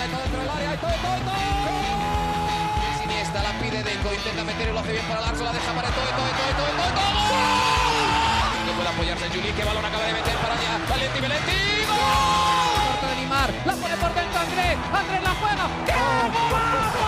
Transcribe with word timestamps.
pelota 0.00 0.16
todo 0.16 0.22
dentro 0.22 0.40
del 0.40 0.50
área. 0.50 0.70
Siniesta 3.00 3.42
la 3.42 3.52
pide 3.60 3.82
Deco, 3.82 4.14
intenta 4.14 4.44
meter 4.44 4.68
y 4.68 4.72
lo 4.72 4.80
hace 4.80 4.92
bien 4.92 5.04
para 5.06 5.20
Larso, 5.20 5.44
la 5.44 5.52
deja 5.52 5.72
para 5.72 5.88
todo, 5.90 6.04
todo, 6.04 6.30
todo, 6.40 6.52
todo, 6.56 6.72
todo, 6.80 6.90
todo. 6.96 7.10
No 8.66 8.72
puede 8.72 8.88
apoyarse 8.88 9.28
Juli, 9.28 9.52
que 9.52 9.64
balón 9.64 9.84
acaba 9.84 10.04
de 10.04 10.12
meter 10.12 10.36
para 10.36 10.54
allá. 10.54 10.78
Valenti, 10.88 11.20
Valenti, 11.20 11.58
¡gol! 11.90 13.08
De 13.08 13.16
Neymar, 13.16 13.50
la 13.66 13.74
pone 13.74 13.96
por 13.96 14.14
dentro 14.14 14.40
Andrés, 14.40 14.76
Andrés 14.88 15.22
la 15.22 15.34
juega. 15.40 15.64
¡Qué 15.84 15.92
golazo! 15.92 17.04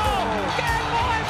¡Qué 0.56 0.68
gol! 0.92 1.22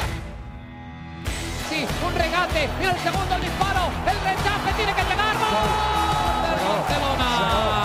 Sí, 1.69 1.79
un 2.05 2.13
regate, 2.15 2.69
y 2.81 2.85
el 2.85 2.99
segundo 2.99 3.35
el 3.35 3.41
disparo, 3.41 3.83
el 4.11 4.17
rechace 4.19 4.69
tiene 4.75 4.93
que 4.93 5.03
llegar. 5.03 5.35
¡Gol! 5.37 6.03
Barcelona. 6.43 7.82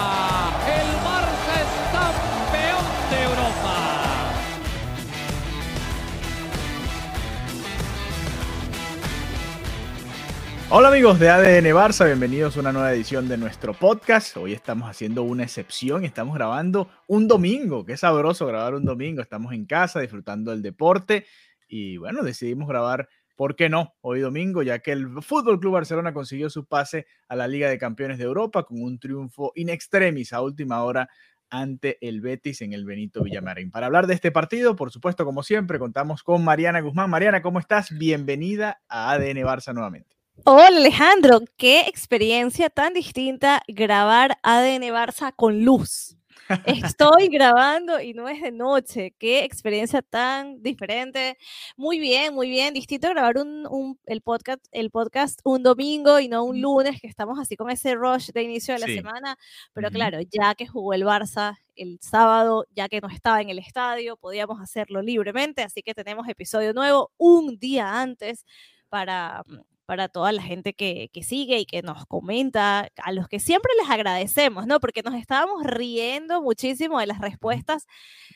Hola 10.71 10.89
amigos 10.89 11.19
de 11.19 11.31
ADN 11.31 11.65
Barça, 11.75 12.05
bienvenidos 12.05 12.55
a 12.55 12.61
una 12.61 12.73
nueva 12.73 12.93
edición 12.93 13.27
de 13.27 13.39
nuestro 13.39 13.73
podcast. 13.73 14.37
Hoy 14.37 14.53
estamos 14.53 14.91
haciendo 14.91 15.23
una 15.23 15.45
excepción, 15.45 16.05
estamos 16.05 16.35
grabando 16.35 16.91
un 17.07 17.27
domingo, 17.27 17.87
qué 17.87 17.97
sabroso 17.97 18.47
grabar 18.47 18.75
un 18.75 18.85
domingo, 18.85 19.23
estamos 19.23 19.55
en 19.55 19.65
casa 19.65 20.01
disfrutando 20.01 20.51
del 20.51 20.61
deporte 20.61 21.25
y 21.69 21.97
bueno, 21.97 22.23
decidimos 22.23 22.69
grabar, 22.69 23.09
¿por 23.35 23.57
qué 23.57 23.71
no? 23.71 23.95
Hoy 24.03 24.21
domingo, 24.21 24.63
ya 24.63 24.81
que 24.81 24.93
el 24.93 25.23
Fútbol 25.23 25.59
Club 25.59 25.73
Barcelona 25.73 26.13
consiguió 26.13 26.51
su 26.51 26.67
pase 26.67 27.07
a 27.29 27.35
la 27.35 27.49
Liga 27.49 27.71
de 27.71 27.79
Campeones 27.79 28.19
de 28.19 28.25
Europa 28.25 28.65
con 28.65 28.83
un 28.83 28.99
triunfo 28.99 29.53
in 29.55 29.71
extremis 29.71 30.35
a 30.35 30.43
última 30.43 30.85
hora 30.85 31.09
ante 31.49 31.97
el 32.07 32.21
Betis 32.21 32.61
en 32.61 32.75
el 32.75 32.85
Benito 32.85 33.23
Villamarín. 33.23 33.71
Para 33.71 33.87
hablar 33.87 34.07
de 34.07 34.13
este 34.13 34.31
partido, 34.33 34.77
por 34.77 34.91
supuesto, 34.91 35.25
como 35.25 35.43
siempre, 35.43 35.79
contamos 35.79 36.23
con 36.23 36.45
Mariana 36.45 36.83
Guzmán. 36.83 37.09
Mariana, 37.09 37.41
¿cómo 37.41 37.59
estás? 37.59 37.97
Bienvenida 37.97 38.83
a 38.87 39.13
ADN 39.13 39.39
Barça 39.39 39.73
nuevamente. 39.73 40.18
Hola 40.51 40.79
Alejandro, 40.79 41.41
qué 41.59 41.81
experiencia 41.81 42.71
tan 42.71 42.95
distinta 42.95 43.63
grabar 43.69 44.39
ADN 44.43 44.83
Barça 44.95 45.31
con 45.37 45.63
luz. 45.63 46.17
Estoy 46.65 47.29
grabando 47.31 48.01
y 48.01 48.15
no 48.15 48.31
es 48.31 48.41
de 48.41 48.51
noche. 48.51 49.15
Qué 49.19 49.45
experiencia 49.45 50.01
tan 50.01 50.63
diferente. 50.63 51.37
Muy 51.77 51.99
bien, 51.99 52.35
muy 52.35 52.49
bien. 52.49 52.73
Distinto 52.73 53.11
grabar 53.11 53.37
un, 53.37 53.67
un- 53.67 54.01
el, 54.07 54.23
podcast, 54.23 54.65
el 54.73 54.91
podcast 54.91 55.39
un 55.45 55.63
domingo 55.63 56.19
y 56.19 56.29
no 56.29 56.45
un 56.45 56.63
lunes, 56.63 56.99
que 56.99 57.09
estamos 57.09 57.39
así 57.39 57.55
con 57.55 57.69
ese 57.69 57.95
rush 57.95 58.31
de 58.31 58.43
inicio 58.43 58.73
de 58.73 58.81
la 58.81 58.87
Sí. 58.87 58.95
semana. 58.95 59.37
Pero 59.75 59.91
claro, 59.91 60.19
ya 60.33 60.55
que 60.55 60.67
jugó 60.67 60.95
el 60.95 61.03
Barça 61.05 61.57
el 61.77 61.99
sábado, 62.01 62.65
ya 62.75 62.89
que 62.89 63.03
no 63.03 63.09
estaba 63.09 63.43
en 63.43 63.51
el 63.51 63.59
estadio, 63.59 64.17
podíamos 64.17 64.63
hacerlo 64.63 65.03
libremente. 65.03 65.63
Así 65.63 65.83
que 65.83 65.93
tenemos 65.93 66.27
episodio 66.27 66.73
nuevo 66.73 67.11
un 67.19 67.59
día 67.59 68.01
antes 68.01 68.47
para, 68.89 69.45
para 69.89 70.11
toda 70.11 70.33
la 70.33 70.43
gente 70.43 70.75
que, 70.75 71.09
que 71.15 71.23
sigue 71.23 71.61
y 71.61 71.65
que 71.65 71.81
nos 71.81 72.05
comenta, 72.05 72.91
a 73.03 73.11
los 73.11 73.27
que 73.27 73.41
siempre 73.41 73.73
les 73.81 73.89
agradecemos, 73.89 74.67
¿no? 74.67 74.81
Porque 74.81 75.01
nos 75.03 75.15
estábamos 75.15 75.65
riendo 75.65 76.43
muchísimo 76.43 77.01
de 77.01 77.07
las 77.07 77.23
respuestas 77.23 77.87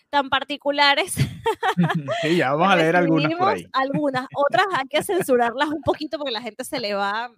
tan 0.08 0.30
particulares. 0.30 1.14
Sí, 2.22 2.36
ya 2.36 2.52
vamos 2.54 2.72
a 2.72 2.76
leer 2.76 2.96
algunas 2.96 3.34
por 3.34 3.48
ahí. 3.48 3.66
Algunas, 3.72 4.26
otras 4.34 4.66
hay 4.74 4.86
que 4.88 5.02
censurarlas 5.02 5.68
un 5.68 5.82
poquito 5.82 6.16
porque 6.16 6.32
la 6.32 6.40
gente 6.40 6.64
se 6.64 6.80
le 6.80 6.94
va 6.94 7.30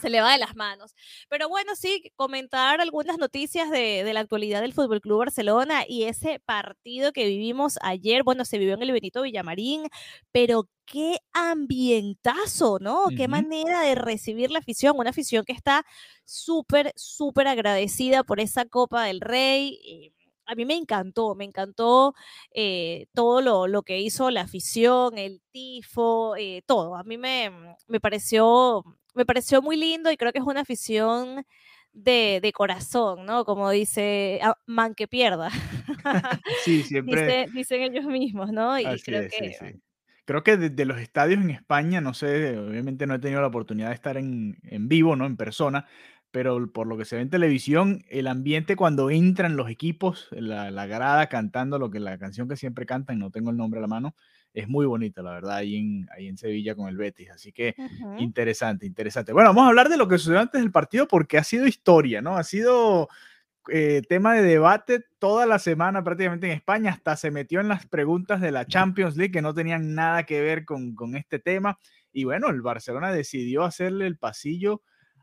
se 0.00 0.10
le 0.10 0.20
va 0.20 0.32
de 0.32 0.38
las 0.38 0.56
manos. 0.56 0.94
Pero 1.28 1.48
bueno, 1.48 1.74
sí, 1.76 2.12
comentar 2.16 2.80
algunas 2.80 3.18
noticias 3.18 3.70
de, 3.70 4.04
de 4.04 4.12
la 4.12 4.20
actualidad 4.20 4.60
del 4.60 4.72
Fútbol 4.72 5.00
Club 5.00 5.18
Barcelona 5.18 5.84
y 5.88 6.04
ese 6.04 6.40
partido 6.40 7.12
que 7.12 7.26
vivimos 7.26 7.78
ayer. 7.82 8.22
Bueno, 8.22 8.44
se 8.44 8.58
vivió 8.58 8.74
en 8.74 8.82
el 8.82 8.92
Benito 8.92 9.22
Villamarín, 9.22 9.88
pero 10.32 10.68
qué 10.86 11.18
ambientazo, 11.32 12.78
¿no? 12.80 13.06
Qué 13.16 13.28
manera 13.28 13.82
de 13.82 13.94
recibir 13.94 14.50
la 14.50 14.60
afición, 14.60 14.96
una 14.98 15.10
afición 15.10 15.44
que 15.44 15.52
está 15.52 15.84
súper, 16.24 16.92
súper 16.96 17.48
agradecida 17.48 18.24
por 18.24 18.40
esa 18.40 18.64
Copa 18.64 19.04
del 19.04 19.20
Rey. 19.20 19.78
y 19.82 20.12
a 20.48 20.54
mí 20.54 20.64
me 20.64 20.74
encantó, 20.76 21.34
me 21.34 21.44
encantó 21.44 22.14
eh, 22.52 23.06
todo 23.14 23.42
lo, 23.42 23.66
lo 23.66 23.82
que 23.82 24.00
hizo 24.00 24.30
la 24.30 24.40
afición, 24.42 25.18
el 25.18 25.42
tifo, 25.52 26.36
eh, 26.36 26.62
todo. 26.66 26.96
A 26.96 27.04
mí 27.04 27.18
me, 27.18 27.50
me, 27.86 28.00
pareció, 28.00 28.82
me 29.18 29.26
pareció 29.26 29.62
muy 29.62 29.76
lindo 29.76 30.10
y 30.12 30.16
creo 30.16 30.32
que 30.32 30.38
es 30.38 30.44
una 30.46 30.62
afición 30.62 31.44
de, 31.92 32.40
de 32.42 32.52
corazón, 32.52 33.26
¿no? 33.26 33.44
Como 33.44 33.70
dice, 33.70 34.40
"Ah, 34.42 34.56
man 34.66 34.94
que 34.94 35.08
pierda. 35.08 35.50
Sí, 36.64 36.82
siempre. 36.82 37.22
Dice- 37.26 37.48
dicen 37.52 37.82
ellos 37.82 38.04
mismos, 38.06 38.52
¿no? 38.52 38.78
Y 38.78 38.84
Así 38.86 39.02
creo 39.04 39.22
es, 39.22 39.34
sí, 39.34 39.44
que 39.44 39.52
sí. 39.52 39.82
Creo 40.24 40.42
que 40.42 40.56
de, 40.58 40.70
de 40.70 40.84
los 40.84 40.98
estadios 41.00 41.40
en 41.42 41.50
España, 41.50 42.00
no 42.00 42.12
sé, 42.14 42.58
obviamente 42.58 43.06
no 43.06 43.14
he 43.14 43.18
tenido 43.18 43.40
la 43.40 43.46
oportunidad 43.48 43.88
de 43.88 43.94
estar 43.94 44.16
en, 44.18 44.58
en 44.62 44.88
vivo, 44.88 45.16
¿no? 45.16 45.24
En 45.26 45.36
persona, 45.38 45.86
pero 46.30 46.70
por 46.72 46.86
lo 46.86 46.98
que 46.98 47.06
se 47.06 47.16
ve 47.16 47.22
en 47.22 47.30
televisión, 47.30 48.04
el 48.10 48.26
ambiente 48.26 48.76
cuando 48.76 49.10
entran 49.10 49.56
los 49.56 49.70
equipos, 49.70 50.28
la, 50.32 50.70
la 50.70 50.86
grada 50.86 51.28
cantando 51.28 51.78
lo 51.78 51.90
que 51.90 51.98
la 52.00 52.18
canción 52.18 52.46
que 52.48 52.56
siempre 52.56 52.84
cantan, 52.86 53.18
no 53.18 53.30
tengo 53.30 53.50
el 53.50 53.56
nombre 53.56 53.78
a 53.78 53.82
la 53.82 53.86
mano, 53.88 54.14
es 54.54 54.68
muy 54.68 54.86
bonita, 54.86 55.22
la 55.22 55.32
verdad, 55.32 55.56
ahí 55.56 55.76
en, 55.76 56.08
ahí 56.16 56.26
en 56.26 56.36
Sevilla 56.36 56.74
con 56.74 56.88
el 56.88 56.96
Betis. 56.96 57.30
Así 57.30 57.52
que 57.52 57.74
interesante, 58.18 58.86
interesante. 58.86 59.32
Bueno, 59.32 59.50
vamos 59.50 59.64
a 59.64 59.68
hablar 59.68 59.88
de 59.88 59.96
lo 59.96 60.08
que 60.08 60.18
sucedió 60.18 60.40
antes 60.40 60.60
del 60.60 60.72
partido 60.72 61.06
porque 61.06 61.38
ha 61.38 61.44
sido 61.44 61.66
historia, 61.66 62.22
¿no? 62.22 62.36
Ha 62.36 62.44
sido 62.44 63.08
eh, 63.70 64.02
tema 64.08 64.34
de 64.34 64.42
debate 64.42 65.04
toda 65.18 65.44
la 65.46 65.58
semana 65.58 66.02
prácticamente 66.02 66.46
en 66.46 66.52
España, 66.52 66.90
hasta 66.90 67.16
se 67.16 67.30
metió 67.30 67.60
en 67.60 67.68
las 67.68 67.86
preguntas 67.86 68.40
de 68.40 68.50
la 68.50 68.66
Champions 68.66 69.16
League 69.16 69.32
que 69.32 69.42
no 69.42 69.54
tenían 69.54 69.94
nada 69.94 70.24
que 70.24 70.40
ver 70.40 70.64
con, 70.64 70.94
con 70.94 71.14
este 71.14 71.38
tema. 71.38 71.78
Y 72.12 72.24
bueno, 72.24 72.48
el 72.48 72.62
Barcelona 72.62 73.12
decidió 73.12 73.64
hacerle 73.64 74.06
el 74.06 74.16
pasillo 74.16 74.82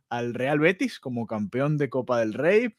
al 0.09 0.33
Real 0.33 0.59
Betis 0.59 0.99
como 0.99 1.25
campeón 1.25 1.77
de 1.77 1.89
Copa 1.89 2.19
del 2.19 2.33
Rey, 2.33 2.75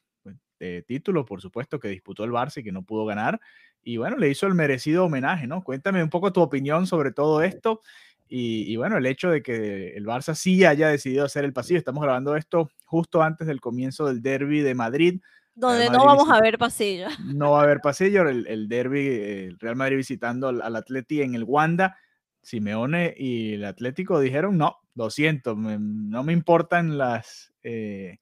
de 0.58 0.82
título, 0.82 1.24
por 1.24 1.40
supuesto, 1.40 1.78
que 1.78 1.88
disputó 1.88 2.24
el 2.24 2.30
Barça 2.30 2.58
y 2.58 2.64
que 2.64 2.72
no 2.72 2.82
pudo 2.82 3.04
ganar. 3.04 3.40
Y 3.82 3.96
bueno, 3.98 4.16
le 4.16 4.28
hizo 4.30 4.46
el 4.46 4.54
merecido 4.54 5.04
homenaje, 5.04 5.46
¿no? 5.46 5.62
Cuéntame 5.62 6.02
un 6.02 6.10
poco 6.10 6.32
tu 6.32 6.40
opinión 6.40 6.86
sobre 6.86 7.12
todo 7.12 7.42
esto. 7.42 7.80
Y, 8.28 8.64
y 8.72 8.76
bueno, 8.76 8.96
el 8.98 9.06
hecho 9.06 9.30
de 9.30 9.40
que 9.42 9.94
el 9.96 10.04
Barça 10.04 10.34
sí 10.34 10.64
haya 10.64 10.88
decidido 10.88 11.24
hacer 11.24 11.44
el 11.44 11.52
pasillo. 11.52 11.78
Estamos 11.78 12.02
grabando 12.02 12.34
esto 12.34 12.68
justo 12.84 13.22
antes 13.22 13.46
del 13.46 13.60
comienzo 13.60 14.06
del 14.06 14.20
derby 14.22 14.60
de 14.62 14.74
Madrid. 14.74 15.20
Donde 15.54 15.88
no 15.88 16.04
vamos 16.04 16.28
a 16.28 16.40
ver 16.40 16.58
pasillo. 16.58 17.06
no 17.24 17.52
va 17.52 17.60
a 17.60 17.62
haber 17.62 17.80
pasillo, 17.80 18.28
el, 18.28 18.46
el 18.48 18.68
derby, 18.68 19.06
eh, 19.06 19.44
el 19.46 19.58
Real 19.58 19.76
Madrid 19.76 19.96
visitando 19.98 20.48
al, 20.48 20.60
al 20.60 20.74
Atleti 20.76 21.22
en 21.22 21.34
el 21.34 21.44
Wanda, 21.44 21.96
Simeone 22.42 23.14
y 23.16 23.54
el 23.54 23.64
Atlético 23.64 24.20
dijeron, 24.20 24.58
no, 24.58 24.76
lo 24.94 25.08
siento, 25.10 25.56
me- 25.56 25.78
no 25.80 26.22
me 26.24 26.32
importan 26.32 26.98
las 26.98 27.52
eh, 27.62 28.18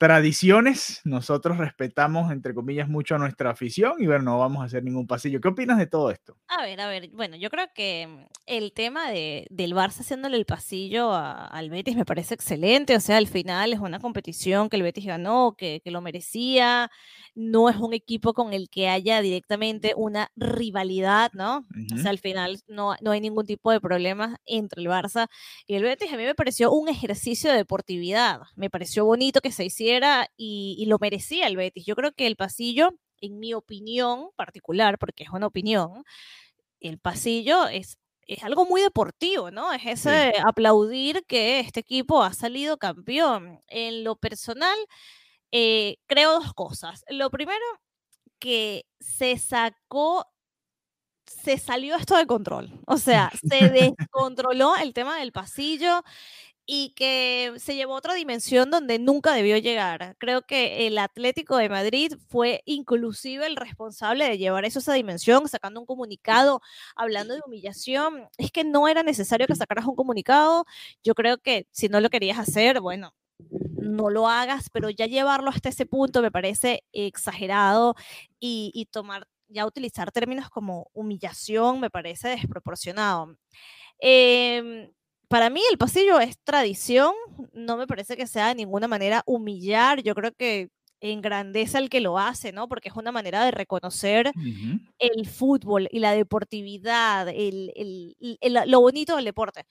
tradiciones, 0.00 1.02
nosotros 1.04 1.58
respetamos, 1.58 2.32
entre 2.32 2.54
comillas, 2.54 2.88
mucho 2.88 3.14
a 3.16 3.18
nuestra 3.18 3.50
afición 3.50 3.94
y 3.98 4.06
bueno, 4.06 4.22
no 4.24 4.38
vamos 4.38 4.62
a 4.62 4.64
hacer 4.64 4.82
ningún 4.82 5.06
pasillo. 5.06 5.40
¿Qué 5.42 5.48
opinas 5.48 5.76
de 5.76 5.86
todo 5.86 6.10
esto? 6.10 6.38
A 6.48 6.62
ver, 6.64 6.80
a 6.80 6.88
ver, 6.88 7.10
bueno, 7.12 7.36
yo 7.36 7.50
creo 7.50 7.66
que 7.74 8.06
mm, 8.08 8.24
el 8.46 8.72
tema 8.72 9.10
de, 9.10 9.46
del 9.50 9.74
Barça 9.74 10.00
haciéndole 10.00 10.38
el 10.38 10.46
pasillo 10.46 11.12
a- 11.12 11.46
al 11.46 11.68
Betis 11.68 11.96
me 11.96 12.06
parece 12.06 12.32
excelente, 12.34 12.96
o 12.96 13.00
sea, 13.00 13.18
al 13.18 13.26
final 13.28 13.74
es 13.74 13.78
una 13.78 14.00
competición 14.00 14.70
que 14.70 14.76
el 14.76 14.82
Betis 14.82 15.04
ganó, 15.04 15.54
que, 15.56 15.80
que 15.84 15.90
lo 15.90 16.00
merecía, 16.00 16.90
no 17.34 17.68
es 17.68 17.76
un 17.76 17.92
equipo 17.92 18.32
con 18.32 18.52
el 18.54 18.70
que 18.70 18.88
haya 18.88 19.20
directamente 19.20 19.92
una 19.96 20.30
rivalidad, 20.34 21.30
¿no? 21.34 21.66
O 21.92 21.96
sea, 21.98 22.10
al 22.10 22.18
final 22.18 22.60
no, 22.68 22.94
no 23.00 23.10
hay 23.12 23.20
ningún 23.20 23.46
tipo 23.46 23.70
de 23.70 23.80
problemas 23.80 24.36
entre 24.46 24.80
el 24.82 24.88
Barça 24.88 25.28
y 25.66 25.74
el 25.74 25.82
Betis. 25.84 26.12
A 26.12 26.16
mí 26.16 26.24
me 26.24 26.34
pareció 26.34 26.72
un 26.72 26.88
ejercicio 26.88 27.50
de 27.50 27.56
deportividad, 27.58 28.40
me 28.56 28.70
pareció 28.70 29.04
bonito 29.04 29.40
que 29.40 29.52
se 29.52 29.64
hiciera 29.64 29.89
y, 30.36 30.76
y 30.78 30.86
lo 30.86 30.98
merecía 31.00 31.46
el 31.46 31.56
Betis. 31.56 31.84
Yo 31.86 31.96
creo 31.96 32.12
que 32.12 32.26
el 32.26 32.36
pasillo, 32.36 32.90
en 33.20 33.38
mi 33.38 33.54
opinión 33.54 34.30
particular, 34.36 34.98
porque 34.98 35.24
es 35.24 35.30
una 35.30 35.46
opinión, 35.46 36.04
el 36.80 36.98
pasillo 36.98 37.68
es, 37.68 37.98
es 38.26 38.42
algo 38.44 38.66
muy 38.66 38.80
deportivo, 38.82 39.50
¿no? 39.50 39.72
Es 39.72 39.86
ese 39.86 40.34
aplaudir 40.44 41.24
que 41.26 41.60
este 41.60 41.80
equipo 41.80 42.22
ha 42.22 42.32
salido 42.32 42.78
campeón. 42.78 43.60
En 43.68 44.04
lo 44.04 44.16
personal, 44.16 44.78
eh, 45.52 45.96
creo 46.06 46.34
dos 46.40 46.54
cosas. 46.54 47.04
Lo 47.08 47.30
primero, 47.30 47.64
que 48.38 48.86
se 48.98 49.38
sacó, 49.38 50.26
se 51.26 51.58
salió 51.58 51.96
esto 51.96 52.16
de 52.16 52.26
control. 52.26 52.80
O 52.86 52.96
sea, 52.96 53.30
se 53.48 53.68
descontroló 54.08 54.76
el 54.76 54.94
tema 54.94 55.18
del 55.18 55.32
pasillo 55.32 56.02
y 56.72 56.90
que 56.90 57.52
se 57.56 57.74
llevó 57.74 57.94
a 57.94 57.98
otra 57.98 58.14
dimensión 58.14 58.70
donde 58.70 59.00
nunca 59.00 59.32
debió 59.32 59.58
llegar. 59.58 60.14
Creo 60.18 60.42
que 60.42 60.86
el 60.86 60.98
Atlético 60.98 61.56
de 61.56 61.68
Madrid 61.68 62.12
fue 62.28 62.62
inclusive 62.64 63.44
el 63.44 63.56
responsable 63.56 64.28
de 64.28 64.38
llevar 64.38 64.64
eso 64.64 64.78
a 64.78 64.82
esa 64.82 64.92
dimensión, 64.92 65.48
sacando 65.48 65.80
un 65.80 65.86
comunicado, 65.86 66.60
hablando 66.94 67.34
de 67.34 67.40
humillación. 67.44 68.28
Es 68.38 68.52
que 68.52 68.62
no 68.62 68.86
era 68.86 69.02
necesario 69.02 69.48
que 69.48 69.56
sacaras 69.56 69.84
un 69.84 69.96
comunicado. 69.96 70.64
Yo 71.02 71.16
creo 71.16 71.38
que 71.38 71.66
si 71.72 71.88
no 71.88 71.98
lo 72.00 72.08
querías 72.08 72.38
hacer, 72.38 72.80
bueno, 72.80 73.14
no 73.76 74.08
lo 74.08 74.28
hagas, 74.28 74.70
pero 74.70 74.90
ya 74.90 75.06
llevarlo 75.06 75.50
hasta 75.50 75.70
ese 75.70 75.86
punto 75.86 76.22
me 76.22 76.30
parece 76.30 76.84
exagerado 76.92 77.96
y, 78.38 78.70
y 78.74 78.86
tomar 78.86 79.26
ya 79.48 79.66
utilizar 79.66 80.12
términos 80.12 80.48
como 80.50 80.88
humillación 80.92 81.80
me 81.80 81.90
parece 81.90 82.28
desproporcionado. 82.28 83.36
Em, 83.98 84.88
para 85.30 85.48
mí 85.48 85.60
el 85.70 85.78
pasillo 85.78 86.18
es 86.18 86.38
tradición, 86.42 87.14
no 87.52 87.76
me 87.76 87.86
parece 87.86 88.16
que 88.16 88.26
sea 88.26 88.48
de 88.48 88.56
ninguna 88.56 88.88
manera 88.88 89.22
humillar, 89.26 90.02
yo 90.02 90.12
creo 90.16 90.32
que 90.32 90.70
engrandece 91.00 91.78
al 91.78 91.88
que 91.88 92.00
lo 92.00 92.18
hace, 92.18 92.50
¿no? 92.50 92.66
Porque 92.66 92.88
es 92.88 92.96
una 92.96 93.12
manera 93.12 93.44
de 93.44 93.52
reconocer 93.52 94.32
el 94.98 95.28
fútbol 95.28 95.86
y 95.92 96.00
la 96.00 96.14
deportividad, 96.14 97.28
el, 97.28 97.70
lo 98.66 98.80
bonito 98.80 99.14
del 99.14 99.24
deporte. 99.24 99.66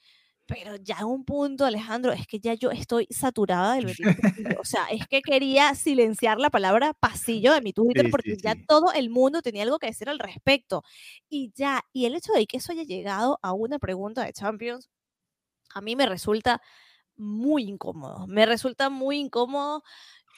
Pero 0.46 0.76
ya 0.76 0.96
en 1.00 1.04
un 1.04 1.24
punto, 1.26 1.66
Alejandro, 1.66 2.12
es 2.12 2.26
que 2.26 2.40
ya 2.40 2.54
yo 2.54 2.70
estoy 2.70 3.06
saturada 3.10 3.74
del 3.74 3.94
O 4.58 4.64
sea, 4.64 4.86
es 4.90 5.06
que 5.08 5.20
quería 5.20 5.74
silenciar 5.74 6.38
la 6.40 6.48
palabra 6.48 6.94
pasillo 6.94 7.52
de 7.52 7.60
mi 7.60 7.74
Twitter 7.74 8.08
porque 8.10 8.38
ya 8.42 8.54
todo 8.66 8.94
el 8.94 9.10
mundo 9.10 9.42
tenía 9.42 9.64
algo 9.64 9.78
que 9.78 9.88
decir 9.88 10.08
al 10.08 10.18
respecto. 10.18 10.82
Y 11.28 11.52
ya, 11.54 11.82
y 11.92 12.06
el 12.06 12.14
hecho 12.14 12.32
de 12.32 12.46
que 12.46 12.56
eso 12.56 12.72
haya 12.72 12.84
llegado 12.84 13.38
a 13.42 13.52
una 13.52 13.78
pregunta 13.78 14.24
de 14.24 14.32
Champions, 14.32 14.88
a 15.72 15.80
mí 15.80 15.96
me 15.96 16.06
resulta 16.06 16.60
muy 17.16 17.64
incómodo. 17.64 18.26
Me 18.26 18.46
resulta 18.46 18.88
muy 18.90 19.18
incómodo 19.18 19.82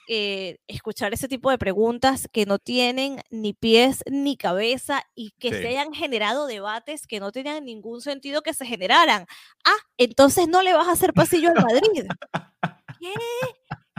eh, 0.08 0.58
escuchar 0.66 1.14
ese 1.14 1.28
tipo 1.28 1.50
de 1.50 1.58
preguntas 1.58 2.28
que 2.32 2.44
no 2.44 2.58
tienen 2.58 3.22
ni 3.30 3.52
pies 3.52 4.02
ni 4.10 4.36
cabeza 4.36 5.04
y 5.14 5.30
que 5.38 5.50
se 5.50 5.68
hayan 5.68 5.92
generado 5.94 6.46
debates 6.46 7.06
que 7.06 7.20
no 7.20 7.30
tenían 7.30 7.64
ningún 7.64 8.00
sentido 8.00 8.42
que 8.42 8.52
se 8.52 8.66
generaran. 8.66 9.26
Ah, 9.64 9.76
entonces 9.96 10.48
no 10.48 10.62
le 10.62 10.72
vas 10.72 10.88
a 10.88 10.92
hacer 10.92 11.12
pasillo 11.12 11.50
al 11.50 11.62
Madrid. 11.62 12.08
¿Qué? 12.98 13.14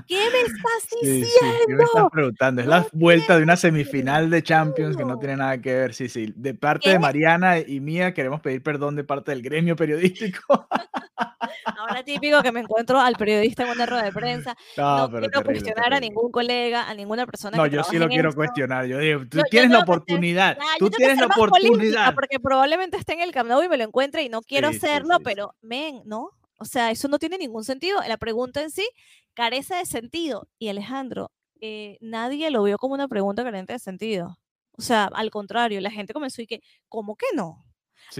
¿Qué 0.07 0.17
me 0.31 0.41
estás 0.41 1.01
diciendo? 1.01 1.27
Sí, 1.27 1.65
¿Qué 1.67 1.75
me 1.75 1.83
estás 1.83 2.05
preguntando? 2.11 2.61
Es 2.61 2.67
la 2.67 2.85
vuelta 2.91 3.37
de 3.37 3.43
una 3.43 3.55
semifinal 3.55 4.29
de 4.29 4.43
Champions 4.43 4.97
que 4.97 5.05
no 5.05 5.17
tiene 5.19 5.37
nada 5.37 5.59
que 5.61 5.73
ver. 5.73 5.93
Sí, 5.93 6.09
sí. 6.09 6.33
De 6.35 6.53
parte 6.53 6.89
de 6.89 6.99
Mariana 6.99 7.59
y 7.59 7.79
mía 7.79 8.13
queremos 8.13 8.41
pedir 8.41 8.61
perdón 8.63 8.95
de 8.95 9.03
parte 9.03 9.31
del 9.31 9.41
gremio 9.41 9.75
periodístico. 9.75 10.67
Ahora 11.77 12.03
típico 12.03 12.41
que 12.41 12.51
me 12.51 12.61
encuentro 12.61 12.99
al 12.99 13.15
periodista 13.15 13.63
en 13.63 13.69
una 13.69 13.85
rueda 13.85 14.03
de 14.03 14.11
prensa. 14.11 14.55
No, 14.77 15.09
quiero 15.09 15.43
cuestionar 15.43 15.93
a 15.93 15.99
ningún 15.99 16.31
colega, 16.31 16.89
a 16.89 16.93
ninguna 16.93 17.25
persona. 17.25 17.57
No, 17.57 17.67
yo 17.67 17.83
sí 17.83 17.97
lo 17.97 18.07
quiero 18.07 18.33
cuestionar. 18.33 18.85
Yo 18.85 18.99
digo, 18.99 19.21
tú 19.29 19.41
tienes 19.49 19.71
la 19.71 19.79
oportunidad. 19.79 20.57
tú 20.79 20.89
tienes 20.89 21.17
la 21.17 21.27
oportunidad. 21.27 22.13
Porque 22.13 22.39
probablemente 22.39 22.97
esté 22.97 23.13
en 23.13 23.21
el 23.21 23.31
Camp 23.31 23.49
Nou 23.49 23.63
y 23.63 23.69
me 23.69 23.77
lo 23.77 23.83
encuentre 23.83 24.23
y 24.23 24.29
no 24.29 24.41
quiero 24.41 24.69
hacerlo, 24.69 25.19
pero 25.23 25.55
men, 25.61 26.01
¿no? 26.05 26.31
O 26.59 26.65
sea, 26.65 26.91
eso 26.91 27.07
no 27.07 27.19
tiene 27.19 27.37
ningún 27.37 27.63
sentido. 27.63 27.99
La 28.07 28.17
pregunta 28.17 28.61
en 28.61 28.69
sí 28.69 28.87
carece 29.33 29.75
de 29.75 29.85
sentido. 29.85 30.47
Y 30.59 30.69
Alejandro, 30.69 31.31
eh, 31.61 31.97
nadie 32.01 32.49
lo 32.51 32.63
vio 32.63 32.77
como 32.77 32.93
una 32.93 33.07
pregunta 33.07 33.43
carente 33.43 33.73
de 33.73 33.79
sentido. 33.79 34.37
O 34.77 34.81
sea, 34.81 35.05
al 35.05 35.29
contrario, 35.29 35.79
la 35.81 35.91
gente 35.91 36.13
comenzó 36.13 36.41
y 36.41 36.47
que, 36.47 36.61
¿cómo 36.89 37.15
que 37.15 37.27
no? 37.35 37.65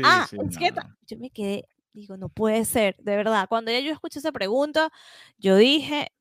ah, 0.04 0.28
es 0.32 0.58
que 0.58 0.72
yo 1.08 1.18
me 1.18 1.30
quedé, 1.30 1.68
digo, 1.94 2.16
no 2.16 2.30
puede 2.30 2.64
ser, 2.66 2.96
de 3.00 3.16
verdad. 3.16 3.48
Cuando 3.50 3.72
ya 3.72 3.80
yo 3.80 3.92
escuché 3.92 4.20
esa 4.20 4.32
pregunta, 4.32 4.92
yo 5.38 5.58
dije, 5.58 6.12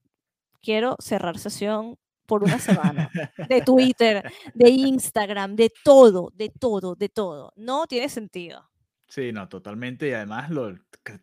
quiero 0.61 0.97
cerrar 1.01 1.39
sesión 1.39 1.99
por 2.27 2.45
una 2.45 2.59
semana 2.59 3.11
de 3.49 3.61
Twitter, 3.63 4.33
de 4.55 4.71
Instagram, 4.71 5.55
de 5.55 5.71
todo, 5.85 6.33
de 6.35 6.49
todo, 6.49 6.95
de 6.95 7.09
todo. 7.09 7.53
No 7.57 7.87
tiene 7.87 8.09
sentido. 8.09 8.69
Sí, 9.09 9.33
no, 9.33 9.49
totalmente. 9.49 10.09
Y 10.09 10.13
además, 10.13 10.51
lo, 10.51 10.75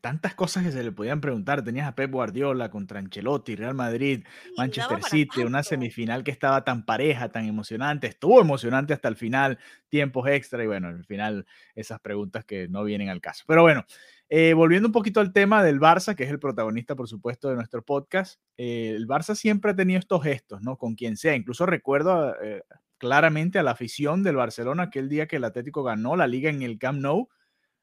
tantas 0.02 0.36
cosas 0.36 0.64
que 0.64 0.72
se 0.72 0.84
le 0.84 0.92
podían 0.92 1.22
preguntar. 1.22 1.64
Tenías 1.64 1.88
a 1.88 1.96
Pep 1.96 2.12
Guardiola 2.12 2.70
contra 2.70 3.00
Ancelotti, 3.00 3.56
Real 3.56 3.74
Madrid, 3.74 4.26
Manchester 4.58 5.02
City, 5.04 5.42
una 5.42 5.64
semifinal 5.64 6.24
que 6.24 6.32
estaba 6.32 6.64
tan 6.64 6.86
pareja, 6.86 7.30
tan 7.30 7.46
emocionante. 7.46 8.08
Estuvo 8.08 8.42
emocionante 8.42 8.94
hasta 8.94 9.08
el 9.08 9.16
final, 9.16 9.58
tiempos 9.88 10.28
extra. 10.28 10.64
Y 10.64 10.68
bueno, 10.68 10.90
al 10.90 11.06
final, 11.06 11.46
esas 11.76 12.00
preguntas 12.02 12.46
que 12.46 12.68
no 12.68 12.84
vienen 12.84 13.10
al 13.10 13.22
caso. 13.22 13.46
Pero 13.48 13.62
bueno, 13.62 13.86
eh, 14.28 14.54
volviendo 14.54 14.88
un 14.88 14.94
poquito 14.94 15.22
al 15.22 15.34
tema 15.34 15.64
del 15.64 15.80
Barça, 15.80 16.16
que 16.16 16.24
es 16.24 16.30
el 16.30 16.40
protagonista, 16.40 16.96
por 16.96 17.08
supuesto, 17.08 17.50
de 17.50 17.56
nuestro 17.56 17.84
podcast. 17.84 18.40
Eh, 18.58 18.94
el 18.96 19.08
Barça 19.08 19.34
siempre 19.36 19.72
ha 19.72 19.76
tenido 19.76 20.00
estos 20.00 20.24
gestos, 20.24 20.62
¿no? 20.62 20.78
Con 20.78 20.96
quien 20.96 21.16
sea. 21.16 21.36
Incluso 21.36 21.66
recuerdo 21.66 22.36
eh, 22.42 22.64
claramente 22.98 23.60
a 23.60 23.64
la 23.64 23.72
afición 23.72 24.24
del 24.24 24.36
Barcelona 24.36 24.84
aquel 24.84 25.10
día 25.10 25.28
que 25.28 25.38
el 25.38 25.46
Atlético 25.46 25.84
ganó 25.84 26.16
la 26.16 26.28
liga 26.28 26.50
en 26.50 26.62
el 26.62 26.78
Camp 26.78 27.00
Nou 27.00 27.30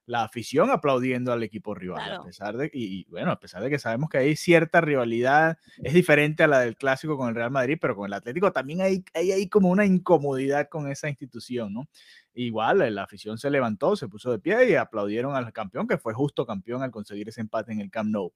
la 0.07 0.23
afición 0.23 0.71
aplaudiendo 0.71 1.33
al 1.33 1.43
equipo 1.43 1.75
rival, 1.75 2.13
a 2.15 2.23
pesar 2.23 2.57
de 2.57 2.71
y, 2.73 3.05
bueno, 3.11 3.33
a 3.33 3.41
pesar 3.41 3.63
de 3.63 3.71
que 3.71 3.79
sabemos 3.79 4.09
que 4.09 4.19
hay 4.19 4.37
cierta 4.37 4.81
rivalidad, 4.81 5.59
es 5.83 5.95
diferente 5.95 6.45
a 6.45 6.47
la 6.47 6.61
del 6.61 6.77
clásico 6.77 7.17
con 7.19 7.29
el 7.29 7.35
Real 7.35 7.51
Madrid, 7.51 7.77
pero 7.81 7.97
con 7.97 8.07
el 8.07 8.13
Atlético 8.13 8.53
también 8.53 8.81
hay, 8.81 9.05
hay, 9.15 9.33
hay 9.33 9.49
como 9.49 9.69
una 9.69 9.85
incomodidad 9.85 10.69
con 10.69 10.89
esa 10.89 11.09
institución, 11.09 11.75
¿no? 11.75 11.89
Igual 12.35 12.95
la 12.95 13.03
afición 13.03 13.39
se 13.39 13.51
levantó, 13.51 13.97
se 13.97 14.09
puso 14.09 14.31
de 14.31 14.39
pie 14.39 14.71
y 14.71 14.75
aplaudieron 14.75 15.35
al 15.35 15.53
campeón, 15.53 15.89
que 15.89 15.99
fue 15.99 16.15
justo 16.15 16.47
campeón 16.47 16.83
al 16.83 16.91
conseguir 16.91 17.29
ese 17.29 17.41
empate 17.41 17.73
en 17.73 17.81
el 17.81 17.91
Camp 17.91 18.11
Nou. 18.11 18.33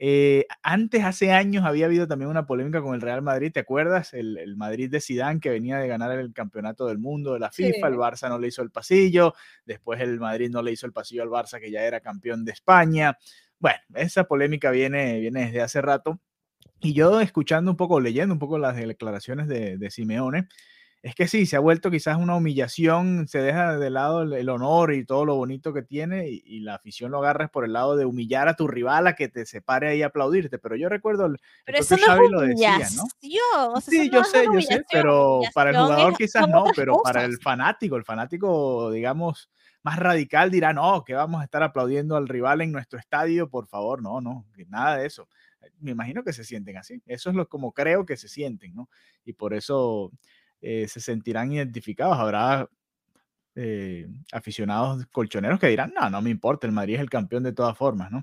Eh, 0.00 0.46
antes, 0.62 1.02
hace 1.02 1.32
años, 1.32 1.64
había 1.64 1.86
habido 1.86 2.06
también 2.06 2.30
una 2.30 2.46
polémica 2.46 2.80
con 2.80 2.94
el 2.94 3.00
Real 3.00 3.20
Madrid, 3.20 3.50
¿te 3.52 3.60
acuerdas? 3.60 4.14
El, 4.14 4.56
Madrid 4.56 4.88
de 4.88 5.00
Sidán 5.00 5.40
que 5.40 5.50
venía 5.50 5.78
de 5.78 5.88
ganar 5.88 6.16
el 6.18 6.32
campeonato 6.32 6.86
del 6.86 6.98
mundo 6.98 7.32
de 7.32 7.40
la 7.40 7.50
FIFA, 7.50 7.88
el 7.88 7.96
Barça 7.96 8.28
no 8.28 8.38
le 8.38 8.48
hizo 8.48 8.62
el 8.62 8.70
pasillo, 8.70 9.34
después 9.64 10.00
el 10.00 10.20
Madrid 10.20 10.50
no 10.50 10.62
le 10.62 10.72
hizo 10.72 10.86
el 10.86 10.92
pasillo 10.92 11.22
al 11.22 11.28
Barça 11.28 11.60
que 11.60 11.70
ya 11.70 11.82
era 11.82 12.00
campeón 12.00 12.44
de 12.44 12.52
España. 12.52 13.18
Bueno, 13.58 13.78
esa 13.94 14.24
polémica 14.24 14.70
viene, 14.70 15.18
viene 15.18 15.46
desde 15.46 15.62
hace 15.62 15.82
rato. 15.82 16.20
Y 16.80 16.92
yo 16.92 17.20
escuchando 17.20 17.72
un 17.72 17.76
poco, 17.76 17.98
leyendo 17.98 18.32
un 18.32 18.38
poco 18.38 18.56
las 18.56 18.76
declaraciones 18.76 19.48
de, 19.48 19.78
de 19.78 19.90
Simeone, 19.90 20.48
es 21.00 21.14
que 21.14 21.28
sí, 21.28 21.46
se 21.46 21.56
ha 21.56 21.60
vuelto 21.60 21.90
quizás 21.90 22.16
una 22.16 22.34
humillación, 22.34 23.28
se 23.28 23.38
deja 23.38 23.78
de 23.78 23.90
lado 23.90 24.22
el, 24.22 24.48
honor 24.48 24.92
y 24.92 25.04
todo 25.04 25.24
lo 25.24 25.36
bonito 25.36 25.72
que 25.72 25.82
tiene 25.82 26.28
y, 26.28 26.60
la 26.60 26.74
afición 26.74 27.12
lo 27.12 27.18
agarras 27.18 27.50
por 27.50 27.64
el 27.64 27.72
lado 27.72 27.96
de 27.96 28.04
humillar 28.04 28.48
a 28.48 28.54
tu 28.54 28.66
rival 28.66 29.06
a 29.06 29.14
que 29.14 29.28
te 29.28 29.46
separe 29.46 29.88
ahí 29.88 30.02
a 30.02 30.06
aplaudirte. 30.06 30.58
Pero 30.58 30.74
yo 30.74 30.88
recuerdo, 30.88 31.26
el, 31.26 31.38
pero 31.64 31.78
eso 31.78 31.96
no 31.96 32.28
lo 32.28 32.40
decía, 32.40 32.78
¿no? 32.96 33.04
sí, 33.80 34.10
yo 34.10 34.24
sé, 34.24 34.46
yo 34.52 34.60
sé, 34.60 34.84
pero 34.90 35.40
para 35.54 35.70
el 35.70 35.76
jugador 35.76 36.16
quizás 36.16 36.48
no, 36.48 36.64
pero 36.74 37.00
para 37.02 37.24
el 37.24 37.38
fanático, 37.38 37.96
el 37.96 38.04
fanático, 38.04 38.90
digamos, 38.90 39.50
más 39.82 39.98
radical 39.98 40.50
dirá, 40.50 40.72
no, 40.72 41.04
que 41.04 41.14
vamos 41.14 41.40
a 41.40 41.44
estar 41.44 41.62
aplaudiendo 41.62 42.16
al 42.16 42.28
rival 42.28 42.60
en 42.60 42.72
nuestro 42.72 42.98
estadio, 42.98 43.48
por 43.48 43.68
favor, 43.68 44.02
no, 44.02 44.20
no, 44.20 44.46
nada 44.66 44.96
de 44.96 45.06
eso. 45.06 45.28
Me 45.80 45.92
imagino 45.92 46.24
que 46.24 46.32
se 46.32 46.44
sienten 46.44 46.76
así. 46.76 47.00
Eso 47.06 47.30
es 47.30 47.36
lo 47.36 47.48
como 47.48 47.72
creo 47.72 48.04
que 48.04 48.16
se 48.16 48.28
sienten, 48.28 48.74
¿no? 48.74 48.88
Y 49.24 49.32
por 49.34 49.54
eso 49.54 50.10
eh, 50.60 50.88
se 50.88 51.00
sentirán 51.00 51.52
identificados. 51.52 52.18
Habrá 52.18 52.68
eh, 53.54 54.06
aficionados 54.32 55.06
colchoneros 55.10 55.58
que 55.58 55.68
dirán, 55.68 55.92
no, 55.94 56.08
no 56.10 56.22
me 56.22 56.30
importa, 56.30 56.66
el 56.66 56.72
Madrid 56.72 56.94
es 56.94 57.00
el 57.00 57.10
campeón 57.10 57.42
de 57.42 57.52
todas 57.52 57.76
formas, 57.76 58.10
¿no? 58.10 58.22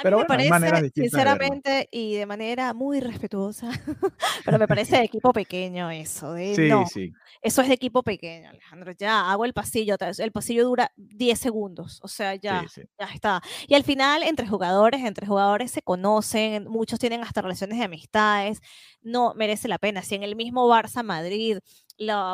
Pero 0.00 0.18
me 0.18 0.24
parece, 0.24 0.90
sinceramente, 0.94 1.88
y 1.90 2.14
de 2.14 2.26
manera 2.26 2.72
muy 2.74 3.00
respetuosa, 3.00 3.70
pero 4.44 4.58
me 4.58 4.68
parece 4.68 4.96
de 4.96 5.04
equipo 5.04 5.32
pequeño 5.32 5.90
eso. 5.90 6.32
De, 6.32 6.54
sí, 6.54 6.70
sí. 6.92 7.12
Eso 7.42 7.62
es 7.62 7.68
de 7.68 7.74
equipo 7.74 8.02
pequeño, 8.02 8.50
Alejandro. 8.50 8.92
Ya 8.92 9.30
hago 9.30 9.44
el 9.44 9.52
pasillo. 9.52 9.96
El 10.18 10.32
pasillo 10.32 10.64
dura 10.64 10.92
10 10.96 11.38
segundos. 11.38 12.00
O 12.02 12.08
sea, 12.08 12.34
ya, 12.36 12.64
ya 12.76 13.06
está. 13.12 13.42
Y 13.66 13.74
al 13.74 13.82
final, 13.82 14.22
entre 14.22 14.46
jugadores, 14.46 15.02
entre 15.02 15.26
jugadores 15.26 15.72
se 15.72 15.82
conocen, 15.82 16.68
muchos 16.68 16.98
tienen 16.98 17.22
hasta 17.22 17.42
relaciones 17.42 17.78
de 17.78 17.84
amistades. 17.84 18.60
No 19.02 19.34
merece 19.34 19.68
la 19.68 19.78
pena. 19.78 20.02
Si 20.02 20.14
en 20.14 20.22
el 20.22 20.36
mismo 20.36 20.68
Barça 20.68 21.02
Madrid 21.02 21.58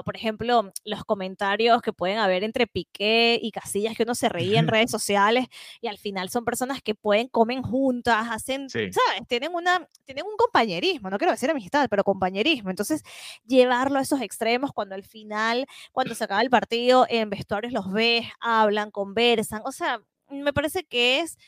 por 0.05 0.17
ejemplo, 0.17 0.73
los 0.85 1.05
comentarios 1.05 1.83
que 1.83 1.93
pueden 1.93 2.19
haber 2.19 2.45
entre 2.45 2.67
Piqué 2.67 3.39
y 3.41 3.51
Casillas, 3.51 3.97
que 3.97 4.05
uno 4.05 4.15
se 4.15 4.29
reía 4.29 4.59
en 4.59 4.69
redes 4.69 4.91
sociales 4.91 5.47
y 5.81 5.89
al 5.89 5.99
final 5.99 6.31
son 6.31 6.45
personas 6.45 6.83
que 6.83 6.95
pueden, 6.95 7.29
comen 7.29 7.63
juntas, 7.63 8.29
hacen, 8.31 8.69
¿sabes? 8.71 8.93
Tienen, 9.29 9.55
una, 9.55 9.87
tienen 10.05 10.25
un 10.25 10.37
compañerismo, 10.37 11.11
no 11.11 11.19
quiero 11.19 11.33
decir 11.33 11.51
amistad, 11.51 11.89
pero 11.91 12.05
compañerismo. 12.05 12.71
Entonces, 12.71 13.03
llevarlo 13.47 13.99
a 13.99 14.03
esos 14.03 14.21
extremos 14.21 14.73
cuando 14.73 14.95
al 14.95 15.05
final, 15.05 15.67
cuando 15.93 16.15
se 16.15 16.25
acaba 16.25 16.43
el 16.43 16.51
partido, 16.51 17.07
en 17.09 17.31
vestuarios 17.31 17.73
los 17.73 17.93
ves, 17.93 18.27
hablan, 18.41 18.91
conversan, 18.91 19.63
o 19.65 19.73
sea, 19.73 20.01
me 20.31 20.53
parece 20.53 20.85
que 20.85 21.21
es 21.21 21.39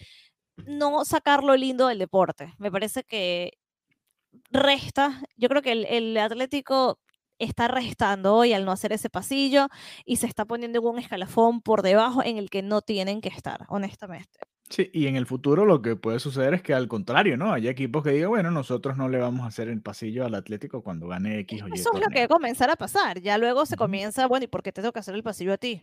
no 0.67 1.05
sacar 1.05 1.45
lo 1.45 1.57
lindo 1.57 1.87
del 1.87 1.99
deporte. 1.99 2.55
Me 2.59 2.71
parece 2.71 3.05
que 3.05 3.53
resta, 4.51 5.23
yo 5.37 5.49
creo 5.49 5.63
que 5.63 5.73
el, 5.73 5.85
el 5.87 6.17
Atlético 6.17 6.99
está 7.41 7.67
restando 7.69 8.37
hoy 8.37 8.53
al 8.53 8.65
no 8.65 8.73
hacer 8.73 8.93
ese 8.93 9.11
pasillo 9.11 9.69
y 10.05 10.17
se 10.17 10.27
está 10.27 10.45
poniendo 10.45 10.79
en 10.79 10.87
un 10.87 10.99
escalafón 10.99 11.61
por 11.61 11.83
debajo 11.83 12.23
en 12.25 12.37
el 12.37 12.51
que 12.51 12.63
no 12.63 12.83
tienen 12.83 13.21
que 13.21 13.29
estar, 13.31 13.67
honestamente. 13.69 14.39
Sí, 14.69 14.89
y 14.93 15.09
en 15.09 15.17
el 15.17 15.27
futuro 15.27 15.65
lo 15.65 15.83
que 15.83 15.97
puede 15.97 16.21
suceder 16.21 16.55
es 16.55 16.63
que 16.63 16.73
al 16.73 16.87
contrario, 16.87 17.37
¿no? 17.37 17.53
Hay 17.53 17.67
equipos 17.67 18.05
que 18.05 18.11
digan, 18.11 18.31
bueno, 18.31 18.53
nosotros 18.53 18.97
no 18.97 19.09
le 19.09 19.19
vamos 19.19 19.45
a 19.45 19.49
hacer 19.49 19.69
el 19.69 19.83
pasillo 19.83 20.25
al 20.25 20.37
Atlético 20.37 20.85
cuando 20.85 21.09
gane 21.09 21.41
X 21.41 21.63
o 21.65 21.69
Y. 21.69 21.73
Eso 21.75 21.91
es 21.93 22.01
lo 22.01 22.07
que 22.07 22.21
va 22.21 22.25
a 22.27 22.29
comenzar 22.29 22.71
a 22.71 22.77
pasar. 22.77 23.21
Ya 23.21 23.37
luego 23.37 23.67
se 23.67 23.77
comienza, 23.77 24.29
bueno, 24.29 24.45
¿y 24.45 24.47
por 24.47 24.63
qué 24.63 24.71
te 24.71 24.81
tengo 24.81 24.93
que 24.93 25.01
hacer 25.01 25.17
el 25.17 25.25
pasillo 25.25 25.55
a 25.55 25.59
ti? 25.59 25.83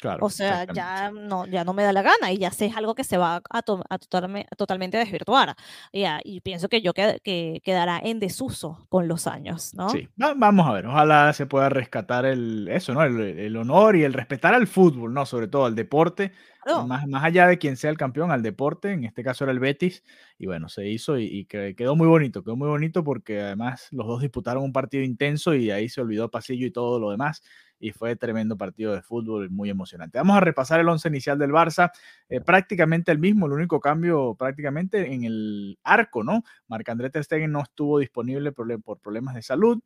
Claro, 0.00 0.24
O 0.24 0.30
sea, 0.30 0.64
ya 0.72 1.10
no, 1.10 1.44
ya 1.46 1.64
no 1.64 1.72
me 1.74 1.82
da 1.82 1.92
la 1.92 2.02
gana 2.02 2.30
y 2.30 2.38
ya 2.38 2.50
sé 2.52 2.66
es 2.66 2.76
algo 2.76 2.94
que 2.94 3.02
se 3.02 3.16
va 3.18 3.42
a, 3.50 3.62
to- 3.62 3.82
a 3.90 3.98
totalme- 3.98 4.46
a 4.50 4.54
totalmente 4.54 4.96
desvirtuar. 4.96 5.56
Ya, 5.92 6.20
y 6.22 6.40
pienso 6.40 6.68
que 6.68 6.80
yo 6.82 6.92
que, 6.94 7.20
que 7.24 7.60
quedará 7.64 7.98
en 8.02 8.20
desuso 8.20 8.86
con 8.88 9.08
los 9.08 9.26
años, 9.26 9.74
¿no? 9.74 9.88
Sí, 9.88 10.08
va- 10.22 10.34
vamos 10.36 10.68
a 10.68 10.72
ver, 10.72 10.86
ojalá 10.86 11.32
se 11.32 11.46
pueda 11.46 11.68
rescatar 11.68 12.26
el, 12.26 12.68
eso, 12.68 12.94
¿no? 12.94 13.02
El, 13.02 13.20
el 13.20 13.56
honor 13.56 13.96
y 13.96 14.04
el 14.04 14.12
respetar 14.12 14.54
al 14.54 14.68
fútbol, 14.68 15.12
¿no? 15.12 15.26
Sobre 15.26 15.48
todo 15.48 15.64
al 15.66 15.74
deporte, 15.74 16.32
Más, 16.66 17.06
más 17.08 17.24
allá 17.24 17.46
de 17.46 17.58
quien 17.58 17.76
sea 17.76 17.90
el 17.90 17.96
campeón, 17.96 18.30
al 18.30 18.42
deporte, 18.42 18.92
en 18.92 19.04
este 19.04 19.24
caso 19.24 19.42
era 19.44 19.52
el 19.52 19.58
Betis, 19.58 20.04
y 20.36 20.46
bueno, 20.46 20.68
se 20.68 20.86
hizo 20.86 21.18
y, 21.18 21.24
y 21.24 21.44
que- 21.46 21.74
quedó 21.74 21.96
muy 21.96 22.06
bonito, 22.06 22.44
quedó 22.44 22.56
muy 22.56 22.68
bonito 22.68 23.02
porque 23.02 23.40
además 23.40 23.88
los 23.90 24.06
dos 24.06 24.20
disputaron 24.20 24.62
un 24.62 24.72
partido 24.72 25.02
intenso 25.02 25.54
y 25.54 25.70
ahí 25.70 25.88
se 25.88 26.00
olvidó 26.02 26.30
Pasillo 26.30 26.66
y 26.66 26.70
todo 26.70 27.00
lo 27.00 27.10
demás, 27.10 27.42
y 27.80 27.92
fue 27.92 28.16
tremendo 28.16 28.56
partido 28.58 28.92
de 28.94 29.02
fútbol, 29.02 29.50
muy 29.50 29.70
emocionante. 29.70 30.18
Vamos 30.18 30.36
a 30.36 30.40
repasar 30.40 30.78
el 30.80 30.88
once 30.88 31.08
inicial 31.08 31.38
del 31.38 31.50
Barça, 31.52 31.90
eh, 32.28 32.40
prácticamente 32.42 33.10
el 33.12 33.18
mismo, 33.18 33.46
el 33.46 33.52
único 33.52 33.80
cambio 33.80 34.34
prácticamente 34.38 35.12
en 35.12 35.24
el 35.24 35.78
arco, 35.84 36.22
¿no? 36.22 36.44
Marc-André 36.68 37.10
Ter 37.10 37.24
Stegen 37.24 37.50
no 37.50 37.62
estuvo 37.62 37.98
disponible 37.98 38.52
por, 38.52 38.82
por 38.82 38.98
problemas 39.00 39.34
de 39.34 39.42
salud. 39.42 39.80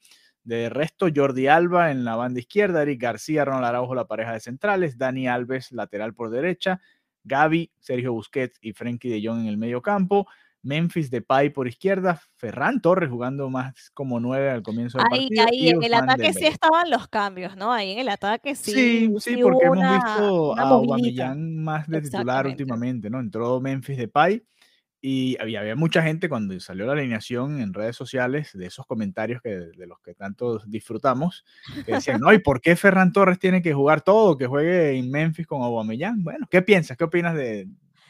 De 0.44 0.68
resto, 0.68 1.06
Jordi 1.14 1.46
Alba 1.46 1.90
en 1.92 2.04
la 2.04 2.16
banda 2.16 2.40
izquierda, 2.40 2.82
Eric 2.82 3.00
García, 3.00 3.44
Ronald 3.44 3.66
Araujo, 3.66 3.94
la 3.94 4.06
pareja 4.08 4.32
de 4.32 4.40
centrales, 4.40 4.98
Dani 4.98 5.28
Alves, 5.28 5.70
lateral 5.72 6.14
por 6.14 6.30
derecha, 6.30 6.80
Gaby, 7.24 7.70
Sergio 7.78 8.12
Busquets 8.12 8.58
y 8.60 8.72
Frenkie 8.72 9.08
de 9.08 9.26
Jong 9.26 9.40
en 9.42 9.46
el 9.46 9.56
medio 9.56 9.80
campo, 9.82 10.26
Memphis 10.64 11.10
Depay 11.10 11.50
por 11.50 11.66
izquierda, 11.68 12.20
Ferran 12.36 12.80
Torres 12.80 13.10
jugando 13.10 13.50
más 13.50 13.90
como 13.94 14.20
nueve 14.20 14.50
al 14.50 14.62
comienzo 14.62 14.98
del 14.98 15.06
Ahí, 15.12 15.28
partido. 15.28 15.46
ahí 15.50 15.68
en 15.70 15.82
el 15.82 15.94
ataque 15.94 16.32
sí 16.32 16.46
estaban 16.46 16.90
los 16.90 17.08
cambios, 17.08 17.56
¿no? 17.56 17.72
Ahí 17.72 17.92
en 17.92 17.98
el 18.00 18.08
ataque 18.08 18.54
sí, 18.54 18.72
Sí, 18.72 19.14
sí, 19.18 19.36
porque 19.42 19.42
hubo 19.42 19.62
hemos 19.62 19.78
una, 19.78 19.94
visto 19.94 20.52
una 20.52 20.62
a. 20.62 20.68
Aubameyang 20.68 21.56
más 21.62 21.88
de 21.88 22.02
titular 22.02 22.46
últimamente, 22.46 23.10
¿no? 23.10 23.18
Entró 23.20 23.60
Memphis 23.60 23.96
Depay 23.96 24.42
y 25.04 25.36
había, 25.40 25.60
había 25.60 25.74
mucha 25.74 26.00
gente 26.00 26.28
cuando 26.28 26.58
salió 26.60 26.86
la 26.86 26.92
alineación 26.92 27.60
en 27.60 27.74
redes 27.74 27.96
sociales 27.96 28.50
de 28.54 28.66
esos 28.66 28.86
comentarios 28.86 29.42
que, 29.42 29.50
de 29.50 29.86
los 29.88 29.98
que 30.00 30.14
tanto 30.14 30.60
disfrutamos, 30.64 31.44
que 31.84 31.94
decían, 31.94 32.20
no, 32.20 32.32
¿y 32.32 32.38
por 32.38 32.60
qué 32.60 32.76
Ferran 32.76 33.12
Torres 33.12 33.40
tiene 33.40 33.62
que 33.62 33.74
jugar 33.74 34.02
todo, 34.02 34.38
que 34.38 34.46
juegue 34.46 34.96
en 34.96 35.10
Memphis 35.10 35.48
con 35.48 35.60
Aubameyang? 35.60 36.22
Bueno, 36.22 36.46
¿qué 36.48 36.62
piensas? 36.62 36.96
¿Qué 36.96 37.02
opinas 37.02 37.34
de, 37.34 37.66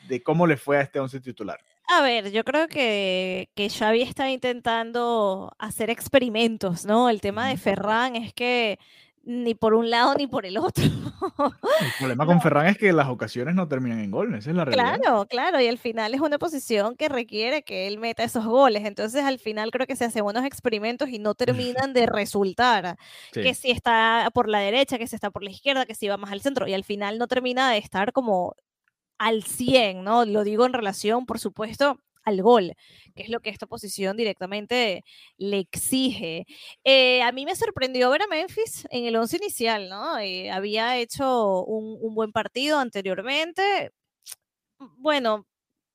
de 0.07 0.23
cómo 0.23 0.47
le 0.47 0.59
fue 0.59 0.77
a 0.77 0.83
este 0.83 1.01
once 1.01 1.19
titular? 1.19 1.59
A 1.89 2.03
ver, 2.03 2.31
yo 2.31 2.45
creo 2.45 2.69
que, 2.69 3.49
que 3.55 3.71
Xavi 3.71 4.03
está 4.03 4.31
intentando 4.31 5.55
hacer 5.59 5.89
experimentos, 5.89 6.85
¿no? 6.85 7.09
El 7.09 7.23
tema 7.23 7.49
de. 7.49 7.57
Ferran 7.57 8.17
es 8.17 8.33
que 8.35 8.79
ni 9.25 9.55
por 9.55 9.75
un 9.75 9.91
lado 9.91 10.15
ni 10.15 10.27
por 10.27 10.47
el 10.47 10.59
otro. 10.59 10.85
El 11.81 11.93
problema 11.99 12.27
con 12.27 12.37
No. 12.37 12.43
Ferran 12.43 12.67
es 12.67 12.79
que 12.79 12.93
las 12.93 13.09
ocasiones 13.09 13.55
no 13.55 13.69
terminan 13.69 14.01
en 14.01 14.11
gol, 14.11 14.35
esa 14.35 14.51
es 14.51 14.57
la 14.57 14.65
realidad. 14.65 14.99
Claro, 15.01 15.27
claro, 15.27 15.61
y 15.61 15.69
al 15.69 15.79
final 15.79 16.15
es 16.15 16.21
una 16.21 16.39
posición 16.39 16.97
que 16.97 17.09
requiere 17.09 17.63
que 17.63 17.87
él 17.87 17.99
meta 17.99 18.25
esos 18.25 18.45
goles. 18.45 18.85
Entonces, 18.85 19.25
al 19.25 19.39
final 19.39 19.71
creo 19.71 19.87
que 19.87 19.97
se 19.97 20.05
hacen 20.05 20.25
unos 20.25 20.45
experimentos 20.45 21.09
y 21.09 21.19
no 21.19 21.35
terminan 21.75 21.93
de 21.93 22.07
resultar. 22.07 22.97
Que 23.33 23.55
si 23.55 23.71
está 23.71 24.29
por 24.35 24.49
la 24.49 24.59
derecha, 24.59 24.99
que 24.99 25.07
si 25.07 25.15
está 25.15 25.31
por 25.31 25.45
la 25.45 25.51
izquierda, 25.51 25.87
que 25.87 25.95
si 25.95 26.09
va 26.09 26.17
más 26.17 26.33
al 26.33 26.41
centro, 26.41 26.67
y 26.67 26.75
al 26.75 26.85
final 26.85 27.19
no 27.19 27.29
termina 27.29 27.71
de 27.71 27.79
estar 27.79 28.13
como 28.13 28.57
al 29.19 29.45
100, 29.45 30.03
¿no? 30.03 30.25
Lo 30.25 30.43
digo 30.43 30.67
en 30.67 30.73
relación, 30.73 31.27
por 31.27 31.39
supuesto, 31.39 32.01
al 32.25 32.43
gol, 32.43 32.75
que 33.15 33.23
es 33.25 33.29
lo 33.29 33.41
que 33.41 33.51
esta 33.51 33.67
posición 33.67 34.17
directamente 34.17 35.05
le 35.39 35.59
exige. 35.59 36.47
Eh, 36.85 37.23
a 37.23 37.33
mí 37.33 37.45
me 37.45 37.57
sorprendió 37.57 38.11
ver 38.11 38.23
a 38.23 38.27
Memphis 38.27 38.87
en 38.91 39.05
el 39.07 39.17
once 39.17 39.37
inicial, 39.37 39.89
¿no? 39.89 40.19
Eh, 40.19 40.51
había 40.51 40.97
hecho 40.99 41.65
un, 41.65 42.15
buen 42.15 42.33
partido 42.33 42.79
anteriormente. 42.79 43.93
Bueno, 44.99 45.47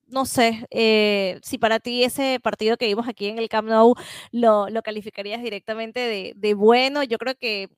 no 0.08 0.26
sé, 0.26 0.66
eh, 0.72 1.40
si 1.44 1.58
para 1.58 1.80
ti 1.80 2.04
ese 2.04 2.40
partido 2.42 2.78
que 2.78 2.88
vimos 2.88 3.08
aquí 3.08 3.28
en 3.28 3.40
el 3.40 3.50
Camp 3.50 3.68
Nou 3.70 3.96
lo, 4.32 4.70
lo 4.70 4.82
calificarías 4.82 5.42
directamente 5.44 6.00
de, 6.00 6.34
de 6.36 6.54
bueno, 6.54 7.04
yo 7.04 7.18
creo 7.18 7.36
que 7.36 7.70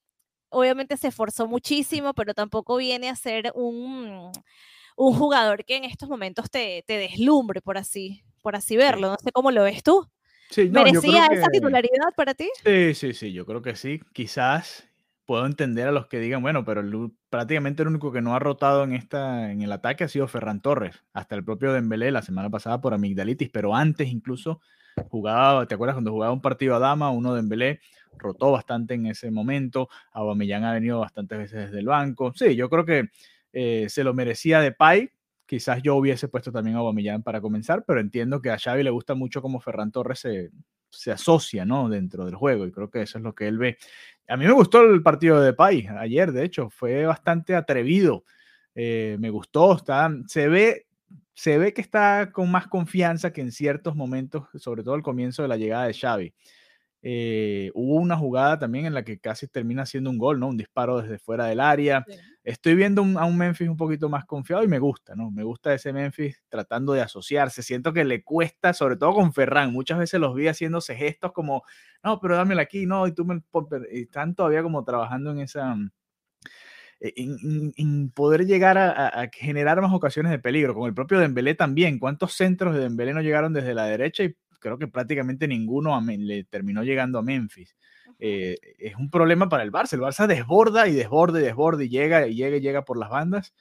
obviamente 0.50 0.98
se 0.98 1.10
esforzó 1.10 1.48
muchísimo, 1.48 2.13
pero 2.13 2.34
tampoco 2.34 2.77
viene 2.77 3.10
a 3.10 3.15
ser 3.15 3.51
un, 3.56 4.32
un 5.00 5.13
jugador 5.13 5.63
que 5.63 5.77
en 5.77 5.86
estos 5.86 6.10
momentos 6.10 6.51
te, 6.51 6.84
te 6.86 6.98
deslumbre, 6.98 7.62
por 7.62 7.77
así, 7.77 8.22
por 8.41 8.58
así 8.58 8.75
verlo. 8.75 9.08
No 9.08 9.18
sé 9.18 9.32
cómo 9.32 9.50
lo 9.50 9.63
ves 9.63 9.82
tú. 9.82 10.06
sí, 10.50 10.70
no, 10.70 10.84
¿Merecía 10.84 11.27
esa 11.27 11.48
que... 11.48 11.60
titularidad 11.60 12.13
para 12.18 12.34
ti? 12.34 12.50
Sí, 12.65 12.94
sí, 12.94 13.13
sí, 13.13 13.32
yo 13.32 13.46
creo 13.46 13.62
que 13.62 13.77
sí. 13.77 14.01
Quizás 14.12 14.89
puedo 15.25 15.46
entender 15.46 15.88
a 15.88 15.94
los 15.94 16.08
que 16.08 16.20
digan, 16.20 16.41
bueno, 16.41 16.65
pero 16.65 16.82
el 16.82 17.12
prácticamente 17.29 17.82
el 17.82 17.88
único 17.88 18.12
que 18.12 18.22
no 18.22 18.36
ha 18.36 18.39
rotado 18.39 18.84
en 18.84 18.91
esta 18.91 19.51
en 19.51 19.62
el 19.62 19.72
ataque 19.72 20.03
ha 20.03 20.10
sido 20.10 20.27
Ferran 20.27 20.62
Torres, 20.62 21.01
hasta 21.13 21.36
el 21.36 21.46
propio 21.46 21.72
Dembélé 21.72 22.12
la 22.12 22.22
semana 22.22 22.50
pasada 22.50 22.82
por 22.82 22.94
amigdalitis, 22.94 23.50
pero 23.50 23.74
antes 23.74 24.10
incluso 24.10 24.60
jugaba, 25.08 25.65
¿te 25.65 25.75
acuerdas 25.75 25.96
cuando 25.96 26.12
jugaba 26.12 26.34
un 26.34 26.41
partido 26.41 26.75
a 26.75 26.79
dama, 26.79 27.10
uno 27.12 27.36
Dembélé 27.36 27.79
rotó 28.18 28.51
bastante 28.51 28.96
en 28.96 29.06
ese 29.06 29.32
momento, 29.32 29.88
Aubameyang 30.12 30.65
ha 30.65 30.74
venido 30.74 31.00
bastantes 31.00 31.38
veces 31.38 31.68
desde 31.68 31.79
el 31.79 31.86
banco. 31.86 32.34
Sí, 32.36 32.56
yo 32.58 32.70
creo 32.70 32.84
que 32.84 33.10
eh, 33.53 33.88
se 33.89 34.03
lo 34.03 34.13
merecía 34.13 34.62
Depay. 34.62 35.10
Quizás 35.46 35.82
yo 35.82 35.96
hubiese 35.96 36.27
puesto 36.27 36.51
también 36.51 36.75
a 36.75 36.79
Aubameyang 36.79 37.24
para 37.24 37.41
comenzar, 37.41 37.84
pero 37.86 38.00
entiendo 38.00 38.41
que 38.41 38.51
a 38.51 38.60
Xavi 38.60 38.84
le 38.84 38.91
gusta 38.91 39.15
mucho 39.15 39.41
cómo 39.41 39.60
Ferran 39.60 39.91
Torres 39.91 40.20
se, 40.20 40.51
se 40.89 41.12
asocia, 41.12 41.65
¿no? 41.65 41.89
Dentro 41.89 42.25
del 42.25 42.36
juego 42.36 42.65
y 42.65 42.72
creo 42.72 42.89
que 42.89 43.01
eso 43.01 43.18
es 43.18 43.24
lo 43.24 43.34
que 43.34 43.48
él 43.48 43.58
ve. 43.58 43.77
A 44.27 44.38
mí 44.38 44.46
me 44.46 44.51
gustó 44.51 44.82
el 44.82 45.01
partido 45.01 45.39
de 45.39 45.48
Depay 45.48 45.88
ayer, 45.98 46.32
de 46.32 46.44
hecho, 46.44 46.70
fue 46.70 47.06
bastante 47.06 47.56
atrevido. 47.56 48.24
Eh, 48.75 49.18
me 49.20 49.29
gustó, 49.29 49.75
está, 49.75 50.10
se 50.27 50.48
ve, 50.48 50.88
se 51.34 51.58
ve 51.58 51.74
que 51.74 51.82
está 51.82 52.32
con 52.32 52.51
más 52.51 52.68
confianza 52.68 53.34
que 53.34 53.41
en 53.41 53.51
ciertos 53.51 53.96
momentos, 53.96 54.44
sobre 54.56 54.84
todo 54.84 54.94
al 54.96 55.03
comienzo 55.03 55.41
de 55.41 55.48
la 55.48 55.58
llegada 55.58 55.88
de 55.88 55.94
Xavi. 55.94 56.34
Eh, 57.01 57.72
hubo 57.75 57.96
una 57.96 58.18
jugada 58.18 58.60
también 58.60 58.86
en 58.86 58.94
la 58.94 59.03
que 59.03 59.20
casi 59.20 59.48
termina 59.48 59.86
siendo 59.86 60.10
un 60.10 60.18
gol, 60.18 60.39
¿no? 60.39 60.48
Un 60.50 60.58
disparo 60.58 61.01
desde 61.01 61.18
fuera 61.18 61.46
del 61.46 61.62
área. 61.62 62.03
Sí. 62.08 62.13
Estoy 62.44 62.75
viendo 62.75 63.01
un- 63.01 63.18
a 63.18 63.25
un 63.25 63.38
Memphis 63.38 63.70
un 63.70 63.77
poquito 63.77 64.10
más 64.10 64.25
confiado 64.25 64.63
y 64.63 64.68
me 64.68 64.79
gusta, 64.79 65.15
¿no? 65.15 65.32
Me 65.32 65.44
gusta 65.44 65.74
ese 65.74 65.94
Memphis 65.94 66.41
tratando 66.50 66.94
de 66.94 67.01
asociarse. 67.01 67.63
Siento 67.63 67.94
que 67.94 68.03
le 68.03 68.24
cuesta, 68.24 68.74
sobre 68.74 68.98
todo 68.98 69.13
con 69.13 69.34
Ferran. 69.34 69.72
Muchas 69.72 69.98
veces 70.00 70.20
los 70.20 70.36
vi 70.36 70.48
haciéndose 70.48 70.96
gestos 70.96 71.32
como, 71.32 71.63
no, 72.03 72.20
pero 72.20 72.36
dámela 72.36 72.63
aquí, 72.63 72.86
no, 72.86 73.08
y 73.08 73.13
tú 73.13 73.24
me... 73.25 73.41
Y 73.94 74.01
están 74.01 74.36
todavía 74.36 74.63
como 74.63 74.84
trabajando 74.84 75.32
en 75.32 75.39
esa... 75.39 75.75
eh, 77.00 77.13
En, 77.15 77.38
en- 77.44 77.74
en 77.77 78.12
poder 78.12 78.46
llegar 78.46 78.77
a, 78.77 78.91
a- 78.91 79.22
a 79.24 79.29
generar 79.32 79.82
más 79.82 79.94
ocasiones 79.94 80.32
de 80.32 80.39
peligro, 80.39 80.74
con 80.75 80.88
el 80.88 80.94
propio 80.94 81.20
Dembélé 81.20 81.56
también. 81.56 82.00
¿Cuántos 82.00 82.34
centros 82.34 82.74
de 82.74 82.82
Dembélé 82.82 83.13
no 83.13 83.22
llegaron 83.22 83.53
desde 83.53 83.74
la 83.74 83.86
derecha? 83.86 84.24
Y 84.24 84.36
creo 84.60 84.78
que 84.78 84.88
prácticamente 84.88 85.48
ninguno 85.48 85.96
a 85.96 86.01
le 86.01 86.44
terminó 86.46 86.84
llegando 86.84 87.20
a 87.20 87.24
Memphis. 87.24 87.75
Eh, 88.20 88.58
es 88.80 88.96
un 88.96 89.10
problema 89.10 89.50
para 89.50 89.63
el 89.63 89.72
Barça. 89.72 89.94
El 89.94 90.01
Barça 90.01 90.28
desborda 90.28 90.88
y 90.88 90.94
desborda 90.94 91.39
y 91.39 91.44
desborda 91.44 91.84
y 91.84 91.89
llega 91.89 92.28
y 92.28 92.36
llega 92.36 92.58
y 92.58 92.62
llega 92.62 92.84
por 92.86 92.98
las 92.98 93.10
bandas 93.10 93.54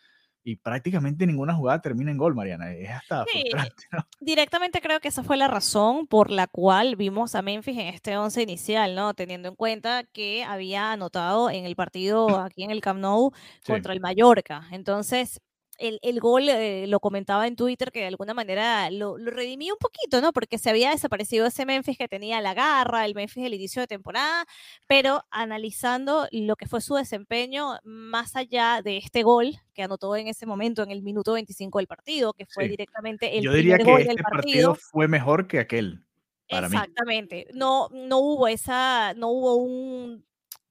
y 0.42 0.56
prácticamente 0.56 1.26
ninguna 1.26 1.54
jugada 1.54 1.80
termina 1.80 2.10
en 2.10 2.18
gol, 2.18 2.34
Mariana. 2.34 2.72
Es 2.72 2.90
hasta 2.90 3.26
Sí, 3.26 3.42
frustrante, 3.42 3.84
¿no? 3.92 3.98
Directamente 4.20 4.80
creo 4.80 5.00
que 5.00 5.08
esa 5.08 5.22
fue 5.22 5.36
la 5.36 5.48
razón 5.48 6.06
por 6.08 6.30
la 6.32 6.46
cual 6.48 6.96
vimos 6.96 7.34
a 7.36 7.42
Memphis 7.42 7.78
en 7.78 7.86
este 7.88 8.16
once 8.16 8.42
inicial, 8.42 8.94
¿no? 8.96 9.14
Teniendo 9.14 9.48
en 9.48 9.54
cuenta 9.56 10.04
que 10.04 10.44
había 10.44 10.92
anotado 10.92 11.50
en 11.50 11.64
el 11.66 11.76
partido 11.76 12.28
aquí 12.44 12.64
en 12.64 12.70
el 12.72 12.80
Camp 12.80 13.00
Nou 13.00 13.32
Sí. 13.64 13.72
contra 13.72 13.92
el 13.92 14.00
Mallorca. 14.00 14.66
Entonces, 14.72 15.40
el, 15.78 15.98
el 16.02 16.20
gol 16.20 16.48
eh, 16.48 16.86
lo 16.88 17.00
comentaba 17.00 17.46
en 17.46 17.56
Twitter 17.56 17.90
que 17.92 18.00
de 18.00 18.06
alguna 18.06 18.34
manera 18.34 18.90
lo, 18.90 19.16
lo 19.18 19.30
redimía 19.30 19.72
un 19.72 19.78
poquito, 19.78 20.20
¿no? 20.20 20.32
Porque 20.32 20.58
se 20.58 20.70
había 20.70 20.90
desaparecido 20.90 21.46
ese 21.46 21.64
Memphis 21.66 21.96
que 21.98 22.08
tenía 22.08 22.40
la 22.40 22.54
garra, 22.54 23.04
el 23.06 23.14
Memphis 23.14 23.42
del 23.44 23.54
inicio 23.54 23.80
de 23.82 23.86
temporada, 23.88 24.44
pero 24.86 25.22
analizando 25.30 26.26
lo 26.32 26.56
que 26.56 26.66
fue 26.66 26.80
su 26.80 26.94
desempeño 26.96 27.78
más 27.84 28.36
allá 28.36 28.82
de 28.82 28.98
este 28.98 29.22
gol 29.22 29.56
que 29.74 29.82
anotó 29.84 30.16
en 30.16 30.28
ese 30.28 30.46
momento, 30.46 30.82
en 30.82 30.90
el 30.90 31.02
minuto 31.02 31.32
25 31.34 31.78
del 31.78 31.86
partido, 31.86 32.32
que 32.34 32.46
fue 32.46 32.64
Sí. 32.64 32.70
directamente 32.70 33.38
el 33.38 33.44
Yo 33.44 33.52
diría 33.52 33.76
primer 33.76 33.86
que 33.86 33.90
gol 33.92 34.00
este 34.02 34.14
del 34.14 34.22
partido 34.22 34.72
partido. 34.72 34.74
fue 34.90 35.08
mejor 35.08 35.46
que 35.46 35.58
aquel, 35.60 36.04
para 36.48 36.68
mí. 36.68 36.76
Exactamente. 36.76 37.46
No, 37.54 37.88
no 37.92 38.18
hubo 38.18 38.48
esa, 38.48 39.14
no 39.14 39.28
hubo 39.28 39.56
un, 39.56 40.24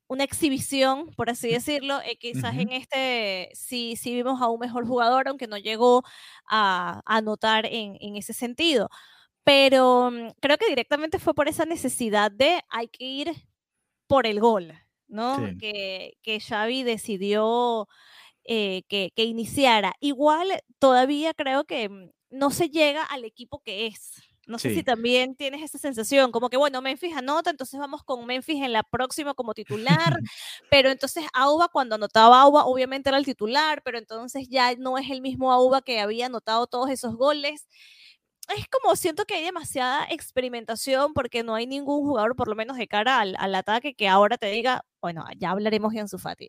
una 0.07 0.23
exhibición, 0.23 1.07
por 1.15 1.29
así 1.29 1.49
decirlo. 1.49 1.99
eh, 2.01 2.17
quizás 2.17 2.57
en 2.57 2.71
este 2.71 3.49
sí, 3.53 3.95
sí 3.97 4.13
vimos 4.15 4.41
a 4.41 4.49
un 4.49 4.59
mejor 4.59 4.85
jugador, 4.87 5.27
aunque 5.27 5.47
no 5.47 5.57
llegó 5.57 6.03
a, 6.49 7.01
a 7.05 7.17
anotar 7.17 7.65
en, 7.65 7.97
en 8.01 8.15
ese 8.17 8.33
sentido. 8.33 8.89
Pero 9.43 10.11
mm, 10.11 10.29
creo 10.41 10.57
que 10.57 10.67
directamente 10.69 11.19
fue 11.19 11.33
por 11.33 11.47
esa 11.49 11.65
necesidad 11.65 12.31
de 12.31 12.61
hay 12.69 12.87
que 12.89 13.05
ir 13.05 13.33
por 14.07 14.27
el 14.27 14.39
gol, 14.39 14.73
¿no? 15.07 15.37
Sí. 15.47 15.57
Que, 15.59 16.17
que 16.23 16.39
Xavi 16.39 16.83
decidió 16.83 17.87
eh, 18.45 18.83
que, 18.89 19.11
que 19.15 19.25
iniciara. 19.25 19.93
Igual 20.01 20.61
todavía 20.79 21.33
creo 21.33 21.65
que 21.65 21.89
mm, 21.89 22.11
no 22.31 22.51
se 22.51 22.69
llega 22.69 23.03
al 23.05 23.25
equipo 23.25 23.61
que 23.61 23.87
es. 23.87 24.13
No 24.47 24.57
sé 24.59 24.73
si 24.73 24.81
también 24.81 25.35
tienes 25.35 25.61
esa 25.61 25.77
sensación, 25.77 26.31
como 26.31 26.49
que 26.49 26.57
bueno, 26.57 26.81
Memphis 26.81 27.15
anota, 27.15 27.49
entonces 27.49 27.79
vamos 27.79 28.03
con 28.03 28.25
Memphis 28.25 28.63
en 28.63 28.73
la 28.73 28.83
próxima 28.83 29.33
como 29.33 29.53
titular, 29.53 30.17
pero 30.71 30.89
entonces 30.89 31.25
Auba 31.33 31.67
cuando 31.67 31.95
anotaba 31.95 32.41
Auba 32.41 32.65
obviamente 32.65 33.09
era 33.09 33.17
el 33.17 33.25
titular, 33.25 33.81
pero 33.83 33.97
entonces 33.97 34.47
ya 34.49 34.73
no 34.75 34.97
es 34.97 35.09
el 35.11 35.21
mismo 35.21 35.51
Auba 35.51 35.81
que 35.81 35.99
había 35.99 36.27
anotado 36.27 36.65
todos 36.67 36.89
esos 36.89 37.15
goles 37.15 37.67
es 38.55 38.67
como 38.69 38.95
siento 38.95 39.25
que 39.25 39.35
hay 39.35 39.43
demasiada 39.43 40.05
experimentación 40.09 41.13
porque 41.13 41.43
no 41.43 41.55
hay 41.55 41.67
ningún 41.67 42.01
jugador, 42.03 42.35
por 42.35 42.47
lo 42.47 42.55
menos 42.55 42.77
de 42.77 42.87
cara 42.87 43.19
al, 43.19 43.55
ataque, 43.55 43.93
que 43.93 44.07
ahora 44.07 44.37
te 44.37 44.47
diga, 44.47 44.85
bueno, 45.01 45.25
ya 45.37 45.51
hablaremos 45.51 45.93
de 45.93 45.99
Ansu 46.01 46.17
Fati. 46.17 46.47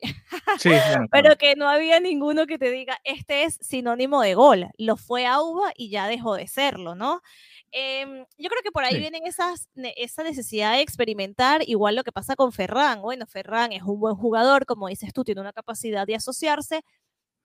Sí, 0.59 0.71
Pero 1.13 1.37
que 1.37 1.57
no 1.57 1.69
había 1.69 1.99
ninguno 1.99 2.47
que 2.47 2.59
te 2.59 2.71
diga, 2.71 2.99
este 3.05 3.45
es 3.45 3.59
sinónimo 3.61 4.23
de 4.23 4.35
gol. 4.35 4.69
Lo 4.79 4.97
fue 4.97 5.27
Auba 5.27 5.73
y 5.77 5.91
ya 5.91 6.07
dejó 6.07 6.37
de 6.37 6.47
serlo, 6.47 6.95
¿no? 6.95 7.21
Em, 7.71 8.25
yo 8.39 8.49
creo 8.49 8.63
que 8.63 8.71
por 8.71 8.85
ahí 8.85 8.99
vienen 8.99 9.27
esas, 9.27 9.69
esa 9.97 10.23
necesidad 10.23 10.73
de 10.73 10.81
experimentar, 10.81 11.63
igual 11.69 11.97
lo 11.97 12.03
que 12.05 12.13
pasa 12.13 12.35
con 12.35 12.53
Ferran. 12.53 13.03
Bueno, 13.03 13.27
Ferran 13.27 13.73
es 13.73 13.83
un 13.83 14.01
buen 14.01 14.17
jugador, 14.17 14.65
como 14.65 14.89
dices 14.89 15.13
tú, 15.13 15.25
tiene 15.25 15.41
una 15.43 15.53
capacidad 15.53 16.07
de 16.07 16.15
asociarse, 16.15 16.83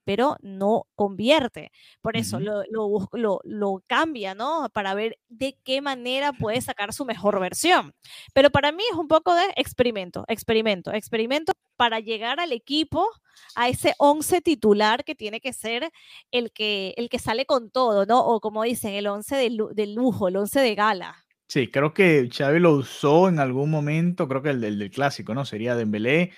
pero 0.04 0.38
no 0.42 0.88
convierte. 0.96 1.72
Por 2.02 2.18
eso 2.18 2.40
lo, 2.40 2.64
lo, 2.70 3.40
lo, 3.44 3.84
cambia, 3.88 4.36
¿no? 4.36 4.70
Para 4.74 4.94
ver 4.94 5.18
de 5.30 5.58
qué 5.64 5.82
manera 5.82 6.34
puede 6.34 6.62
sacar 6.62 6.94
su 6.94 7.06
mejor 7.06 7.40
versión. 7.40 7.94
Pero 8.34 8.50
para 8.50 8.72
mí 8.72 8.84
es 8.92 8.98
un 8.98 9.08
poco 9.08 9.34
de 9.34 9.44
experimento, 9.56 10.26
experimento, 10.28 10.92
experimento 10.92 11.54
para 11.76 12.00
llegar 12.00 12.40
al 12.40 12.52
equipo, 12.52 13.08
a 13.56 13.70
ese 13.70 13.94
11 13.98 14.42
titular 14.42 15.04
que 15.04 15.16
tiene 15.16 15.40
que 15.40 15.54
ser 15.54 15.92
el 16.32 16.52
que, 16.52 16.94
el 16.98 17.10
que 17.10 17.20
sale 17.20 17.46
con 17.46 17.72
todo, 17.72 18.06
¿no? 18.06 18.26
O 18.26 18.40
como 18.40 18.64
dicen, 18.64 18.94
el 18.94 19.08
11 19.08 19.36
de, 19.74 19.88
lujo, 19.88 20.28
el 20.28 20.38
11 20.38 20.60
de 20.60 20.76
gala. 20.76 21.26
Sí, 21.48 21.70
creo 21.70 21.94
que 21.94 22.30
Xavi 22.32 22.60
lo 22.60 22.74
usó 22.74 23.30
en 23.30 23.40
algún 23.40 23.70
momento, 23.70 24.28
creo 24.28 24.42
que 24.42 24.50
el 24.50 24.62
del, 24.62 24.80
del 24.80 24.90
clásico, 24.92 25.34
¿no? 25.34 25.46
Sería 25.46 25.76
Dembélé, 25.76 26.32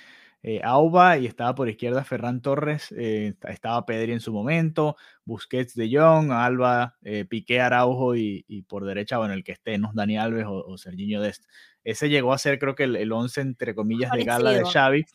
eh, 0.47 0.61
Auba 0.63 1.17
y 1.17 1.25
estaba 1.25 1.55
por 1.55 1.67
izquierda 1.69 2.03
Ferran 2.03 2.39
Torres, 2.39 2.93
eh, 2.95 3.33
estaba 3.49 3.83
Pedri 3.87 4.11
en 4.11 4.19
su 4.19 4.31
momento, 4.31 4.95
Busquets 5.25 5.73
de 5.73 5.89
Jong, 5.91 6.31
Alba, 6.31 6.97
eh, 7.01 7.25
Piqué 7.25 7.61
Araujo 7.61 8.15
y, 8.15 8.43
por 8.67 8.85
derecha, 8.85 9.17
bueno, 9.17 9.33
el 9.33 9.43
que 9.43 9.53
esté, 9.53 9.79
¿no? 9.79 9.89
Dani 9.95 10.19
Alves 10.19 10.45
o, 10.45 10.63
o 10.63 10.77
Serginho 10.77 11.19
Dest. 11.19 11.45
Ese 11.85 12.09
llegó 12.09 12.33
a 12.33 12.39
ser, 12.39 12.57
creo 12.57 12.73
que 12.73 12.83
el, 12.83 13.11
11, 13.11 13.41
entre 13.41 13.75
comillas, 13.75 14.11
de 14.11 14.23
gala 14.23 14.51
de 14.51 14.65
Xavi, 14.65 15.05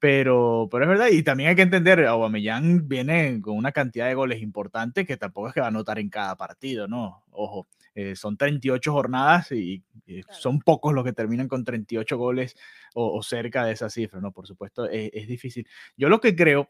pero, 0.00 0.68
pero 0.68 0.84
es 0.84 0.88
verdad, 0.88 1.08
y 1.12 1.22
también 1.22 1.50
hay 1.50 1.56
que 1.56 1.62
entender, 1.62 2.04
Aubameyang 2.04 2.88
viene 2.88 3.40
con 3.40 3.56
una 3.56 3.70
cantidad 3.70 4.08
de 4.08 4.14
goles 4.14 4.42
importante 4.42 5.06
que 5.06 5.16
tampoco 5.16 5.48
es 5.48 5.54
que 5.54 5.60
va 5.60 5.66
a 5.66 5.70
anotar 5.70 6.00
en 6.00 6.10
cada 6.10 6.36
partido, 6.36 6.88
¿no? 6.88 7.22
Ojo, 7.30 7.68
eh, 7.94 8.16
son 8.16 8.36
38 8.36 8.92
jornadas 8.92 9.52
y, 9.52 9.84
son 10.30 10.60
pocos 10.60 10.92
los 10.94 11.04
que 11.04 11.12
terminan 11.12 11.48
con 11.48 11.64
38 11.64 12.16
goles 12.16 12.56
o, 12.94 13.22
cerca 13.22 13.64
de 13.64 13.72
esa 13.72 13.88
cifra, 13.88 14.20
¿no? 14.20 14.32
Por 14.32 14.46
supuesto, 14.46 14.88
e, 14.90 15.10
es, 15.12 15.28
difícil. 15.28 15.68
Yo 15.96 16.08
lo 16.08 16.20
que 16.20 16.34
creo, 16.34 16.68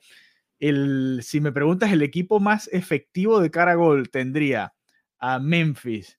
el, 0.59 1.21
si 1.23 1.41
me 1.41 1.53
preguntas, 1.53 1.91
el 1.93 2.03
equipo 2.03 2.39
más 2.39 2.69
efectivo 2.73 3.41
de 3.41 3.51
cara 3.51 3.73
a 3.73 3.77
gol 3.77 4.11
tendría 4.11 4.75
a 5.19 5.39
Memphis, 5.39 6.19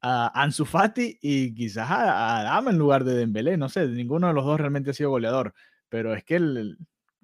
a 0.00 0.42
Ansu 0.42 0.64
Fati 0.64 1.18
y 1.20 1.54
quizás 1.54 1.90
a, 1.90 2.38
Adama 2.40 2.70
en 2.70 2.78
lugar 2.78 3.04
de 3.04 3.14
Dembélé, 3.14 3.56
no 3.56 3.68
sé, 3.68 3.86
ninguno 3.86 4.28
de 4.28 4.34
los 4.34 4.44
dos 4.44 4.58
realmente 4.58 4.90
ha 4.90 4.94
sido 4.94 5.10
goleador, 5.10 5.54
pero 5.88 6.14
es 6.14 6.24
que 6.24 6.38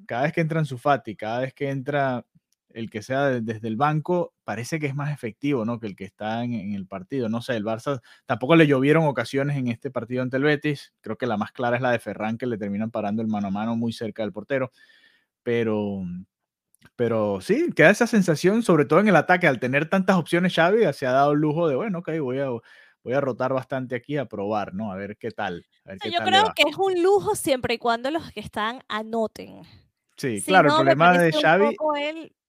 cada 0.06 0.25
vez 0.25 0.33
que 0.33 0.40
entra 0.40 0.61
Ansu 0.61 0.78
Fati, 0.78 1.16
cada 1.16 1.40
vez 1.40 1.54
que 1.54 1.71
entra 1.71 2.25
el 2.76 2.90
que 2.90 3.00
sea 3.00 3.40
desde 3.40 3.68
el 3.68 3.76
banco 3.76 4.35
parece 4.45 4.78
que 4.78 4.87
es 4.87 4.95
más 4.95 5.11
efectivo, 5.11 5.64
¿no? 5.64 5.80
Que 5.80 5.87
el 5.87 5.97
que 5.97 6.04
está 6.04 6.45
en, 6.45 6.75
el 6.75 6.87
partido. 6.87 7.30
No 7.30 7.40
sé, 7.40 7.56
el 7.56 7.64
Barça 7.64 8.02
tampoco 8.26 8.54
le 8.54 8.66
llovieron 8.66 9.04
ocasiones 9.06 9.56
en 9.56 9.68
este 9.68 9.90
partido 9.90 10.23
ante 10.23 10.37
el 10.37 10.42
Betis. 10.42 10.92
Creo 11.00 11.16
que 11.16 11.26
la 11.26 11.38
más 11.38 11.52
clara 11.52 11.76
es 11.76 11.83
la 11.83 11.90
de 11.90 11.99
Ferran, 11.99 12.37
que 12.37 12.45
le 12.47 12.59
terminan 12.59 12.90
parando 12.90 13.23
el 13.23 13.28
mano 13.28 13.49
a 13.49 13.50
mano 13.50 13.76
muy 13.76 13.95
cerca 13.95 14.23
del 14.23 14.33
portero. 14.33 14.73
Pero, 15.42 16.02
pero 16.97 17.40
sí, 17.40 17.71
queda 17.75 17.90
esa 17.90 18.06
sensación, 18.06 18.62
sobre 18.62 18.85
todo 18.85 19.00
en 19.00 19.09
el 19.09 19.16
ataque, 19.16 19.47
al 19.47 19.61
tener 19.61 19.88
tantas 19.88 20.16
opciones, 20.16 20.54
Xavi 20.54 20.80
se 20.92 21.06
ha 21.06 21.12
dado 21.12 21.33
el 21.33 21.40
lujo 21.40 21.68
de, 21.68 21.76
bueno, 21.76 21.99
ok, 21.99 22.11
voy 22.21 22.38
a, 22.38 22.49
voy 22.49 23.12
a 23.14 23.21
rotar 23.21 23.52
bastante 23.52 23.95
aquí 23.95 24.16
a 24.16 24.25
probar, 24.25 24.75
¿no? 24.75 24.90
A 24.90 24.97
ver 24.97 25.16
qué 25.16 25.30
tal. 25.30 25.66
Yo 26.04 26.25
creo 26.25 26.52
que 26.54 26.62
es 26.68 26.76
un 26.76 27.02
lujo 27.02 27.35
siempre 27.35 27.75
y 27.75 27.78
cuando 27.78 28.11
los 28.11 28.33
que 28.33 28.40
están 28.40 28.83
anoten. 28.88 29.62
Sí, 30.16 30.42
claro, 30.42 30.71
el 30.71 30.75
problema 30.75 31.18
de 31.18 31.33
Xavi. 31.33 31.76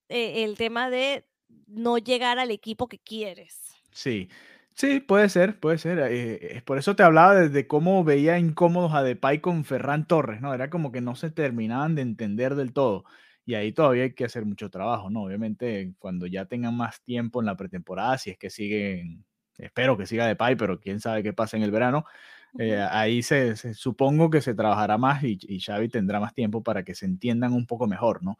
Eh, 0.10 0.46
el 0.46 0.56
tema 0.56 0.90
de 0.90 1.26
no 1.68 1.98
llegar 1.98 2.40
al 2.40 2.52
equipo 2.52 2.88
que 2.88 2.98
quieres. 2.98 3.62
Sí, 3.92 4.30
sí, 4.74 5.02
puede 5.02 5.28
ser, 5.28 5.60
puede 5.60 5.78
ser. 5.78 6.00
Eh, 6.10 6.62
por 6.66 6.78
eso 6.78 6.96
te 6.96 7.04
hablaba 7.04 7.36
de, 7.36 7.68
cómo 7.68 8.04
veía 8.06 8.40
incómodos 8.40 8.94
a 8.94 9.04
Depay 9.04 9.42
con 9.42 9.66
Ferran 9.66 10.08
Torres, 10.08 10.40
¿no? 10.40 10.54
Era 10.54 10.70
como 10.70 10.92
que 10.92 11.02
no 11.02 11.16
se 11.16 11.30
terminaban 11.30 11.96
de 11.96 12.04
entender 12.04 12.56
del 12.56 12.74
todo. 12.74 13.04
Y 13.48 13.56
ahí 13.56 13.72
todavía 13.72 14.04
hay 14.04 14.14
que 14.14 14.26
hacer 14.26 14.46
mucho 14.46 14.70
trabajo, 14.70 15.10
¿no? 15.10 15.24
Obviamente, 15.24 15.94
cuando 16.00 16.28
ya 16.28 16.46
tengan 16.46 16.76
más 16.76 17.02
tiempo 17.02 17.40
en 17.40 17.46
la 17.46 17.56
pretemporada, 17.56 18.18
si 18.18 18.30
es 18.30 18.38
que 18.38 18.50
siguen, 18.50 19.26
espero 19.58 19.98
que 19.98 20.06
siga 20.06 20.28
Depay, 20.28 20.58
pero 20.58 20.82
quién 20.82 21.00
sabe 21.00 21.24
qué 21.24 21.32
pasa 21.32 21.56
en 21.56 21.64
el 21.64 21.72
verano, 21.72 22.04
eh, 22.60 22.86
ahí 22.92 23.24
se, 23.24 23.56
supongo 23.74 24.30
que 24.30 24.42
se 24.42 24.54
trabajará 24.54 24.98
más 24.98 25.24
y, 25.24 25.40
y 25.42 25.62
Xavi 25.62 25.88
tendrá 25.88 26.20
más 26.20 26.34
tiempo 26.34 26.62
para 26.62 26.84
que 26.84 26.94
se 26.94 27.06
entiendan 27.06 27.54
un 27.54 27.66
poco 27.66 27.88
mejor, 27.88 28.22
¿no? 28.22 28.38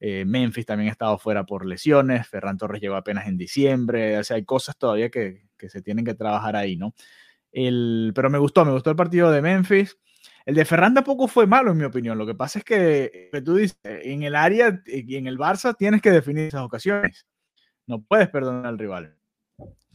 Eh, 0.00 0.24
Memphis 0.26 0.64
también 0.66 0.88
ha 0.88 0.92
estado 0.92 1.18
fuera 1.18 1.44
por 1.44 1.66
lesiones, 1.66 2.26
Ferran 2.26 2.56
Torres 2.56 2.80
llegó 2.80 2.96
apenas 2.96 3.26
en 3.26 3.36
diciembre, 3.36 4.18
o 4.18 4.24
sea, 4.24 4.36
hay 4.36 4.44
cosas 4.46 4.78
todavía 4.78 5.10
que, 5.10 5.48
se 5.68 5.82
tienen 5.82 6.06
que 6.06 6.14
trabajar 6.14 6.56
ahí, 6.56 6.76
¿no? 6.76 6.94
El, 7.52 8.12
pero 8.14 8.30
me 8.30 8.38
gustó, 8.38 8.64
me 8.64 8.72
gustó 8.72 8.90
el 8.90 8.96
partido 8.96 9.30
de 9.30 9.42
Memphis. 9.42 9.98
El 10.46 10.54
de 10.54 10.64
Ferran 10.64 10.94
tampoco 10.94 11.26
fue 11.26 11.46
malo, 11.46 11.72
en 11.72 11.76
mi 11.76 11.84
opinión. 11.84 12.16
Lo 12.16 12.24
que 12.24 12.36
pasa 12.36 12.60
es 12.60 12.64
que, 12.64 13.30
tú 13.44 13.56
dices, 13.56 13.76
en 13.82 14.22
el 14.22 14.36
área 14.36 14.80
y 14.86 15.16
en 15.16 15.26
el 15.26 15.36
Barça 15.36 15.76
tienes 15.76 16.00
que 16.00 16.12
definir 16.12 16.46
esas 16.46 16.62
ocasiones. 16.62 17.26
No 17.86 18.00
puedes 18.00 18.28
perdonar 18.28 18.66
al 18.66 18.78
rival. 18.78 19.16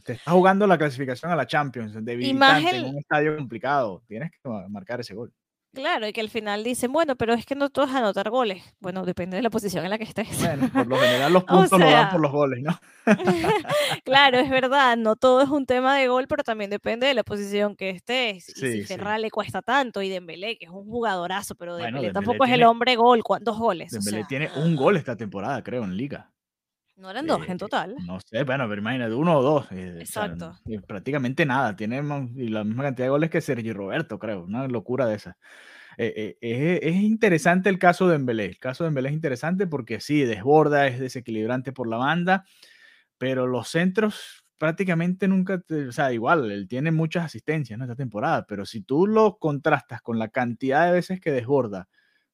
Te 0.04 0.12
está 0.14 0.30
jugando 0.32 0.66
la 0.66 0.76
clasificación 0.76 1.32
a 1.32 1.36
la 1.36 1.46
Champions 1.46 1.94
de 2.04 2.12
en 2.12 2.84
un 2.84 2.98
estadio 2.98 3.36
complicado. 3.36 4.02
Tienes 4.06 4.30
que 4.30 4.38
marcar 4.68 5.00
ese 5.00 5.14
gol. 5.14 5.32
Claro, 5.74 6.06
y 6.06 6.12
que 6.12 6.20
al 6.20 6.28
final 6.28 6.64
dicen, 6.64 6.92
bueno, 6.92 7.16
pero 7.16 7.32
es 7.32 7.46
que 7.46 7.54
no 7.54 7.70
todos 7.70 7.90
anotar 7.90 8.28
goles. 8.28 8.62
Bueno, 8.80 9.06
depende 9.06 9.36
de 9.36 9.42
la 9.42 9.48
posición 9.48 9.84
en 9.84 9.90
la 9.90 9.96
que 9.96 10.04
estés. 10.04 10.38
Bueno, 10.38 10.68
por 10.70 10.86
lo 10.86 10.96
general 11.00 11.32
los 11.32 11.44
puntos 11.44 11.80
lo 11.80 11.90
dan 11.90 12.10
por 12.10 12.20
los 12.20 12.30
goles, 12.30 12.62
¿no? 12.62 12.78
claro, 14.04 14.38
es 14.38 14.50
verdad, 14.50 14.98
no 14.98 15.16
todo 15.16 15.40
es 15.40 15.48
un 15.48 15.64
tema 15.64 15.96
de 15.96 16.08
gol, 16.08 16.26
pero 16.28 16.44
también 16.44 16.68
depende 16.68 17.06
de 17.06 17.14
la 17.14 17.24
posición 17.24 17.74
que 17.74 17.88
estés. 17.88 18.50
y 18.50 18.52
si 18.52 18.84
Ferran 18.84 19.22
le 19.22 19.30
cuesta 19.30 19.62
tanto, 19.62 20.02
y 20.02 20.10
Dembélé, 20.10 20.58
que 20.58 20.66
es 20.66 20.70
un 20.70 20.84
jugadorazo, 20.84 21.54
pero 21.54 21.76
Dembélé, 21.76 22.12
tampoco 22.12 22.44
es 22.44 22.52
el 22.52 22.64
hombre 22.64 22.96
gol, 22.96 23.22
¿cuántos 23.22 23.58
goles? 23.58 23.92
Dembélé 23.92 24.24
tiene 24.28 24.50
un 24.56 24.76
gol 24.76 24.98
esta 24.98 25.16
temporada, 25.16 25.62
creo, 25.62 25.84
en 25.84 25.96
Liga. 25.96 26.31
No 26.96 27.10
eran 27.10 27.26
dos 27.26 27.46
en 27.46 27.54
eh, 27.54 27.56
total. 27.56 27.96
No 28.06 28.18
sé, 28.20 28.44
bueno, 28.44 28.68
pero 28.68 28.80
imagínate, 28.80 29.14
uno 29.14 29.38
o 29.38 29.42
dos. 29.42 29.72
Eh, 29.72 29.96
Exacto. 30.00 30.54
prácticamente 30.86 31.46
nada. 31.46 31.74
Tiene 31.74 32.02
la 32.02 32.64
misma 32.64 32.84
cantidad 32.84 33.06
de 33.06 33.10
goles 33.10 33.30
que 33.30 33.40
Sergio 33.40 33.74
Roberto, 33.74 34.18
creo. 34.18 34.44
Una 34.44 34.68
locura 34.68 35.06
de 35.06 35.16
esa. 35.16 35.36
Eh, 35.98 36.36
es, 36.40 36.96
interesante 36.96 37.68
el 37.68 37.78
caso 37.78 38.08
de 38.08 38.16
Embelé. 38.16 38.46
El 38.46 38.58
caso 38.58 38.84
de 38.84 38.88
Embelé 38.88 39.08
es 39.08 39.14
interesante 39.14 39.66
porque 39.66 40.00
sí, 40.00 40.22
desborda, 40.24 40.86
es 40.86 41.00
desequilibrante 41.00 41.72
por 41.72 41.88
la 41.88 41.96
banda, 41.96 42.44
pero 43.18 43.46
los 43.46 43.68
centros 43.68 44.44
prácticamente 44.58 45.26
nunca, 45.26 45.62
o 45.88 45.92
sea, 45.92 46.12
igual, 46.12 46.50
él 46.52 46.68
tiene 46.68 46.92
muchas 46.92 47.24
asistencias 47.24 47.76
en 47.76 47.82
esta 47.82 47.96
temporada, 47.96 48.46
pero 48.46 48.64
si 48.64 48.80
tú 48.80 49.08
lo 49.08 49.38
contrastas 49.38 50.00
con 50.02 50.20
la 50.20 50.28
cantidad 50.28 50.86
de 50.86 50.92
veces 50.92 51.20
que 51.20 51.32
desborda, 51.32 51.88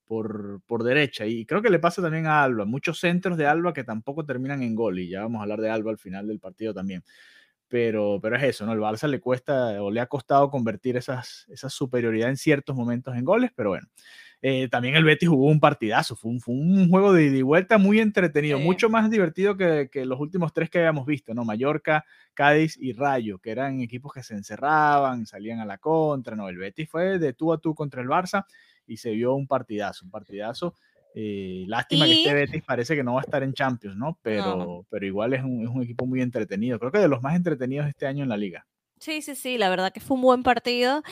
por, 0.08 0.62
por, 0.66 0.82
derecha. 0.82 1.26
Y 1.26 1.44
creo 1.46 1.62
que 1.62 1.70
le 1.70 1.78
pasa 1.78 2.02
también 2.02 2.26
a 2.26 2.42
Alba. 2.42 2.64
Muchos 2.64 2.98
centros 2.98 3.36
de 3.36 3.46
Alba 3.46 3.72
que 3.72 3.84
tampoco 3.84 4.24
terminan 4.24 4.62
en 4.62 4.74
gol. 4.74 4.98
Y 4.98 5.10
ya 5.10 5.20
vamos 5.20 5.38
a 5.38 5.42
hablar 5.42 5.60
de 5.60 5.70
Alba 5.70 5.92
al 5.92 5.98
final 5.98 6.26
del 6.26 6.40
partido 6.40 6.74
también. 6.74 7.04
Pero, 7.68 8.18
pero 8.22 8.36
es 8.36 8.42
eso, 8.42 8.64
¿no? 8.66 8.72
El 8.72 8.80
Barça 8.80 9.06
le 9.06 9.20
cuesta 9.20 9.80
o 9.82 9.90
le 9.90 10.00
ha 10.00 10.06
costado 10.06 10.50
convertir 10.50 10.96
esas, 10.96 11.46
esa 11.50 11.68
superioridad 11.68 12.30
en 12.30 12.38
ciertos 12.38 12.74
momentos 12.74 13.14
en 13.14 13.24
goles, 13.24 13.50
pero 13.54 13.70
bueno. 13.70 13.86
Eh, 14.40 14.68
también 14.68 14.94
el 14.94 15.02
Betis 15.04 15.28
jugó 15.28 15.46
un 15.46 15.58
partidazo, 15.58 16.14
fue 16.14 16.30
un, 16.30 16.40
fue 16.40 16.54
un 16.54 16.88
juego 16.88 17.12
de 17.12 17.24
ida 17.24 17.36
y 17.38 17.42
vuelta 17.42 17.76
muy 17.76 17.98
entretenido, 17.98 18.60
mucho 18.60 18.88
más 18.88 19.10
divertido 19.10 19.56
que, 19.56 19.88
que, 19.90 20.06
los 20.06 20.20
últimos 20.20 20.52
tres 20.52 20.70
que 20.70 20.78
habíamos 20.78 21.06
visto, 21.06 21.34
¿no? 21.34 21.44
Mallorca, 21.44 22.04
Cádiz 22.34 22.78
y 22.80 22.92
Rayo, 22.92 23.40
que 23.40 23.50
eran 23.50 23.80
equipos 23.80 24.12
que 24.12 24.22
se 24.22 24.34
encerraban, 24.34 25.26
salían 25.26 25.58
a 25.58 25.66
la 25.66 25.78
contra, 25.78 26.36
¿no? 26.36 26.48
El 26.48 26.56
Betis 26.56 26.88
fue 26.88 27.18
de 27.18 27.32
tú 27.32 27.52
a 27.52 27.58
tú 27.58 27.74
contra 27.74 28.00
el 28.00 28.06
Barça 28.08 28.46
y 28.88 28.96
se 28.96 29.10
vio 29.10 29.34
un 29.34 29.46
partidazo, 29.46 30.04
un 30.04 30.10
partidazo. 30.10 30.74
Eh, 31.14 31.64
lástima 31.66 32.06
que 32.06 32.12
este 32.12 32.34
Betis 32.34 32.62
parece 32.62 32.94
que 32.94 33.02
no 33.02 33.14
va 33.14 33.20
a 33.20 33.24
estar 33.24 33.42
en 33.42 33.52
Champions, 33.52 33.96
¿no? 33.96 34.18
Pero, 34.22 34.86
pero 34.90 35.06
igual 35.06 35.34
es 35.34 35.42
un, 35.42 35.62
es 35.62 35.68
un, 35.68 35.82
equipo 35.82 36.06
muy 36.06 36.20
entretenido. 36.20 36.78
Creo 36.78 36.92
que 36.92 36.98
de 36.98 37.08
los 37.08 37.22
más 37.22 37.34
entretenidos 37.34 37.86
este 37.86 38.06
año 38.06 38.22
en 38.22 38.28
la 38.28 38.36
liga. 38.36 38.66
Sí, 39.00 39.22
sí, 39.22 39.34
sí, 39.36 39.58
la 39.58 39.70
verdad 39.70 39.92
que 39.92 40.00
fue 40.00 40.16
un 40.16 40.22
buen 40.22 40.42
partido. 40.42 41.02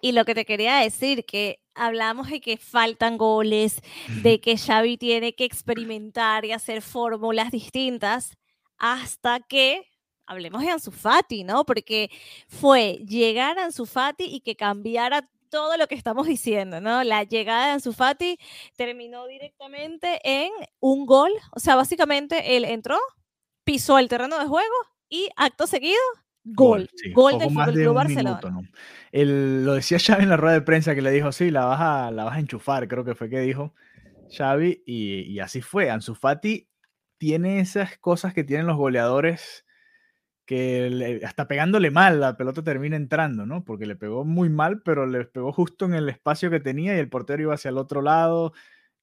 Y 0.00 0.12
lo 0.12 0.24
que 0.24 0.34
te 0.34 0.44
quería 0.44 0.76
decir, 0.78 1.24
que 1.24 1.60
hablamos 1.74 2.28
de 2.28 2.40
que 2.40 2.56
faltan 2.56 3.18
goles, 3.18 3.80
de 4.22 4.40
que 4.40 4.56
Xavi 4.56 4.96
tiene 4.96 5.34
que 5.34 5.44
experimentar 5.44 6.44
y 6.44 6.52
hacer 6.52 6.82
fórmulas 6.82 7.50
distintas, 7.50 8.36
hasta 8.78 9.40
que 9.40 9.86
hablemos 10.26 10.62
de 10.62 10.70
Ansu 10.70 10.90
Fati, 10.90 11.44
¿no? 11.44 11.64
Porque 11.64 12.10
fue 12.48 13.04
llegar 13.06 13.58
a 13.58 13.64
Ansu 13.64 13.86
Fati 13.86 14.24
y 14.24 14.40
que 14.40 14.56
cambiara 14.56 15.28
todo 15.50 15.76
lo 15.76 15.86
que 15.86 15.94
estamos 15.94 16.26
diciendo, 16.26 16.80
¿no? 16.80 17.04
La 17.04 17.24
llegada 17.24 17.66
de 17.66 17.72
Ansu 17.72 17.92
Fati 17.92 18.38
terminó 18.76 19.26
directamente 19.26 20.20
en 20.24 20.50
un 20.80 21.06
gol, 21.06 21.32
o 21.52 21.60
sea, 21.60 21.76
básicamente 21.76 22.56
él 22.56 22.64
entró, 22.64 22.98
pisó 23.64 23.98
el 23.98 24.08
terreno 24.08 24.38
de 24.38 24.46
juego 24.46 24.74
y 25.08 25.28
acto 25.36 25.66
seguido 25.66 26.00
Gol, 26.48 26.88
gol, 27.12 27.38
del 27.40 27.48
Club 27.48 27.92
Barcelona. 27.92 28.40
lo 29.10 29.74
decía 29.74 29.98
Xavi 30.04 30.22
en 30.22 30.28
la 30.28 30.36
rueda 30.36 30.54
de 30.54 30.60
prensa 30.60 30.94
que 30.94 31.02
le 31.02 31.10
dijo, 31.10 31.32
sí, 31.32 31.50
la 31.50 31.64
vas 31.64 31.80
a, 31.80 32.10
la 32.12 32.22
vas 32.22 32.36
a 32.36 32.40
enchufar, 32.40 32.86
creo 32.86 33.04
que 33.04 33.16
fue 33.16 33.28
que 33.28 33.40
dijo 33.40 33.74
Xavi, 34.30 34.84
y, 34.86 35.22
y 35.22 35.40
así 35.40 35.60
fue. 35.60 35.90
Ansu 35.90 36.14
Fati 36.14 36.68
tiene 37.18 37.58
esas 37.58 37.98
cosas 37.98 38.32
que 38.32 38.44
tienen 38.44 38.68
los 38.68 38.76
goleadores 38.76 39.65
que 40.46 41.20
hasta 41.24 41.48
pegándole 41.48 41.90
mal 41.90 42.20
la 42.20 42.36
pelota 42.36 42.62
termina 42.62 42.96
entrando, 42.96 43.44
¿no? 43.46 43.64
Porque 43.64 43.86
le 43.86 43.96
pegó 43.96 44.24
muy 44.24 44.48
mal, 44.48 44.82
pero 44.82 45.06
le 45.06 45.24
pegó 45.24 45.52
justo 45.52 45.84
en 45.84 45.94
el 45.94 46.08
espacio 46.08 46.50
que 46.50 46.60
tenía 46.60 46.96
y 46.96 46.98
el 46.98 47.08
portero 47.08 47.42
iba 47.42 47.54
hacia 47.54 47.70
el 47.70 47.78
otro 47.78 48.00
lado. 48.00 48.52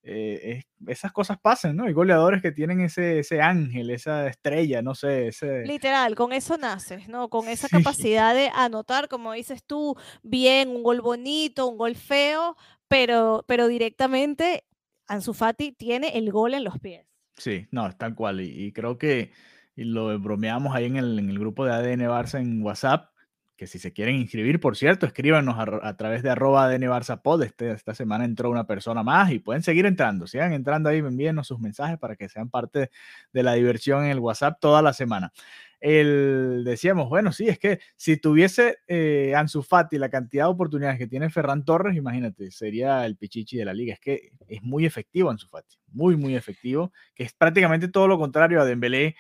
Eh, 0.05 0.63
esas 0.87 1.13
cosas 1.13 1.39
pasan, 1.39 1.77
¿no? 1.77 1.85
Hay 1.85 1.93
goleadores 1.93 2.41
que 2.41 2.51
tienen 2.51 2.81
ese, 2.81 3.19
ese 3.19 3.41
ángel, 3.41 3.89
esa 3.89 4.27
estrella, 4.27 4.81
no 4.81 4.95
sé. 4.95 5.27
Ese... 5.27 5.65
Literal, 5.65 6.15
con 6.15 6.33
eso 6.33 6.57
naces, 6.57 7.07
¿no? 7.07 7.29
Con 7.29 7.47
esa 7.47 7.69
capacidad 7.69 8.33
de 8.33 8.49
anotar, 8.53 9.07
como 9.07 9.31
dices 9.33 9.63
tú, 9.63 9.95
bien, 10.21 10.69
un 10.69 10.83
gol 10.83 10.99
bonito, 10.99 11.67
un 11.67 11.77
gol 11.77 11.95
feo, 11.95 12.57
pero, 12.89 13.45
pero 13.47 13.67
directamente 13.67 14.65
Ansu 15.07 15.33
Fati 15.33 15.71
tiene 15.71 16.17
el 16.17 16.31
gol 16.31 16.53
en 16.53 16.63
los 16.63 16.79
pies. 16.79 17.05
Sí, 17.37 17.67
no, 17.71 17.91
tal 17.95 18.15
cual. 18.15 18.41
Y, 18.41 18.71
creo 18.73 18.97
que 18.97 19.31
y 19.75 19.85
lo 19.85 20.17
bromeamos 20.19 20.75
ahí 20.75 20.85
en 20.85 20.97
el, 20.97 21.19
en 21.19 21.29
el, 21.29 21.39
grupo 21.39 21.65
de 21.65 21.73
ADN 21.73 22.01
Barça 22.01 22.39
en 22.39 22.61
WhatsApp, 22.61 23.13
que 23.55 23.67
si 23.67 23.79
se 23.79 23.93
quieren 23.93 24.15
inscribir, 24.15 24.59
por 24.59 24.75
cierto, 24.75 25.05
escríbanos 25.05 25.55
a, 25.57 25.95
través 25.95 26.23
de 26.23 26.29
arroba 26.29 26.65
ADN 26.65 26.83
Barça 26.83 27.21
Pod. 27.21 27.43
Este, 27.43 27.71
esta 27.71 27.93
semana 27.93 28.25
entró 28.25 28.49
una 28.49 28.65
persona 28.65 29.03
más 29.03 29.31
y 29.31 29.39
pueden 29.39 29.61
seguir 29.61 29.85
entrando. 29.85 30.27
Sigan 30.27 30.53
entrando 30.53 30.89
ahí, 30.89 30.99
envíenos 30.99 31.47
sus 31.47 31.59
mensajes 31.59 31.97
para 31.99 32.15
que 32.15 32.29
sean 32.29 32.49
parte 32.49 32.89
de 33.31 33.43
la 33.43 33.53
diversión 33.53 34.05
en 34.05 34.11
el 34.11 34.19
WhatsApp 34.19 34.57
toda 34.59 34.81
la 34.81 34.93
semana. 34.93 35.31
El, 35.79 36.63
decíamos, 36.63 37.09
bueno, 37.09 37.33
sí, 37.33 37.47
es 37.49 37.59
que 37.59 37.79
si 37.97 38.15
tuviese 38.15 38.77
eh, 38.87 39.33
Ansu 39.35 39.61
Fati 39.61 39.97
la 39.97 40.09
cantidad 40.09 40.45
de 40.45 40.51
oportunidades 40.51 40.97
que 40.97 41.07
tiene 41.07 41.29
Ferran 41.29 41.65
Torres, 41.65 41.97
imagínate, 41.97 42.51
sería 42.51 43.05
el 43.05 43.17
pichichi 43.17 43.57
de 43.57 43.65
la 43.65 43.73
liga. 43.73 43.93
Es 43.93 43.99
que 43.99 44.31
es 44.47 44.63
muy 44.63 44.85
efectivo 44.85 45.29
Ansu 45.29 45.49
Fati, 45.49 45.77
muy, 45.89 46.15
muy 46.15 46.35
efectivo, 46.35 46.93
que 47.13 47.23
es 47.23 47.33
prácticamente 47.33 47.89
todo 47.89 48.07
lo 48.07 48.17
contrario 48.17 48.61
a 48.61 48.65
Dembélé, 48.65 49.15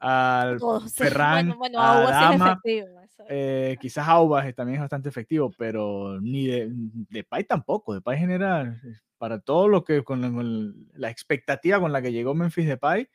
al 0.00 0.58
Ferran, 0.94 1.54
a 1.76 2.00
Dama, 2.00 2.60
eh, 3.28 3.76
quizás 3.80 4.08
Aubas 4.08 4.52
también 4.54 4.76
es 4.76 4.80
bastante 4.80 5.08
efectivo, 5.08 5.52
pero 5.56 6.20
ni 6.20 6.46
de, 6.46 6.68
de 6.70 7.22
Pai 7.22 7.44
tampoco. 7.44 7.94
De 7.94 8.00
Pai 8.00 8.18
general, 8.18 8.80
para 9.18 9.38
todo 9.38 9.68
lo 9.68 9.84
que 9.84 10.02
con, 10.02 10.88
la 10.94 11.10
expectativa 11.10 11.78
con 11.78 11.92
la 11.92 12.00
que 12.00 12.12
llegó 12.12 12.34
Memphis 12.34 12.66
de 12.66 12.78
Pai, 12.78 13.08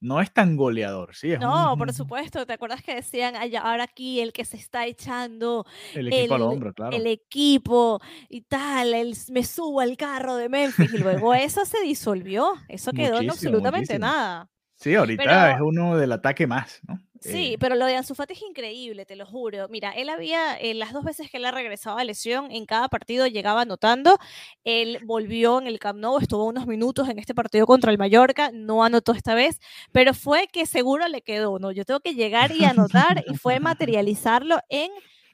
no 0.00 0.22
es 0.22 0.32
tan 0.32 0.56
goleador, 0.56 1.14
¿sí? 1.14 1.34
no, 1.38 1.76
por 1.76 1.92
supuesto. 1.92 2.46
¿Te 2.46 2.54
acuerdas 2.54 2.82
que 2.82 2.94
decían 2.94 3.34
ahora 3.56 3.84
aquí 3.84 4.20
el 4.20 4.32
que 4.32 4.46
se 4.46 4.56
está 4.56 4.86
echando 4.86 5.66
el 5.94 6.08
equipo 6.08 6.36
al 6.36 6.42
hombro, 6.42 6.72
claro? 6.72 6.96
El 6.96 7.06
equipo 7.06 8.00
y 8.30 8.40
tal, 8.40 8.94
el, 8.94 9.14
me 9.30 9.44
subo 9.44 9.80
al 9.80 9.98
carro 9.98 10.36
de 10.36 10.48
Memphis 10.48 10.94
y 10.94 10.98
luego 10.98 11.34
eso 11.34 11.66
se 11.66 11.82
disolvió. 11.82 12.54
Eso 12.68 12.92
quedó 12.92 13.20
en 13.20 13.28
absolutamente 13.28 13.98
nada. 13.98 14.48
Sí, 14.80 14.94
ahorita 14.94 15.52
es 15.52 15.60
uno 15.60 15.98
del 15.98 16.10
ataque 16.10 16.46
más, 16.46 16.80
¿no? 16.88 16.98
Sí, 17.20 17.52
eh, 17.52 17.56
pero 17.60 17.74
lo 17.74 17.84
de 17.84 17.96
Ansu 17.96 18.14
Fati 18.14 18.32
es 18.32 18.40
increíble, 18.40 19.04
te 19.04 19.14
lo 19.14 19.26
juro. 19.26 19.68
Mira, 19.68 19.90
él 19.90 20.08
había, 20.08 20.58
en 20.58 20.78
las 20.78 20.94
dos 20.94 21.04
veces 21.04 21.30
que 21.30 21.36
él 21.36 21.44
ha 21.44 21.50
regresado 21.50 21.98
a 21.98 22.04
lesión, 22.04 22.50
en 22.50 22.64
cada 22.64 22.88
partido 22.88 23.26
llegaba 23.26 23.60
anotando. 23.60 24.18
Él 24.64 25.00
volvió 25.04 25.60
en 25.60 25.66
el 25.66 25.78
Camp 25.78 25.98
Nou, 25.98 26.18
estuvo 26.18 26.46
unos 26.46 26.66
minutos 26.66 27.10
en 27.10 27.18
este 27.18 27.34
partido 27.34 27.66
contra 27.66 27.92
el 27.92 27.98
Mallorca, 27.98 28.52
no 28.54 28.82
anotó 28.82 29.12
esta 29.12 29.34
vez, 29.34 29.60
pero 29.92 30.14
fue 30.14 30.48
que 30.50 30.64
seguro 30.64 31.08
le 31.08 31.20
quedó, 31.20 31.58
¿no? 31.58 31.72
Yo 31.72 31.84
tengo 31.84 32.00
que 32.00 32.14
llegar 32.14 32.50
y 32.52 32.64
anotar 32.64 33.22
y 33.26 33.36
fue 33.36 33.60
materializarlo 33.60 34.60
en 34.70 34.90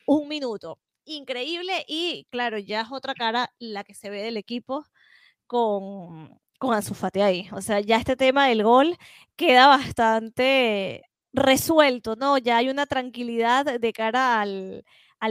un 0.07 0.27
minuto. 0.27 0.81
Increíble 1.05 1.85
y 1.87 2.27
claro, 2.31 2.59
ya 2.59 2.81
es 2.81 2.89
otra 2.91 3.15
cara 3.15 3.53
la 3.61 3.85
que 3.85 3.95
se 3.95 4.11
ve 4.11 4.23
del 4.23 4.39
equipo 4.39 4.85
con, 5.47 6.37
con 6.59 6.75
Ansu 6.75 6.95
Fati 6.95 7.21
ahí. 7.21 7.49
O 7.53 7.61
sea, 7.61 7.81
ya 7.81 7.97
este 7.97 8.17
tema 8.17 8.49
del 8.49 8.63
gol 8.63 8.97
queda 9.37 9.67
bastante 9.67 11.03
resuelto, 11.33 12.17
¿no? 12.17 12.39
Ya 12.39 12.57
hay 12.57 12.69
una 12.69 12.87
tranquilidad 12.87 13.79
de 13.79 13.93
cara 13.93 14.41
al, 14.41 14.85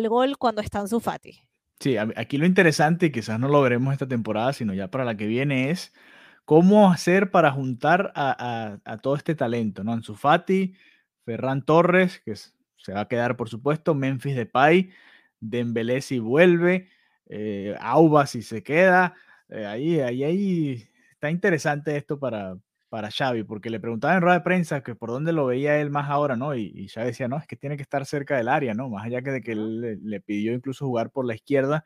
gol 0.08 0.38
cuando 0.38 0.62
está 0.62 0.80
Ansu 0.80 1.00
Fati. 1.00 1.40
Sí, 1.80 1.98
aquí 1.98 2.38
lo 2.38 2.46
interesante, 2.46 3.08
y 3.08 3.12
quizás 3.12 3.40
no 3.40 3.50
lo 3.50 3.62
veremos 3.62 3.92
esta 3.92 4.08
temporada, 4.08 4.54
sino 4.54 4.74
ya 4.74 4.90
para 4.90 5.04
la 5.04 5.18
que 5.18 5.28
viene, 5.28 5.72
es 5.72 5.94
cómo 6.46 6.90
hacer 6.90 7.32
para 7.32 7.52
juntar 7.52 8.14
a, 8.16 8.78
todo 9.02 9.16
este 9.16 9.36
talento, 9.36 9.84
¿no? 9.84 9.92
Ansu 9.92 10.16
Fati, 10.16 10.76
Ferran 11.26 11.64
Torres, 11.64 12.22
que 12.24 12.36
se 12.36 12.94
va 12.94 13.02
a 13.02 13.08
quedar, 13.08 13.36
por 13.36 13.50
supuesto, 13.50 13.94
Memphis 13.94 14.36
Depay, 14.36 14.92
Dembélé 15.40 16.02
si 16.02 16.20
vuelve, 16.20 16.90
eh, 17.28 17.76
Auba 17.80 18.26
si 18.28 18.42
se 18.42 18.64
queda, 18.64 19.16
eh, 19.50 19.66
ahí, 19.66 20.00
ahí, 20.00 20.24
ahí 20.24 20.88
está 21.26 21.32
interesante 21.32 21.98
esto 21.98 22.20
para, 22.20 22.56
para 22.90 23.10
Xavi, 23.10 23.44
porque 23.44 23.72
le 23.72 23.80
preguntaba 23.80 24.14
en 24.14 24.22
rueda 24.22 24.38
de 24.38 24.44
prensa 24.44 24.84
que 24.84 24.94
por 24.94 25.10
dónde 25.10 25.34
lo 25.34 25.48
veía 25.48 25.80
él 25.80 25.90
más 25.90 26.10
ahora, 26.10 26.36
¿no? 26.36 26.54
Y, 26.54 26.72
y 26.76 26.88
Xavi 26.88 27.08
decía, 27.08 27.28
no, 27.28 27.38
es 27.38 27.48
que 27.48 27.56
tiene 27.56 27.78
que 27.78 27.82
estar 27.82 28.06
cerca 28.06 28.38
del 28.38 28.48
área, 28.48 28.76
¿no? 28.76 28.90
Más 28.90 29.06
allá 29.06 29.24
que 29.24 29.32
de 29.32 29.42
que 29.42 29.54
él 29.54 30.00
le, 30.04 30.22
pidió 30.22 30.54
incluso 30.54 30.86
jugar 30.86 31.10
por 31.10 31.26
la 31.26 31.34
izquierda, 31.34 31.84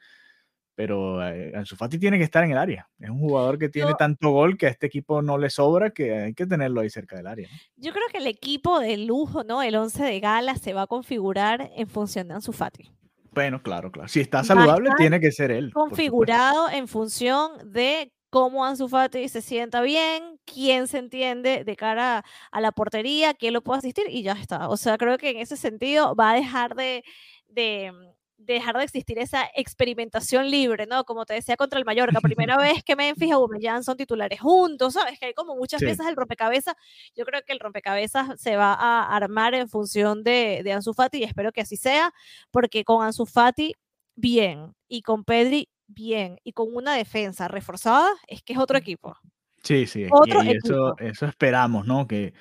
pero 0.75 1.25
eh, 1.25 1.53
Ansu 1.55 1.77
Fati 1.77 1.99
tiene 1.99 2.17
que 2.17 2.25
estar 2.25 2.43
en 2.43 2.51
el 2.51 2.57
área. 2.57 2.89
Es 2.99 3.09
un 3.09 3.19
jugador 3.19 3.57
que 3.57 3.69
tiene 3.69 3.93
tanto 3.97 4.31
gol 4.31 4.57
que 4.57 4.67
a 4.67 4.69
este 4.69 4.87
equipo 4.87 5.21
no 5.21 5.37
le 5.37 5.49
sobra 5.49 5.91
que 5.91 6.13
hay 6.13 6.33
que 6.33 6.45
tenerlo 6.45 6.81
ahí 6.81 6.89
cerca 6.89 7.15
del 7.15 7.27
área. 7.27 7.47
Yo 7.77 7.91
creo 7.93 8.05
que 8.11 8.17
el 8.17 8.27
equipo 8.27 8.79
de 8.79 8.97
lujo, 8.97 9.45
¿no? 9.45 9.61
El 9.61 9.75
11 9.75 10.03
de 10.03 10.19
gala 10.19 10.55
se 10.55 10.73
va 10.73 10.83
a 10.83 10.87
configurar 10.87 11.71
en 11.75 11.87
función 11.87 12.27
de 12.27 12.33
Ansu 12.33 12.51
Fati. 12.51 12.91
Bueno, 13.31 13.61
claro, 13.61 13.91
claro. 13.91 14.09
Si 14.09 14.19
está 14.19 14.43
saludable, 14.43 14.89
tiene 14.97 15.19
que 15.19 15.31
ser 15.31 15.51
él. 15.51 15.71
Configurado 15.71 16.69
en 16.69 16.87
función 16.87 17.71
de 17.71 18.11
cómo 18.29 18.65
Ansu 18.65 18.87
Fati 18.87 19.27
se 19.29 19.41
sienta 19.41 19.81
bien, 19.81 20.39
quién 20.45 20.87
se 20.87 20.99
entiende 20.99 21.63
de 21.63 21.75
cara 21.75 22.23
a 22.51 22.61
la 22.61 22.71
portería, 22.71 23.33
quién 23.33 23.53
lo 23.53 23.61
puede 23.61 23.79
asistir 23.79 24.05
y 24.09 24.23
ya 24.23 24.33
está. 24.33 24.69
O 24.69 24.77
sea, 24.77 24.97
creo 24.97 25.17
que 25.17 25.31
en 25.31 25.37
ese 25.37 25.57
sentido 25.57 26.15
va 26.15 26.31
a 26.31 26.35
dejar 26.35 26.75
de, 26.75 27.03
de, 27.47 27.91
dejar 28.37 28.77
de 28.77 28.83
existir 28.83 29.19
esa 29.19 29.49
experimentación 29.55 30.49
libre, 30.49 30.85
¿no? 30.87 31.03
Como 31.03 31.25
te 31.25 31.33
decía 31.33 31.57
contra 31.57 31.79
el 31.79 31.85
Mallorca, 31.85 32.21
primera 32.21 32.57
vez 32.57 32.83
que 32.83 32.95
Memphis 32.95 33.29
y 33.29 33.31
Aubameyang 33.31 33.83
son 33.83 33.97
titulares 33.97 34.39
juntos, 34.39 34.93
¿sabes? 34.93 35.19
Que 35.19 35.27
hay 35.27 35.33
como 35.33 35.55
muchas 35.55 35.81
piezas 35.81 36.05
del 36.05 36.15
rompecabezas. 36.15 36.75
Yo 37.15 37.25
creo 37.25 37.41
que 37.45 37.53
el 37.53 37.59
rompecabezas 37.59 38.39
se 38.39 38.55
va 38.55 38.73
a 38.73 39.15
armar 39.15 39.53
en 39.55 39.69
función 39.69 40.23
de, 40.23 40.61
de 40.63 40.73
Ansu 40.73 40.93
Fati 40.93 41.19
y 41.19 41.23
espero 41.23 41.51
que 41.51 41.61
así 41.61 41.77
sea, 41.77 42.13
porque 42.51 42.83
con 42.83 43.03
Ansu 43.03 43.25
Fati 43.25 43.73
bien 44.15 44.75
y 44.87 45.01
con 45.01 45.23
Pedri 45.23 45.69
bien 45.89 46.39
y 46.43 46.53
con 46.53 46.67
una 46.73 46.93
defensa 46.93 47.47
reforzada, 47.47 48.09
es 48.27 48.41
que 48.41 48.53
es 48.53 48.59
otro 48.59 48.77
equipo. 48.77 49.17
Sí, 49.63 49.87
sí, 49.87 50.03
y, 50.03 50.51
eso, 50.51 50.97
eso 50.99 51.25
esperamos, 51.25 51.85
¿no? 51.85 52.07
Que, 52.07 52.33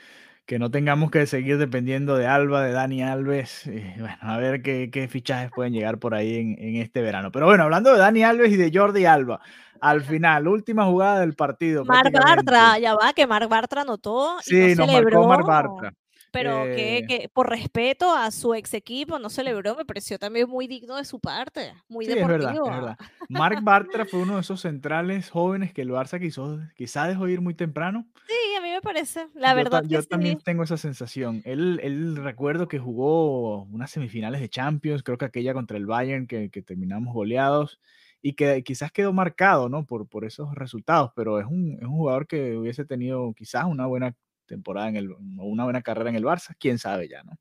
que 0.47 0.61
no 0.61 0.71
tengamos 0.71 1.11
que 1.11 1.27
seguir 1.27 1.59
dependiendo 1.59 2.17
de 2.17 2.27
Alba, 2.27 2.63
de 2.63 2.73
Dani 2.73 3.03
Alves. 3.03 3.65
bueno, 3.99 4.17
a 4.21 4.39
ver 4.39 4.63
qué, 4.63 4.91
qué, 4.93 5.09
fichajes 5.09 5.51
pueden 5.53 5.73
llegar 5.73 5.99
por 5.99 6.15
ahí 6.15 6.37
en, 6.37 6.57
en, 6.59 6.77
este 6.77 7.03
verano. 7.03 7.33
Pero 7.33 7.47
bueno, 7.47 7.65
hablando 7.65 7.93
de 7.93 7.99
Dani 7.99 8.23
Alves 8.23 8.53
y 8.53 8.57
de 8.57 8.71
Jordi 8.73 9.05
Alba, 9.05 9.41
al 9.81 10.03
final, 10.03 10.47
última 10.47 10.85
jugada 10.85 11.21
del 11.21 11.35
partido. 11.35 11.85
Marc 11.85 12.13
Bartra, 12.13 12.79
ya 12.79 12.95
va, 12.95 13.13
que 13.13 13.27
Marc 13.27 13.49
Bartra 13.49 13.83
anotó. 13.83 14.37
Sí, 14.43 14.75
nos 14.77 14.87
marcó 14.87 15.27
Marc 15.27 15.47
Bartra 15.47 15.93
pero 16.31 16.65
que, 16.65 16.99
eh 16.99 17.29
por 17.33 17.49
respeto 17.49 18.15
a 18.15 18.31
su 18.31 18.55
ex 18.55 18.75
equipo 18.75 19.19
no 19.19 19.31
celebró, 19.31 19.77
me 19.77 19.85
pareció 19.85 20.19
también 20.19 20.49
muy 20.49 20.67
digno 20.67 20.97
de 20.97 21.05
su 21.05 21.21
parte, 21.21 21.73
muy 21.89 22.07
sí, 22.07 22.15
deportivo. 22.15 22.49
Es 22.49 22.55
verdad, 22.55 22.71
es 22.71 22.81
verdad. 22.81 22.99
Marc 23.29 23.59
Bartra 23.63 24.05
fue 24.07 24.21
uno 24.21 24.35
de 24.35 24.41
esos 24.41 24.61
centrales 24.61 25.31
jóvenes 25.31 25.73
que 25.73 25.83
el 25.83 25.91
Barça 25.91 26.21
quiso, 26.21 26.59
quizá 26.77 27.07
dejó 27.07 27.29
ir 27.29 27.41
muy 27.41 27.55
temprano. 27.55 28.07
Sí, 28.27 28.57
a 28.57 28.61
mí 28.61 28.71
me 28.71 28.81
parece, 28.81 29.29
la 29.35 29.55
verdad. 29.55 29.85
Yo, 29.87 30.03
también 30.03 30.39
tengo 30.41 30.63
esa 30.63 30.77
sensación. 30.77 31.43
Él, 31.45 31.81
él, 31.83 32.17
recuerdo 32.17 32.69
que 32.69 32.79
jugó 32.79 33.65
unas 33.65 33.91
semifinales 33.91 34.41
de 34.41 34.49
Champions, 34.49 35.03
creo 35.03 35.19
que 35.19 35.25
aquella 35.25 35.55
contra 35.55 35.77
el 35.77 35.87
Bayern 35.87 36.27
que, 36.27 36.51
que 36.51 36.63
terminamos 36.63 37.15
goleados 37.15 37.81
y 38.21 38.35
que 38.35 38.63
quizás 38.63 38.91
quedó 38.93 39.13
marcado 39.13 39.69
¿no? 39.69 39.87
por, 39.87 40.09
por 40.09 40.25
esos 40.25 40.55
resultados, 40.55 41.13
pero 41.15 41.39
es 41.41 41.47
un, 41.47 41.79
es 41.81 41.87
un 41.87 41.97
jugador 41.97 42.27
que 42.27 42.57
hubiese 42.57 42.85
tenido 42.85 43.33
quizás 43.35 43.65
una 43.65 43.87
buena 43.87 44.15
temporada 44.49 44.89
en 44.89 44.97
el, 44.97 45.13
o 45.13 45.45
una 45.45 45.65
buena 45.65 45.83
carrera 45.83 46.11
en 46.11 46.17
el 46.17 46.25
Barça, 46.25 46.57
quién 46.59 46.79
sabe 46.79 47.09
ya, 47.09 47.23
¿no? 47.23 47.39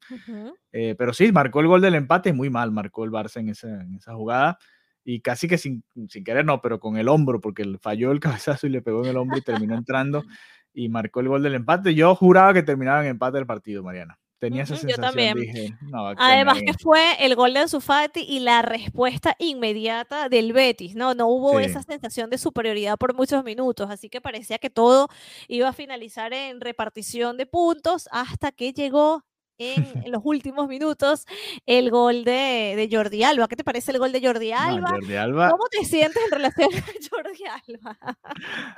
Eh, 0.72 0.94
pero 0.96 1.14
sí, 1.14 1.32
marcó 1.32 1.62
el 1.62 1.68
gol 1.68 1.82
del 1.82 1.96
empate, 1.96 2.34
muy 2.34 2.52
mal 2.52 2.72
marcó 2.72 3.04
el 3.04 3.12
Barça 3.12 3.40
en 3.40 3.50
esa, 3.50 3.68
en 3.82 3.96
esa 3.96 4.14
jugada 4.14 4.60
y 5.04 5.22
casi 5.22 5.48
que 5.48 5.58
sin, 5.58 5.84
sin, 6.10 6.24
querer, 6.24 6.46
no, 6.46 6.62
pero 6.62 6.80
con 6.80 6.98
el 6.98 7.08
hombro, 7.08 7.40
porque 7.40 7.64
falló 7.82 8.12
el 8.12 8.20
cabezazo 8.60 8.68
y 8.68 8.70
le 8.70 8.82
pegó 8.82 9.04
en 9.04 9.12
el 9.12 9.18
hombro 9.18 9.38
y 9.38 9.42
terminó 9.42 9.76
entrando 9.76 10.24
y 10.74 10.90
marcó 10.90 11.22
el 11.22 11.30
gol 11.30 11.42
del 11.42 11.56
empate. 11.56 11.96
Yo 11.96 12.14
juraba 12.14 12.54
que 12.54 12.62
terminaba 12.62 13.02
en 13.02 13.12
empate 13.12 13.40
el 13.40 13.48
partido, 13.48 13.82
Mariana. 13.84 14.20
Tenía 14.40 14.64
esa 14.64 14.76
sensación. 14.76 14.98
Yo 14.98 15.02
también. 15.02 15.36
Dije, 15.36 15.78
Además 16.18 16.60
que 16.60 16.74
fue 16.74 17.24
el 17.26 17.36
gol 17.36 17.54
de 17.54 17.68
Sufati 17.68 18.22
y 18.22 18.40
la 18.40 18.62
respuesta 18.62 19.36
inmediata 19.40 20.30
del 20.30 20.54
Betis, 20.54 20.96
¿no? 20.96 21.14
No 21.14 21.28
hubo 21.28 21.60
esa 21.60 21.82
sensación 21.84 22.30
de 22.30 22.38
superioridad 22.38 22.98
por 22.98 23.16
muchos 23.16 23.44
minutos, 23.44 23.90
así 23.90 24.10
que 24.10 24.22
parecía 24.22 24.58
que 24.58 24.70
todo 24.70 25.08
iba 25.48 25.70
a 25.70 25.74
finalizar 25.74 26.34
en 26.34 26.62
repartición 26.62 27.38
de 27.38 27.46
puntos 27.46 28.08
hasta 28.12 28.52
que 28.52 28.74
llegó 28.74 29.24
en, 29.58 30.12
los 30.12 30.22
últimos 30.24 30.68
minutos 30.68 31.26
el 31.66 31.90
gol 31.90 32.24
de, 32.24 32.88
Jordi 32.92 33.24
Alba. 33.24 33.48
¿Qué 33.48 33.56
te 33.56 33.64
parece 33.64 33.92
el 33.92 34.00
gol 34.00 34.12
de 34.12 34.26
Jordi 34.26 34.52
Alba? 34.52 35.50
¿Cómo 35.50 35.68
te 35.70 35.84
sientes 35.86 36.22
en 36.24 36.32
relación 36.32 36.70
a 36.74 36.78
Jordi 37.12 37.44
Alba? 37.46 37.98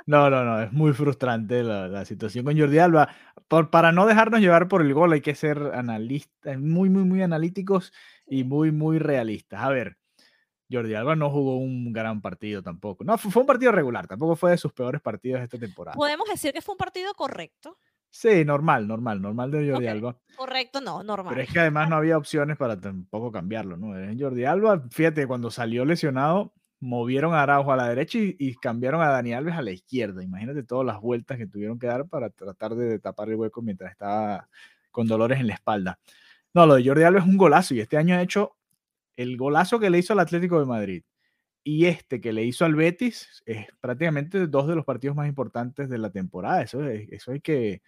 no, 0.06 0.30
no, 0.30 0.44
no, 0.44 0.62
es 0.62 0.72
muy 0.72 0.92
frustrante 0.92 1.62
la, 1.62 2.04
situación 2.04 2.44
con 2.44 2.58
Jordi 2.58 2.78
Alba. 2.78 3.08
Por, 3.48 3.70
para 3.70 3.92
no 3.92 4.06
dejarnos 4.06 4.40
llevar 4.40 4.68
por 4.68 4.82
el 4.82 4.94
gol 4.94 5.12
hay 5.12 5.20
que 5.20 5.34
ser 5.34 5.58
analistas, 5.74 6.58
muy, 6.58 6.88
muy, 6.88 7.04
muy 7.04 7.22
analíticos 7.22 7.92
y 8.26 8.44
muy, 8.44 8.70
muy 8.70 8.98
realistas. 8.98 9.60
A 9.62 9.68
ver, 9.70 9.98
Jordi 10.70 10.94
Alba 10.94 11.16
no 11.16 11.30
jugó 11.30 11.58
un 11.58 11.92
gran 11.92 12.20
partido 12.20 12.62
tampoco. 12.62 13.04
No, 13.04 13.18
fue 13.18 13.42
un 13.42 13.46
partido 13.46 13.72
regular, 13.72 14.06
tampoco 14.06 14.36
fue 14.36 14.52
de 14.52 14.58
sus 14.58 14.72
peores 14.72 15.00
partidos 15.00 15.40
de 15.40 15.44
esta 15.44 15.58
temporada. 15.58 15.96
Podemos 15.96 16.28
decir 16.28 16.52
que 16.52 16.62
fue 16.62 16.74
un 16.74 16.78
partido 16.78 17.12
correcto. 17.14 17.76
Sí, 18.10 18.44
normal, 18.44 18.88
normal, 18.88 19.22
normal 19.22 19.50
de 19.52 19.70
Jordi 19.70 19.86
Alba. 19.86 20.16
Correcto, 20.36 20.80
no, 20.80 21.02
normal. 21.02 21.32
Pero 21.32 21.46
es 21.46 21.52
que 21.52 21.60
además 21.60 21.88
no 21.88 21.96
había 21.96 22.18
opciones 22.18 22.56
para 22.56 22.78
tampoco 22.80 23.30
cambiarlo, 23.30 23.76
¿no? 23.76 23.94
Jordi 24.18 24.44
Alba, 24.44 24.84
fíjate, 24.90 25.28
cuando 25.28 25.50
salió 25.50 25.84
lesionado, 25.84 26.52
movieron 26.80 27.34
a 27.34 27.42
Araujo 27.42 27.72
a 27.72 27.76
la 27.76 27.88
derecha 27.88 28.18
y, 28.20 28.54
cambiaron 28.56 29.00
a 29.00 29.10
Dani 29.10 29.32
Alves 29.32 29.54
a 29.54 29.62
la 29.62 29.70
izquierda. 29.70 30.24
Imagínate 30.24 30.64
todas 30.64 30.84
las 30.84 31.00
vueltas 31.00 31.38
que 31.38 31.46
tuvieron 31.46 31.78
que 31.78 31.86
dar 31.86 32.08
para 32.08 32.30
tratar 32.30 32.74
de, 32.74 32.98
tapar 32.98 33.28
el 33.28 33.36
hueco 33.36 33.62
mientras 33.62 33.92
estaba 33.92 34.48
con 34.90 35.06
dolores 35.06 35.38
en 35.38 35.46
la 35.46 35.54
espalda. 35.54 36.00
No, 36.52 36.66
lo 36.66 36.74
de 36.74 36.84
Jordi 36.84 37.04
Alba 37.04 37.20
es 37.20 37.26
un 37.26 37.36
golazo 37.36 37.74
y 37.74 37.80
este 37.80 37.96
año 37.96 38.16
ha 38.16 38.22
hecho 38.22 38.56
el 39.16 39.36
golazo 39.36 39.78
que 39.78 39.90
le 39.90 39.98
hizo 39.98 40.14
al 40.14 40.20
Atlético 40.20 40.58
de 40.58 40.66
Madrid 40.66 41.02
y 41.62 41.86
este 41.86 42.20
que 42.20 42.32
le 42.32 42.44
hizo 42.44 42.64
al 42.64 42.74
Betis 42.74 43.42
es 43.46 43.66
prácticamente 43.80 44.46
dos 44.46 44.66
de 44.68 44.74
los 44.76 44.84
partidos 44.84 45.16
más 45.16 45.28
importantes 45.28 45.88
de 45.88 45.98
la 45.98 46.10
temporada. 46.10 46.62
Eso, 46.62 46.82
eso 46.86 47.32
hay 47.32 47.40
que 47.40 47.82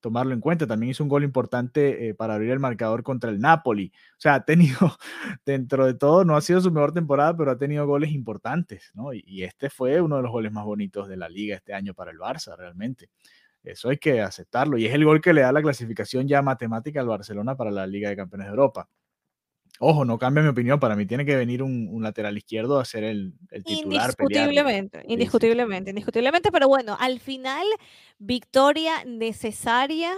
tomarlo 0.00 0.34
en 0.34 0.40
cuenta. 0.40 0.66
También 0.66 0.90
hizo 0.90 1.02
un 1.02 1.08
gol 1.08 1.24
importante 1.24 2.08
eh, 2.08 2.14
para 2.14 2.34
abrir 2.34 2.50
el 2.50 2.60
marcador 2.60 3.02
contra 3.02 3.30
el 3.30 3.40
Napoli. 3.40 3.92
O 4.12 4.20
sea, 4.20 4.34
ha 4.34 4.44
tenido, 4.44 4.78
dentro 5.46 5.86
de 5.86 5.94
todo, 5.94 6.24
no 6.24 6.36
ha 6.36 6.40
sido 6.40 6.60
su 6.60 6.70
mejor 6.70 6.92
temporada, 6.92 7.36
pero 7.36 7.50
ha 7.50 7.58
tenido 7.58 7.86
goles 7.86 8.12
importantes, 8.12 8.92
¿no? 8.94 9.12
Y, 9.12 9.24
y 9.26 9.42
este 9.44 9.70
fue 9.70 10.00
uno 10.00 10.16
de 10.16 10.22
los 10.22 10.32
goles 10.32 10.52
más 10.52 10.64
bonitos 10.64 11.08
de 11.08 11.16
la 11.16 11.28
liga 11.28 11.56
este 11.56 11.74
año 11.74 11.94
para 11.94 12.10
el 12.10 12.18
Barça, 12.18 12.56
realmente. 12.56 13.10
Eso 13.64 13.88
hay 13.88 13.98
que 13.98 14.20
aceptarlo. 14.20 14.78
Y 14.78 14.86
es 14.86 14.94
el 14.94 15.04
gol 15.04 15.20
que 15.20 15.32
le 15.32 15.40
da 15.40 15.52
la 15.52 15.62
clasificación 15.62 16.28
ya 16.28 16.40
matemática 16.40 17.00
al 17.00 17.08
Barcelona 17.08 17.56
para 17.56 17.72
la 17.72 17.86
Liga 17.86 18.08
de 18.08 18.16
Campeones 18.16 18.46
de 18.46 18.50
Europa. 18.52 18.88
Ojo, 19.78 20.04
no 20.04 20.18
cambia 20.18 20.42
mi 20.42 20.48
opinión. 20.48 20.80
Para 20.80 20.96
mí 20.96 21.06
tiene 21.06 21.24
que 21.24 21.36
venir 21.36 21.62
un, 21.62 22.02
lateral 22.02 22.36
izquierdo 22.36 22.78
a 22.78 22.84
ser 22.84 23.04
el, 23.04 23.34
titular. 23.64 24.10
Indiscutiblemente, 24.10 25.04
indiscutiblemente, 25.08 25.90
indiscutiblemente. 25.90 26.50
Pero 26.50 26.68
bueno, 26.68 26.96
al 26.98 27.20
final, 27.20 27.66
victoria 28.18 29.04
necesaria, 29.04 30.14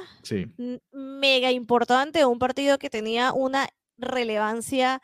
mega 0.93 1.51
importante, 1.51 2.25
un 2.25 2.39
partido 2.39 2.79
que 2.79 2.91
tenía 2.91 3.33
una 3.33 3.69
relevancia 3.97 5.03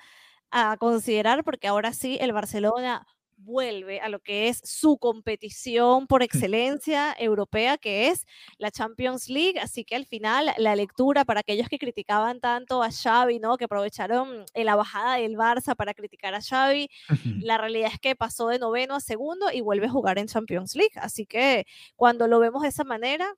a 0.51 0.77
considerar, 0.77 1.43
porque 1.43 1.67
ahora 1.67 1.93
sí 1.93 2.17
el 2.21 2.33
Barcelona 2.33 3.07
vuelve 3.45 4.01
a 4.01 4.09
lo 4.09 4.21
que 4.21 4.49
es 4.49 4.61
su 4.65 4.99
competición 4.99 6.07
por 6.07 6.23
excelencia 6.49 7.15
europea, 7.19 7.79
que 7.79 8.09
es 8.09 8.27
la 8.59 8.71
Champions 8.71 9.29
League. 9.29 9.59
Así 9.61 9.85
que 9.85 9.97
al 9.97 10.07
final 10.07 10.51
la 10.59 10.77
lectura 10.77 11.25
para 11.25 11.41
aquellos 11.41 11.69
que 11.69 11.79
criticaban 11.79 12.41
tanto 12.41 12.83
a 12.83 12.91
Xavi, 12.91 13.39
¿no? 13.39 13.57
que 13.57 13.65
aprovecharon 13.65 14.45
la 14.55 14.77
bajada 14.77 15.17
del 15.17 15.37
Barça 15.37 15.77
para 15.77 15.95
criticar 15.95 16.35
a 16.35 16.41
Xavi, 16.41 16.89
la 17.43 17.59
realidad 17.59 17.91
es 17.93 18.01
que 18.01 18.17
pasó 18.17 18.49
de 18.49 18.59
noveno 18.59 18.95
a 18.95 19.01
segundo 19.01 19.47
y 19.53 19.61
vuelve 19.61 19.87
a 19.87 19.91
jugar 19.91 20.19
en 20.19 20.27
Champions 20.27 20.75
League. 20.75 20.95
Así 20.97 21.27
que 21.27 21.67
cuando 21.97 22.27
lo 22.27 22.39
vemos 22.39 22.63
de 22.63 22.69
esa 22.69 22.85
manera, 22.85 23.35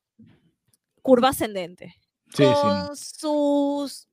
curva 1.03 1.31
ascendente. 1.31 1.97
con 2.37 2.97
sus 2.97 4.09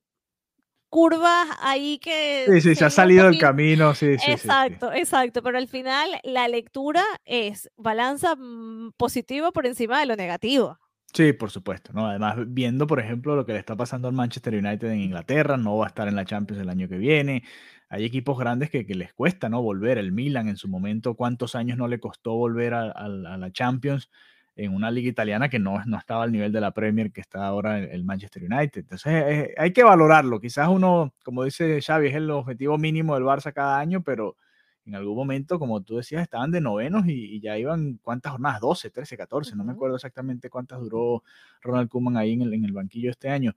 curvas 0.93 1.47
ahí 1.59 1.97
que... 1.97 2.45
Sí, 2.47 2.61
sí, 2.61 2.75
se 2.75 2.85
ha 2.85 2.91
salido 2.91 3.25
del 3.25 3.39
camino, 3.39 3.95
sí, 3.95 4.15
sí. 4.19 4.31
Exacto, 4.31 4.93
exacto, 4.93 5.41
pero 5.41 5.57
al 5.57 5.67
final 5.67 6.07
la 6.21 6.47
lectura 6.47 7.03
es 7.25 7.67
balanza 7.77 8.35
mm, 8.35 8.91
positivo 8.95 9.51
por 9.51 9.65
encima 9.65 9.99
de 9.99 10.05
lo 10.05 10.15
negativo. 10.15 10.77
Sí, 11.11 11.33
por 11.33 11.49
supuesto, 11.49 11.93
¿no? 11.93 12.05
Además, 12.05 12.35
viendo, 12.45 12.85
por 12.85 12.99
ejemplo, 12.99 13.35
lo 13.35 13.43
que 13.43 13.53
le 13.53 13.59
está 13.59 13.75
pasando 13.75 14.07
al 14.07 14.13
Manchester 14.13 14.53
United 14.53 14.87
en 14.91 15.01
Inglaterra, 15.01 15.57
no 15.57 15.77
va 15.77 15.85
a 15.85 15.87
estar 15.87 16.07
en 16.07 16.15
la 16.15 16.25
Champions 16.25 16.61
el 16.61 16.69
año 16.69 16.87
que 16.87 16.97
viene. 16.97 17.43
Hay 17.89 18.05
equipos 18.05 18.37
grandes 18.37 18.69
que, 18.69 18.83
les 18.83 19.15
cuesta, 19.15 19.49
¿no? 19.49 19.63
Volver. 19.63 19.97
El 19.97 20.11
Milan 20.11 20.47
en 20.47 20.57
su 20.57 20.67
momento, 20.67 21.15
¿cuántos 21.15 21.55
años 21.55 21.75
no 21.75 21.87
le 21.87 21.99
costó 21.99 22.33
volver 22.33 22.75
a, 22.75 22.91
a 22.91 23.07
la 23.07 23.51
Champions? 23.51 24.11
En 24.55 24.73
una 24.73 24.91
liga 24.91 25.09
italiana 25.09 25.49
que 25.49 25.59
no, 25.59 25.83
no 25.85 25.97
estaba 25.97 26.23
al 26.23 26.31
nivel 26.31 26.51
de 26.51 26.61
la 26.61 26.71
Premier 26.71 27.11
que 27.11 27.21
está 27.21 27.45
ahora 27.45 27.79
el 27.79 28.03
Manchester 28.03 28.43
United. 28.43 28.81
Entonces 28.81 29.13
eh, 29.13 29.55
hay 29.57 29.73
que 29.73 29.83
valorarlo. 29.83 30.39
Quizás 30.39 30.67
uno, 30.67 31.13
como 31.23 31.43
dice 31.43 31.81
Xavi, 31.81 32.09
es 32.09 32.15
el 32.15 32.29
objetivo 32.29 32.77
mínimo 32.77 33.15
del 33.15 33.23
Barça 33.23 33.51
cada 33.51 33.79
año, 33.79 34.03
pero 34.03 34.37
en 34.85 34.95
algún 34.95 35.15
momento, 35.15 35.59
como 35.59 35.81
tú 35.81 35.97
decías, 35.97 36.21
estaban 36.21 36.51
de 36.51 36.61
novenos 36.61 37.05
y, 37.07 37.39
ya 37.39 37.57
iban, 37.57 37.99
¿cuántas 38.01 38.33
jornadas? 38.33 38.59
12, 38.61 38.89
13, 38.89 39.17
14, 39.17 39.55
no 39.55 39.63
me 39.63 39.71
acuerdo 39.71 39.95
exactamente 39.95 40.49
cuántas 40.49 40.79
duró 40.81 41.23
Ronald 41.61 41.89
Koeman 41.89 42.17
ahí 42.17 42.33
en 42.33 42.41
el, 42.41 42.53
en 42.53 42.65
el 42.65 42.73
banquillo 42.73 43.09
este 43.09 43.29
año, 43.29 43.55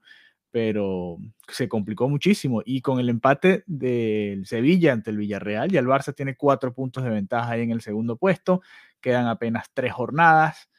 pero 0.51 1.17
se 1.49 1.67
complicó 1.67 2.07
muchísimo. 2.09 2.61
Y 2.65 2.81
con 2.81 2.99
el 2.99 3.09
empate 3.09 3.63
del 3.67 4.45
Sevilla 4.45 4.93
ante 4.93 5.11
el 5.11 5.17
Villarreal, 5.17 5.69
ya 5.69 5.81
el 5.81 5.87
Barça 5.87 6.15
tiene 6.15 6.35
cuatro 6.35 6.73
puntos 6.73 7.03
de 7.03 7.09
ventaja 7.09 7.51
ahí 7.51 7.61
en 7.61 7.71
el 7.71 7.81
segundo 7.81 8.15
puesto, 8.15 8.61
quedan 9.01 9.27
apenas 9.27 9.65
tres 9.73 9.91
jornadas 9.91 10.69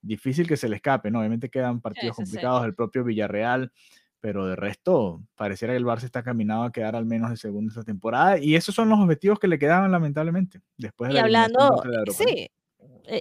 difícil 0.00 0.46
que 0.46 0.56
se 0.56 0.68
le 0.68 0.76
escape, 0.76 1.10
¿no? 1.10 1.20
Obviamente 1.20 1.50
quedan 1.50 1.80
partidos 1.80 2.16
complicados 2.16 2.62
del 2.62 2.74
propio 2.74 3.04
Villarreal, 3.04 3.72
pero 4.20 4.46
de 4.46 4.56
resto 4.56 5.22
pareciera 5.36 5.74
que 5.74 5.78
el 5.78 5.84
Barça 5.84 6.04
está 6.04 6.22
caminado 6.22 6.64
a 6.64 6.72
quedar 6.72 6.96
al 6.96 7.06
menos 7.06 7.30
de 7.30 7.36
segundo 7.36 7.70
esta 7.70 7.84
temporada 7.84 8.38
y 8.38 8.56
esos 8.56 8.74
son 8.74 8.88
los 8.88 8.98
objetivos 8.98 9.38
que 9.38 9.48
le 9.48 9.58
quedaban 9.58 9.92
lamentablemente 9.92 10.60
después 10.76 11.10
de 11.10 11.16
y 11.16 11.18
hablando, 11.18 11.82
sí, 12.10 12.24
eh, 12.28 12.50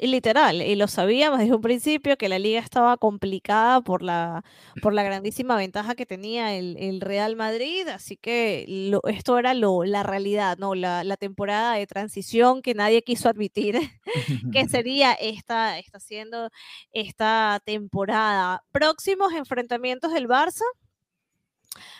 literal, 0.01 0.61
y 0.61 0.75
lo 0.75 0.87
sabíamos 0.87 1.39
desde 1.39 1.55
un 1.55 1.61
principio 1.61 2.17
que 2.17 2.29
la 2.29 2.39
liga 2.39 2.59
estaba 2.59 2.97
complicada 2.97 3.81
por 3.81 4.03
la, 4.03 4.43
por 4.81 4.93
la 4.93 5.03
grandísima 5.03 5.55
ventaja 5.55 5.95
que 5.95 6.05
tenía 6.05 6.55
el, 6.55 7.01
Real 7.01 7.35
Madrid, 7.35 7.87
así 7.87 8.17
que 8.17 8.65
esto 9.07 9.37
era 9.37 9.53
lo, 9.53 9.83
la 9.83 10.03
realidad, 10.03 10.57
¿no? 10.57 10.75
La, 10.75 11.17
temporada 11.17 11.73
de 11.73 11.87
transición 11.87 12.61
que 12.61 12.75
nadie 12.75 13.01
quiso 13.01 13.29
admitir 13.29 13.79
que 14.53 14.67
sería 14.69 15.13
esta, 15.13 15.79
está 15.79 15.99
siendo 15.99 16.49
esta 16.91 17.61
temporada. 17.65 18.63
Próximos 18.71 19.33
enfrentamientos 19.33 20.13
del 20.13 20.27
Barça. 20.27 20.63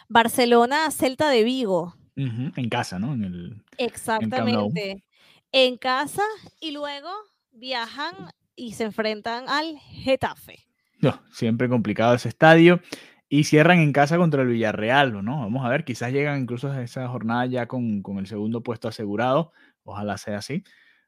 Barcelona, 0.07 0.91
Celta 0.91 1.29
de 1.29 1.43
Vigo. 1.43 1.95
En 2.15 2.69
casa, 2.69 2.97
¿no? 2.99 3.13
En 3.13 3.23
el, 3.23 3.63
Exactamente. 3.77 5.03
en 5.51 5.77
casa 5.77 6.23
y 6.59 6.71
luego 6.71 7.09
viajan 7.57 8.13
y 8.55 8.73
se 8.73 8.85
enfrentan 8.85 9.45
al 9.49 9.77
Getafe. 9.79 10.65
No, 10.99 11.21
siempre 11.31 11.69
complicado 11.69 12.15
ese 12.15 12.29
estadio. 12.29 12.81
Y 13.29 13.43
cierran 13.43 13.79
en 13.79 13.91
casa 13.91 14.17
contra 14.17 14.41
el 14.41 14.47
Villarreal, 14.47 15.23
¿no? 15.23 15.39
Vamos 15.41 15.65
a 15.65 15.69
ver, 15.69 15.83
quizás 15.83 16.13
llegan 16.13 16.41
incluso 16.41 16.71
a 16.71 16.81
esa 16.81 17.09
jornada 17.09 17.45
ya 17.45 17.67
con, 17.67 18.01
con, 18.01 18.19
el 18.19 18.27
segundo 18.27 18.63
puesto 18.63 18.87
asegurado. 18.87 19.51
Ojalá 19.83 20.17
sea 20.17 20.37
así. 20.37 20.63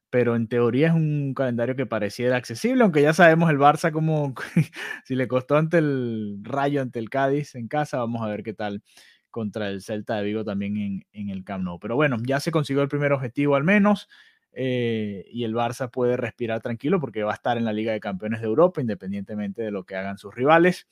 Pero 0.09 0.35
en 0.35 0.49
teoría 0.49 0.87
es 0.87 0.93
un 0.93 1.33
calendario 1.33 1.77
que 1.77 1.85
pareciera 1.85 2.35
accesible, 2.35 2.83
aunque 2.83 3.01
ya 3.01 3.13
sabemos 3.13 3.49
el 3.49 3.57
Barça 3.57 3.91
como 3.93 4.33
si 5.05 5.15
le 5.15 5.27
costó 5.29 5.55
ante 5.55 5.77
el 5.77 6.39
Rayo, 6.41 6.81
ante 6.81 6.99
el 6.99 7.09
Cádiz 7.09 7.55
en 7.55 7.67
casa, 7.67 7.99
vamos 7.99 8.21
a 8.21 8.27
ver 8.27 8.43
qué 8.43 8.53
tal 8.53 8.83
contra 9.29 9.69
el 9.69 9.81
Celta 9.81 10.17
de 10.17 10.23
Vigo 10.23 10.43
también 10.43 10.77
en, 10.77 11.05
en 11.13 11.29
el 11.29 11.45
Camp 11.45 11.63
Nou. 11.63 11.79
Pero 11.79 11.95
bueno, 11.95 12.17
ya 12.25 12.39
se 12.41 12.51
consiguió 12.51 12.81
el 12.83 12.89
primer 12.89 13.13
objetivo 13.13 13.55
al 13.55 13.63
menos. 13.63 14.09
Eh, 14.53 15.25
y 15.31 15.43
el 15.43 15.53
Barça 15.53 15.89
puede 15.91 16.17
respirar 16.17 16.61
tranquilo 16.61 16.99
porque 16.99 17.23
va 17.23 17.31
a 17.31 17.35
estar 17.35 17.57
en 17.57 17.65
la 17.65 17.73
Liga 17.73 17.93
de 17.93 17.99
Campeones 17.99 18.41
de 18.41 18.47
Europa, 18.47 18.81
independientemente 18.81 19.61
de 19.61 19.71
lo 19.71 19.83
que 19.85 19.95
hagan 19.95 20.17
sus 20.17 20.33
rivales. 20.33 20.87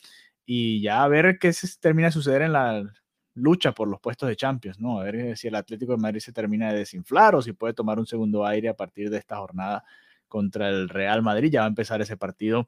Y 0.46 0.82
ya 0.82 1.04
a 1.04 1.08
ver 1.08 1.40
qué 1.40 1.54
se 1.54 1.68
termina 1.80 2.08
de 2.08 2.14
suceder 2.14 2.42
en 2.44 2.54
la 2.54 2.84
lucha 3.34 3.74
por 3.74 3.88
los 3.88 4.00
puestos 4.00 4.30
de 4.30 4.36
Champions, 4.36 4.80
¿no? 4.80 5.00
A 5.00 5.04
ver 5.04 5.38
si 5.38 5.48
el 5.48 5.56
Atlético 5.56 5.94
de 5.94 6.00
Madrid 6.00 6.20
se 6.20 6.34
termina 6.34 6.72
de 6.72 6.80
desinflar 6.80 7.36
o 7.36 7.42
si 7.42 7.54
puede 7.54 7.74
tomar 7.74 8.00
un 8.00 8.08
segundo 8.08 8.46
aire 8.46 8.70
a 8.70 8.76
partir 8.76 9.10
de 9.10 9.18
esta 9.18 9.38
jornada 9.38 9.84
contra 10.28 10.70
el 10.70 10.90
Real 10.90 11.22
Madrid. 11.22 11.52
Ya 11.52 11.62
va 11.62 11.66
a 11.66 11.70
empezar 11.70 12.02
ese 12.02 12.18
partido 12.18 12.68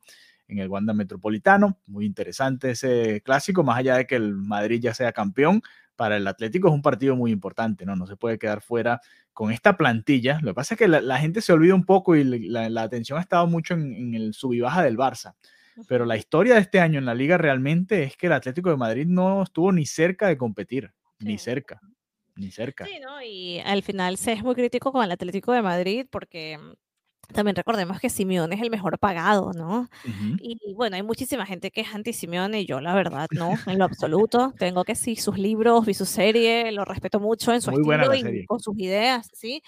en 0.49 0.59
el 0.59 0.67
Wanda 0.67 0.93
Metropolitano. 0.93 1.79
Muy 1.85 2.05
interesante 2.05 2.71
ese 2.71 3.21
clásico, 3.21 3.63
más 3.63 3.77
allá 3.77 3.97
de 3.97 4.07
que 4.07 4.15
el 4.15 4.33
Madrid 4.35 4.81
ya 4.81 4.93
sea 4.93 5.13
campeón, 5.13 5.61
para 5.95 6.17
el 6.17 6.27
Atlético 6.27 6.69
es 6.69 6.73
un 6.73 6.81
partido 6.81 7.15
muy 7.15 7.31
importante, 7.31 7.85
¿no? 7.85 7.95
No 7.95 8.07
se 8.07 8.15
puede 8.15 8.39
quedar 8.39 8.61
fuera 8.61 9.01
con 9.33 9.51
esta 9.51 9.77
plantilla. 9.77 10.39
Lo 10.41 10.51
que 10.51 10.55
pasa 10.55 10.73
es 10.73 10.77
que 10.77 10.87
la, 10.87 11.17
gente 11.19 11.41
se 11.41 11.53
olvida 11.53 11.75
un 11.75 11.85
poco 11.85 12.15
y 12.15 12.23
la, 12.23 12.81
atención 12.81 13.17
ha 13.17 13.21
estado 13.21 13.47
mucho 13.47 13.73
en, 13.73 14.13
el 14.15 14.33
sub 14.33 14.53
y 14.53 14.61
baja 14.61 14.83
del 14.83 14.97
Barça. 14.97 15.35
pero 15.87 16.05
la 16.05 16.17
historia 16.17 16.55
de 16.55 16.61
este 16.61 16.79
año 16.79 16.99
en 16.99 17.05
la 17.05 17.13
liga 17.13 17.37
realmente 17.37 18.03
es 18.03 18.17
que 18.17 18.27
el 18.27 18.33
Atlético 18.33 18.69
de 18.69 18.77
Madrid 18.77 19.07
no 19.07 19.43
estuvo 19.43 19.71
ni 19.71 19.85
cerca 19.85 20.27
de 20.27 20.37
competir, 20.37 20.91
ni 21.19 21.37
Sí. 21.37 21.45
cerca, 21.45 21.81
ni 22.35 22.51
cerca. 22.51 22.85
Sí, 22.85 22.99
¿no? 23.01 23.21
Y 23.21 23.59
al 23.59 23.83
final 23.83 24.17
se 24.17 24.33
es 24.33 24.43
muy 24.43 24.55
crítico 24.55 24.91
con 24.93 25.03
el 25.03 25.11
Atlético 25.11 25.51
de 25.51 25.61
Madrid 25.61 26.05
porque 26.09 26.57
también 27.33 27.55
recordemos 27.55 27.99
que 27.99 28.09
Simeone 28.09 28.55
es 28.55 28.61
el 28.61 28.69
mejor 28.69 28.97
pagado, 28.99 29.51
¿no? 29.53 29.89
Ujú. 30.03 30.35
Y 30.39 30.73
bueno, 30.75 30.95
hay 30.95 31.03
muchísima 31.03 31.45
gente 31.45 31.71
que 31.71 31.81
es 31.81 31.93
anti 31.93 32.13
Simeone 32.13 32.61
y 32.61 32.65
yo 32.65 32.81
la 32.81 32.93
verdad 32.95 33.27
no, 33.31 33.51
en 33.67 33.77
lo 33.79 33.85
absoluto. 33.85 34.53
Tengo 34.57 34.83
que 34.83 34.95
sí, 34.95 35.15
sus 35.15 35.37
libros, 35.37 35.85
vi 35.85 35.93
su 35.93 36.05
serie, 36.05 36.71
lo 36.71 36.85
respeto 36.85 37.19
mucho 37.19 37.53
en 37.53 37.61
su 37.61 37.71
Muy 37.71 37.81
estilo 37.81 38.13
y 38.13 38.21
serie. 38.21 38.45
con 38.47 38.59
sus 38.59 38.77
ideas, 38.79 39.29
¿sí? 39.33 39.61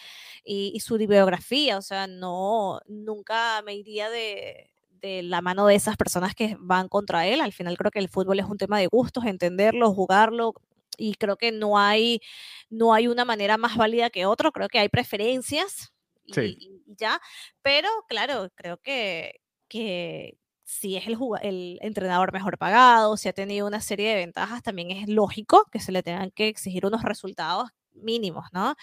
Y, 0.43 0.71
y 0.75 0.79
su 0.79 0.97
biografía, 0.97 1.77
o 1.77 1.81
sea, 1.81 2.07
no, 2.07 2.79
nunca 2.87 3.61
me 3.63 3.75
iría 3.75 4.09
de, 4.09 4.69
de 5.01 5.23
la 5.23 5.41
mano 5.41 5.67
de 5.67 5.75
esas 5.75 5.97
personas 5.97 6.35
que 6.35 6.57
van 6.59 6.87
contra 6.87 7.27
él. 7.27 7.41
Al 7.41 7.53
final 7.53 7.77
creo 7.77 7.91
que 7.91 7.99
el 7.99 8.09
fútbol 8.09 8.39
es 8.39 8.45
un 8.45 8.57
tema 8.57 8.79
de 8.79 8.87
gustos, 8.87 9.25
entenderlo, 9.25 9.93
jugarlo, 9.93 10.53
y 10.97 11.15
creo 11.15 11.37
que 11.37 11.51
no 11.51 11.77
hay, 11.79 12.21
no 12.69 12.93
hay 12.93 13.07
una 13.07 13.25
manera 13.25 13.57
más 13.57 13.77
válida 13.77 14.09
que 14.09 14.25
otro, 14.25 14.51
creo 14.51 14.67
que 14.67 14.79
hay 14.79 14.89
preferencias 14.89 15.90
y, 16.31 16.33
Sí. 16.33 16.57
y- 16.59 16.91
y 16.91 16.95
ya, 16.97 17.19
pero 17.61 17.87
claro, 18.07 18.49
creo 18.55 18.77
que, 18.77 19.41
que 19.67 20.37
si 20.63 20.95
es 20.97 21.07
el, 21.07 21.17
el 21.41 21.79
entrenador 21.81 22.31
mejor 22.33 22.57
pagado, 22.57 23.17
si 23.17 23.27
ha 23.29 23.33
tenido 23.33 23.67
una 23.67 23.81
serie 23.81 24.09
de 24.09 24.15
ventajas, 24.15 24.63
también 24.63 24.91
es 24.91 25.07
lógico 25.09 25.65
que 25.71 25.79
se 25.79 25.91
le 25.91 26.03
tengan 26.03 26.31
que 26.31 26.47
exigir 26.47 26.85
unos 26.85 27.03
resultados 27.03 27.69
mínimos, 27.93 28.45
¿no? 28.53 28.75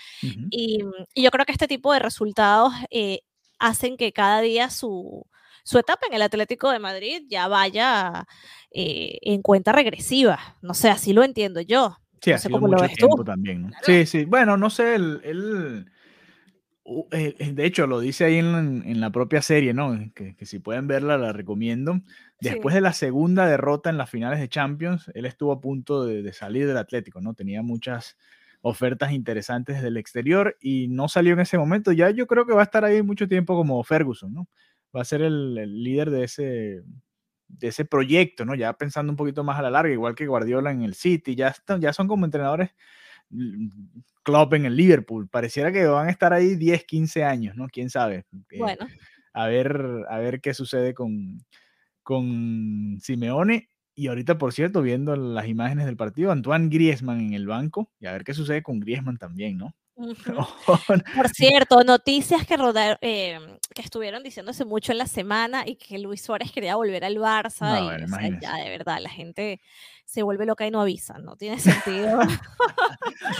Y, 0.50 0.80
y 1.14 1.22
yo 1.22 1.30
creo 1.30 1.46
que 1.46 1.52
este 1.52 1.66
tipo 1.68 1.92
de 1.92 1.98
resultados 1.98 2.72
eh, 2.90 3.20
hacen 3.58 3.96
que 3.96 4.12
cada 4.12 4.40
día 4.42 4.68
su, 4.70 5.26
su 5.64 5.78
etapa 5.78 6.06
en 6.08 6.14
el 6.14 6.22
Atlético 6.22 6.70
de 6.70 6.78
Madrid 6.78 7.22
ya 7.28 7.48
vaya 7.48 8.26
eh, 8.70 9.18
en 9.22 9.40
cuenta 9.42 9.72
regresiva. 9.72 10.56
No 10.62 10.74
sé, 10.74 10.90
así 10.90 11.12
lo 11.14 11.22
entiendo 11.24 11.60
yo. 11.62 11.96
Sí, 12.20 12.30
no 12.30 12.36
ha 12.36 12.38
sido 12.38 12.52
cómo 12.52 12.66
lo 12.66 12.72
mucho 12.72 12.82
ves 12.84 12.96
tiempo 12.96 13.16
tú. 13.16 13.24
también, 13.24 13.62
¿no? 13.62 13.68
Claro. 13.68 13.84
Sí, 13.86 14.06
sí. 14.06 14.24
Bueno, 14.26 14.56
no 14.58 14.68
sé, 14.70 14.94
él, 14.96 15.20
él- 15.24 15.90
de 17.10 17.64
hecho, 17.66 17.86
lo 17.86 18.00
dice 18.00 18.24
ahí 18.24 18.36
en, 18.38 18.82
en 18.86 19.00
la 19.00 19.10
propia 19.10 19.42
serie, 19.42 19.74
¿no? 19.74 19.94
Que, 20.14 20.34
que 20.36 20.46
si 20.46 20.58
pueden 20.58 20.86
verla, 20.86 21.18
la 21.18 21.32
recomiendo. 21.32 22.00
Después 22.40 22.72
Sí. 22.72 22.76
de 22.76 22.80
la 22.80 22.92
segunda 22.92 23.46
derrota 23.46 23.90
en 23.90 23.98
las 23.98 24.08
finales 24.10 24.40
de 24.40 24.48
Champions, 24.48 25.10
él 25.14 25.26
estuvo 25.26 25.52
a 25.52 25.60
punto 25.60 26.04
de, 26.04 26.22
de 26.22 26.32
salir 26.32 26.66
del 26.66 26.76
Atlético, 26.78 27.20
¿no? 27.20 27.34
Tenía 27.34 27.62
muchas 27.62 28.16
ofertas 28.62 29.12
interesantes 29.12 29.76
desde 29.76 29.88
el 29.88 29.96
exterior 29.98 30.56
y 30.60 30.88
no 30.88 31.08
salió 31.08 31.32
en 31.34 31.40
ese 31.40 31.58
momento. 31.58 31.92
Ya 31.92 32.10
yo 32.10 32.26
creo 32.26 32.46
que 32.46 32.54
va 32.54 32.60
a 32.62 32.64
estar 32.64 32.84
ahí 32.84 33.02
mucho 33.02 33.28
tiempo 33.28 33.54
como 33.56 33.82
Ferguson, 33.84 34.32
¿no? 34.32 34.48
Va 34.96 35.02
a 35.02 35.04
ser 35.04 35.22
el, 35.22 35.58
el 35.58 35.82
líder 35.84 36.10
de 36.10 36.24
ese, 36.24 36.82
de 37.48 37.68
ese 37.68 37.84
proyecto, 37.84 38.44
¿no? 38.44 38.54
Ya 38.54 38.72
pensando 38.74 39.12
un 39.12 39.16
poquito 39.16 39.44
más 39.44 39.58
a 39.58 39.62
la 39.62 39.70
larga, 39.70 39.92
igual 39.92 40.14
que 40.14 40.26
Guardiola 40.26 40.70
en 40.70 40.82
el 40.82 40.94
City, 40.94 41.34
ya, 41.34 41.48
están, 41.48 41.80
ya 41.80 41.92
son 41.92 42.08
como 42.08 42.24
entrenadores 42.24 42.70
Klopp 44.22 44.54
en 44.54 44.66
el 44.66 44.76
Liverpool. 44.76 45.28
Pareciera 45.28 45.72
que 45.72 45.86
van 45.86 46.08
a 46.08 46.10
estar 46.10 46.32
ahí 46.32 46.54
10, 46.56 46.84
15 46.84 47.24
años, 47.24 47.56
¿no? 47.56 47.68
Quién 47.68 47.90
sabe. 47.90 48.24
Eh, 48.50 48.58
Bueno, 48.58 48.86
a, 49.32 49.46
ver, 49.46 50.04
a 50.08 50.18
ver 50.18 50.40
qué 50.40 50.54
sucede 50.54 50.94
con, 50.94 51.38
con 52.02 52.98
Simeone. 53.00 53.68
Y 53.94 54.06
ahorita, 54.06 54.38
por 54.38 54.52
cierto, 54.52 54.80
viendo 54.80 55.16
las 55.16 55.48
imágenes 55.48 55.86
del 55.86 55.96
partido, 55.96 56.30
Antoine 56.30 56.68
Griezmann 56.68 57.20
en 57.20 57.32
el 57.32 57.46
banco, 57.46 57.90
y 57.98 58.06
a 58.06 58.12
ver 58.12 58.22
qué 58.22 58.32
sucede 58.32 58.62
con 58.62 58.78
Griezmann 58.78 59.16
también, 59.18 59.58
¿no? 59.58 59.74
Por 61.16 61.28
cierto, 61.30 61.82
noticias 61.82 62.46
que, 62.46 62.56
rodaron, 62.56 62.98
eh, 63.00 63.38
que 63.74 63.82
estuvieron 63.82 64.22
diciéndose 64.22 64.64
mucho 64.64 64.92
en 64.92 64.98
la 64.98 65.06
semana 65.06 65.64
y 65.66 65.76
que 65.76 65.98
Luis 65.98 66.22
Suárez 66.22 66.52
quería 66.52 66.76
volver 66.76 67.04
al 67.04 67.16
Barça. 67.16 67.72
No, 67.72 67.78
y 67.78 67.84
bueno, 67.84 68.04
o 68.04 68.08
sea, 68.08 68.38
ya 68.40 68.54
de 68.56 68.70
verdad, 68.70 68.98
la 69.00 69.10
gente 69.10 69.60
se 70.04 70.22
vuelve 70.22 70.46
loca 70.46 70.66
y 70.66 70.70
no 70.70 70.80
avisa, 70.80 71.18
no 71.18 71.36
tiene 71.36 71.58
sentido. 71.58 72.20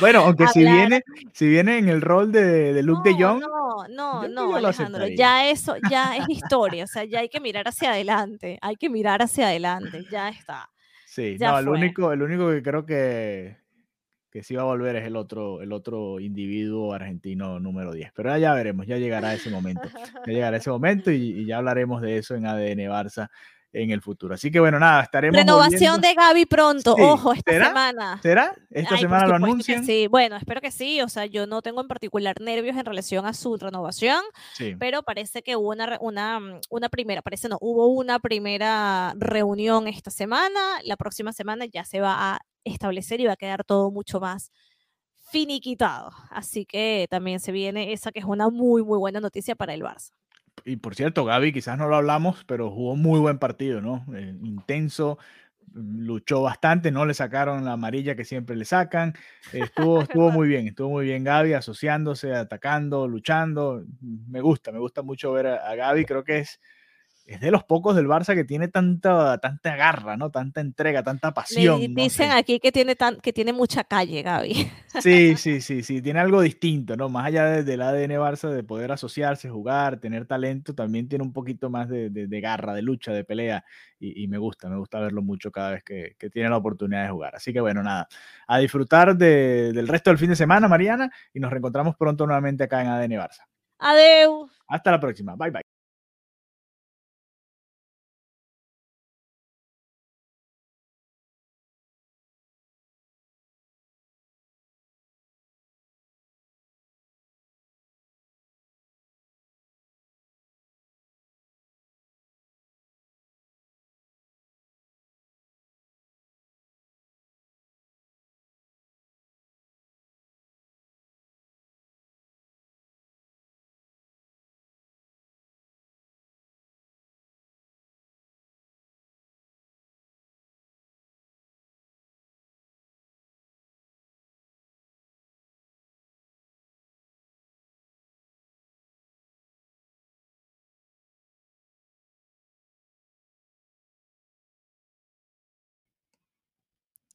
Bueno, 0.00 0.20
aunque 0.20 0.46
si 0.48 0.60
viene, 0.60 1.02
si 1.32 1.46
viene 1.48 1.78
en 1.78 1.88
el 1.88 2.00
rol 2.00 2.32
de, 2.32 2.72
de 2.72 2.82
Luke 2.82 3.08
de 3.08 3.22
Jong, 3.22 3.42
no, 3.90 4.28
no, 4.28 4.56
Alejandro, 4.56 5.06
ya 5.08 5.48
eso, 5.48 5.76
ya 5.90 6.16
es 6.16 6.28
historia, 6.28 6.84
o 6.84 6.86
sea, 6.86 7.04
ya 7.04 7.20
hay 7.20 7.28
que 7.28 7.40
mirar 7.40 7.68
hacia 7.68 7.90
adelante, 7.90 8.58
hay 8.60 8.76
que 8.76 8.90
mirar 8.90 9.22
hacia 9.22 9.48
adelante, 9.48 10.04
ya 10.10 10.28
está. 10.28 10.68
sí, 11.06 11.36
ya 11.38 11.52
no, 11.52 11.58
el 11.58 11.68
único, 11.68 12.12
el 12.12 12.22
único 12.22 12.50
que 12.50 12.62
creo 12.62 12.84
que, 12.84 13.56
que 14.38 14.44
sí 14.44 14.54
va 14.54 14.62
a 14.62 14.66
volver 14.66 14.94
es 14.94 15.04
el 15.04 15.16
otro, 15.16 15.62
el 15.62 15.72
otro 15.72 16.20
individuo 16.20 16.94
argentino 16.94 17.58
número 17.58 17.92
10. 17.92 18.12
Pero 18.14 18.38
ya, 18.38 18.54
veremos, 18.54 18.86
ya 18.86 18.96
llegará 18.96 19.34
ese 19.34 19.50
momento. 19.50 19.88
Ya 20.26 20.32
llegará 20.32 20.58
ese 20.58 20.70
momento 20.70 21.10
y 21.10 21.44
ya 21.44 21.56
hablaremos 21.56 22.00
de 22.00 22.18
eso 22.18 22.36
en 22.36 22.46
ADN 22.46 22.88
Barça 22.88 23.30
en 23.72 23.90
el 23.90 24.00
futuro. 24.00 24.34
Así 24.34 24.50
que 24.50 24.60
bueno, 24.60 24.78
nada, 24.78 25.02
estaremos. 25.02 25.36
Renovación 25.36 25.96
volviendo- 25.96 26.08
de 26.08 26.14
Gaby 26.14 26.46
pronto, 26.46 26.94
Sí, 26.96 27.02
ojo, 27.02 27.32
esta 27.32 27.52
¿será? 27.52 27.66
semana. 27.68 28.18
¿Será? 28.22 28.54
Esta 28.70 28.94
Ay, 28.94 29.00
semana 29.02 29.26
lo 29.26 29.34
anuncian. 29.34 29.84
Sí, 29.84 30.06
bueno, 30.06 30.36
espero 30.36 30.60
que 30.60 30.70
sí, 30.70 31.00
o 31.02 31.08
sea, 31.08 31.26
yo 31.26 31.46
no 31.46 31.60
tengo 31.60 31.80
en 31.82 31.88
particular 31.88 32.40
nervios 32.40 32.76
en 32.76 32.84
relación 32.86 33.26
a 33.26 33.34
su 33.34 33.56
renovación, 33.56 34.22
Sí. 34.54 34.74
pero 34.78 35.02
parece 35.02 35.42
que 35.42 35.56
hubo 35.56 35.70
una, 35.70 35.98
una, 36.00 36.40
mm, 36.40 36.60
una 36.70 36.88
primera, 36.88 37.20
parece 37.22 37.48
no, 37.48 37.58
hubo 37.60 37.88
una 37.88 38.18
primera 38.18 39.12
reunión 39.18 39.86
esta 39.86 40.10
semana, 40.10 40.60
la 40.84 40.96
próxima 40.96 41.32
semana 41.32 41.66
ya 41.66 41.84
se 41.84 42.00
va 42.00 42.34
a 42.34 42.40
establecer 42.64 43.20
y 43.20 43.26
va 43.26 43.34
a 43.34 43.36
quedar 43.36 43.64
todo 43.64 43.90
mucho 43.90 44.18
más 44.20 44.50
finiquitado. 45.30 46.10
Así 46.30 46.64
que 46.64 47.06
también 47.10 47.40
se 47.40 47.52
viene 47.52 47.92
esa 47.92 48.12
que 48.12 48.18
es 48.20 48.24
una 48.24 48.48
muy, 48.48 48.82
muy 48.82 48.98
buena 48.98 49.20
noticia 49.20 49.54
para 49.54 49.74
el 49.74 49.82
Barça. 49.82 50.12
Y 50.64 50.76
por 50.76 50.94
cierto, 50.94 51.24
Gaby, 51.24 51.52
quizás 51.52 51.78
no 51.78 51.88
lo 51.88 51.96
hablamos, 51.96 52.44
pero 52.44 52.70
jugó 52.70 52.96
muy 52.96 53.20
buen 53.20 53.38
partido, 53.38 53.80
¿no? 53.80 54.04
Eh, 54.14 54.34
intenso, 54.42 55.18
mm, 55.74 56.00
luchó 56.06 56.42
bastante, 56.42 56.90
no 56.90 57.06
le 57.06 57.14
sacaron 57.14 57.64
la 57.64 57.72
amarilla 57.72 58.14
que 58.16 58.24
siempre 58.24 58.56
le 58.56 58.64
sacan. 58.64 59.14
Estuvo, 59.52 60.02
estuvo 60.22 60.30
muy 60.30 60.48
bien, 60.48 60.68
estuvo 60.68 60.90
muy 60.90 61.06
bien 61.06 61.24
Gaby, 61.24 61.54
asociándose, 61.54 62.34
atacando, 62.34 63.06
luchando. 63.08 63.84
Me 64.00 64.40
gusta, 64.40 64.72
me 64.72 64.78
gusta 64.78 65.02
mucho 65.02 65.32
ver 65.32 65.46
a, 65.48 65.68
a 65.68 65.74
Gaby, 65.74 66.04
creo 66.04 66.24
que 66.24 66.38
es, 66.38 66.60
es 67.28 67.40
de 67.40 67.50
los 67.50 67.62
pocos 67.64 67.94
del 67.94 68.06
Barça 68.08 68.34
que 68.34 68.44
tiene 68.44 68.68
tanta, 68.68 69.36
tanta 69.38 69.76
garra, 69.76 70.16
¿no? 70.16 70.30
Tanta 70.30 70.60
entrega, 70.62 71.02
tanta 71.02 71.28
Me 71.28 71.34
pasión. 71.34 71.80
no 71.92 72.02
dicen 72.02 72.30
sé. 72.30 72.36
aquí 72.36 72.58
que 72.58 72.72
tiene, 72.72 72.96
tan, 72.96 73.20
que 73.20 73.32
tiene 73.34 73.52
mucha 73.52 73.84
calle, 73.84 74.22
Gaby. 74.22 74.70
Sí, 75.02 75.36
sí, 75.36 75.60
sí, 75.60 75.82
sí, 75.82 76.00
tiene 76.02 76.18
algo 76.18 76.40
distinto, 76.40 76.96
¿no? 76.96 77.08
Más 77.08 77.26
allá 77.26 77.44
de- 77.44 77.62
del 77.62 77.82
ADN 77.82 78.18
Barça, 78.18 78.48
de 78.50 78.64
poder 78.64 78.90
asociarse, 78.90 79.48
jugar, 79.50 80.00
tener 80.00 80.26
talento, 80.26 80.74
también 80.74 81.06
tiene 81.08 81.22
un 81.22 81.32
poquito 81.32 81.68
más 81.70 81.88
de, 81.88 82.08
de- 82.10 82.26
de 82.26 82.40
garra, 82.40 82.72
de 82.74 82.82
lucha, 82.82 83.12
de 83.12 83.22
pelea, 83.24 83.64
y, 84.00 84.24
y 84.24 84.26
me 84.28 84.38
gusta, 84.38 84.68
me 84.68 84.76
gusta 84.78 84.98
verlo 84.98 85.22
mucho 85.22 85.52
cada 85.52 85.72
vez 85.72 85.84
que, 85.84 86.16
que 86.18 86.30
tiene 86.30 86.48
la 86.48 86.56
oportunidad 86.56 87.04
de 87.04 87.10
jugar. 87.10 87.36
Así 87.36 87.52
que 87.52 87.60
bueno, 87.60 87.82
nada, 87.82 88.08
a 88.46 88.58
disfrutar 88.58 89.14
de- 89.16 89.72
del 89.74 89.86
resto 89.86 90.10
del 90.10 90.18
fin 90.18 90.30
de 90.30 90.36
semana, 90.36 90.66
Mariana, 90.66 91.10
y 91.34 91.38
nos 91.40 91.50
reencontramos 91.50 91.94
pronto 91.94 92.26
nuevamente 92.26 92.64
acá 92.64 92.80
en 92.80 92.88
ADN 92.88 93.18
Barça. 93.18 93.44
Adeu. 93.78 94.48
Hasta 94.66 94.90
la 94.90 94.98
próxima, 94.98 95.36
bye 95.36 95.50
bye. 95.50 95.67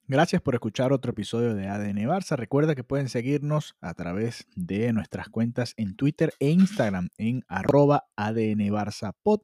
Gracias 0.05 0.41
por 0.41 0.53
escuchar 0.53 0.91
otro 0.91 1.11
episodio 1.11 1.55
de 1.55 1.69
ADN 1.69 1.97
Barça. 2.09 2.35
Recuerda 2.35 2.75
que 2.75 2.83
pueden 2.83 3.07
seguirnos 3.07 3.77
a 3.79 3.93
través 3.93 4.47
de 4.53 4.91
nuestras 4.91 5.29
cuentas 5.29 5.73
en 5.77 5.95
Twitter 5.95 6.33
e 6.39 6.49
Instagram 6.49 7.07
en 7.17 7.45
arroba 7.47 8.03
ADN 8.17 8.67
Barça 8.69 9.15
Pod, 9.23 9.41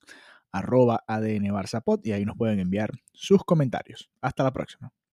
ADN 0.52 1.46
Barça 1.54 1.82
Pod, 1.82 2.02
y 2.04 2.12
ahí 2.12 2.26
nos 2.26 2.36
pueden 2.36 2.60
enviar 2.60 2.92
sus 3.14 3.46
comentarios. 3.46 4.10
Hasta 4.22 4.44
la 4.44 4.52
próxima. 4.52 4.92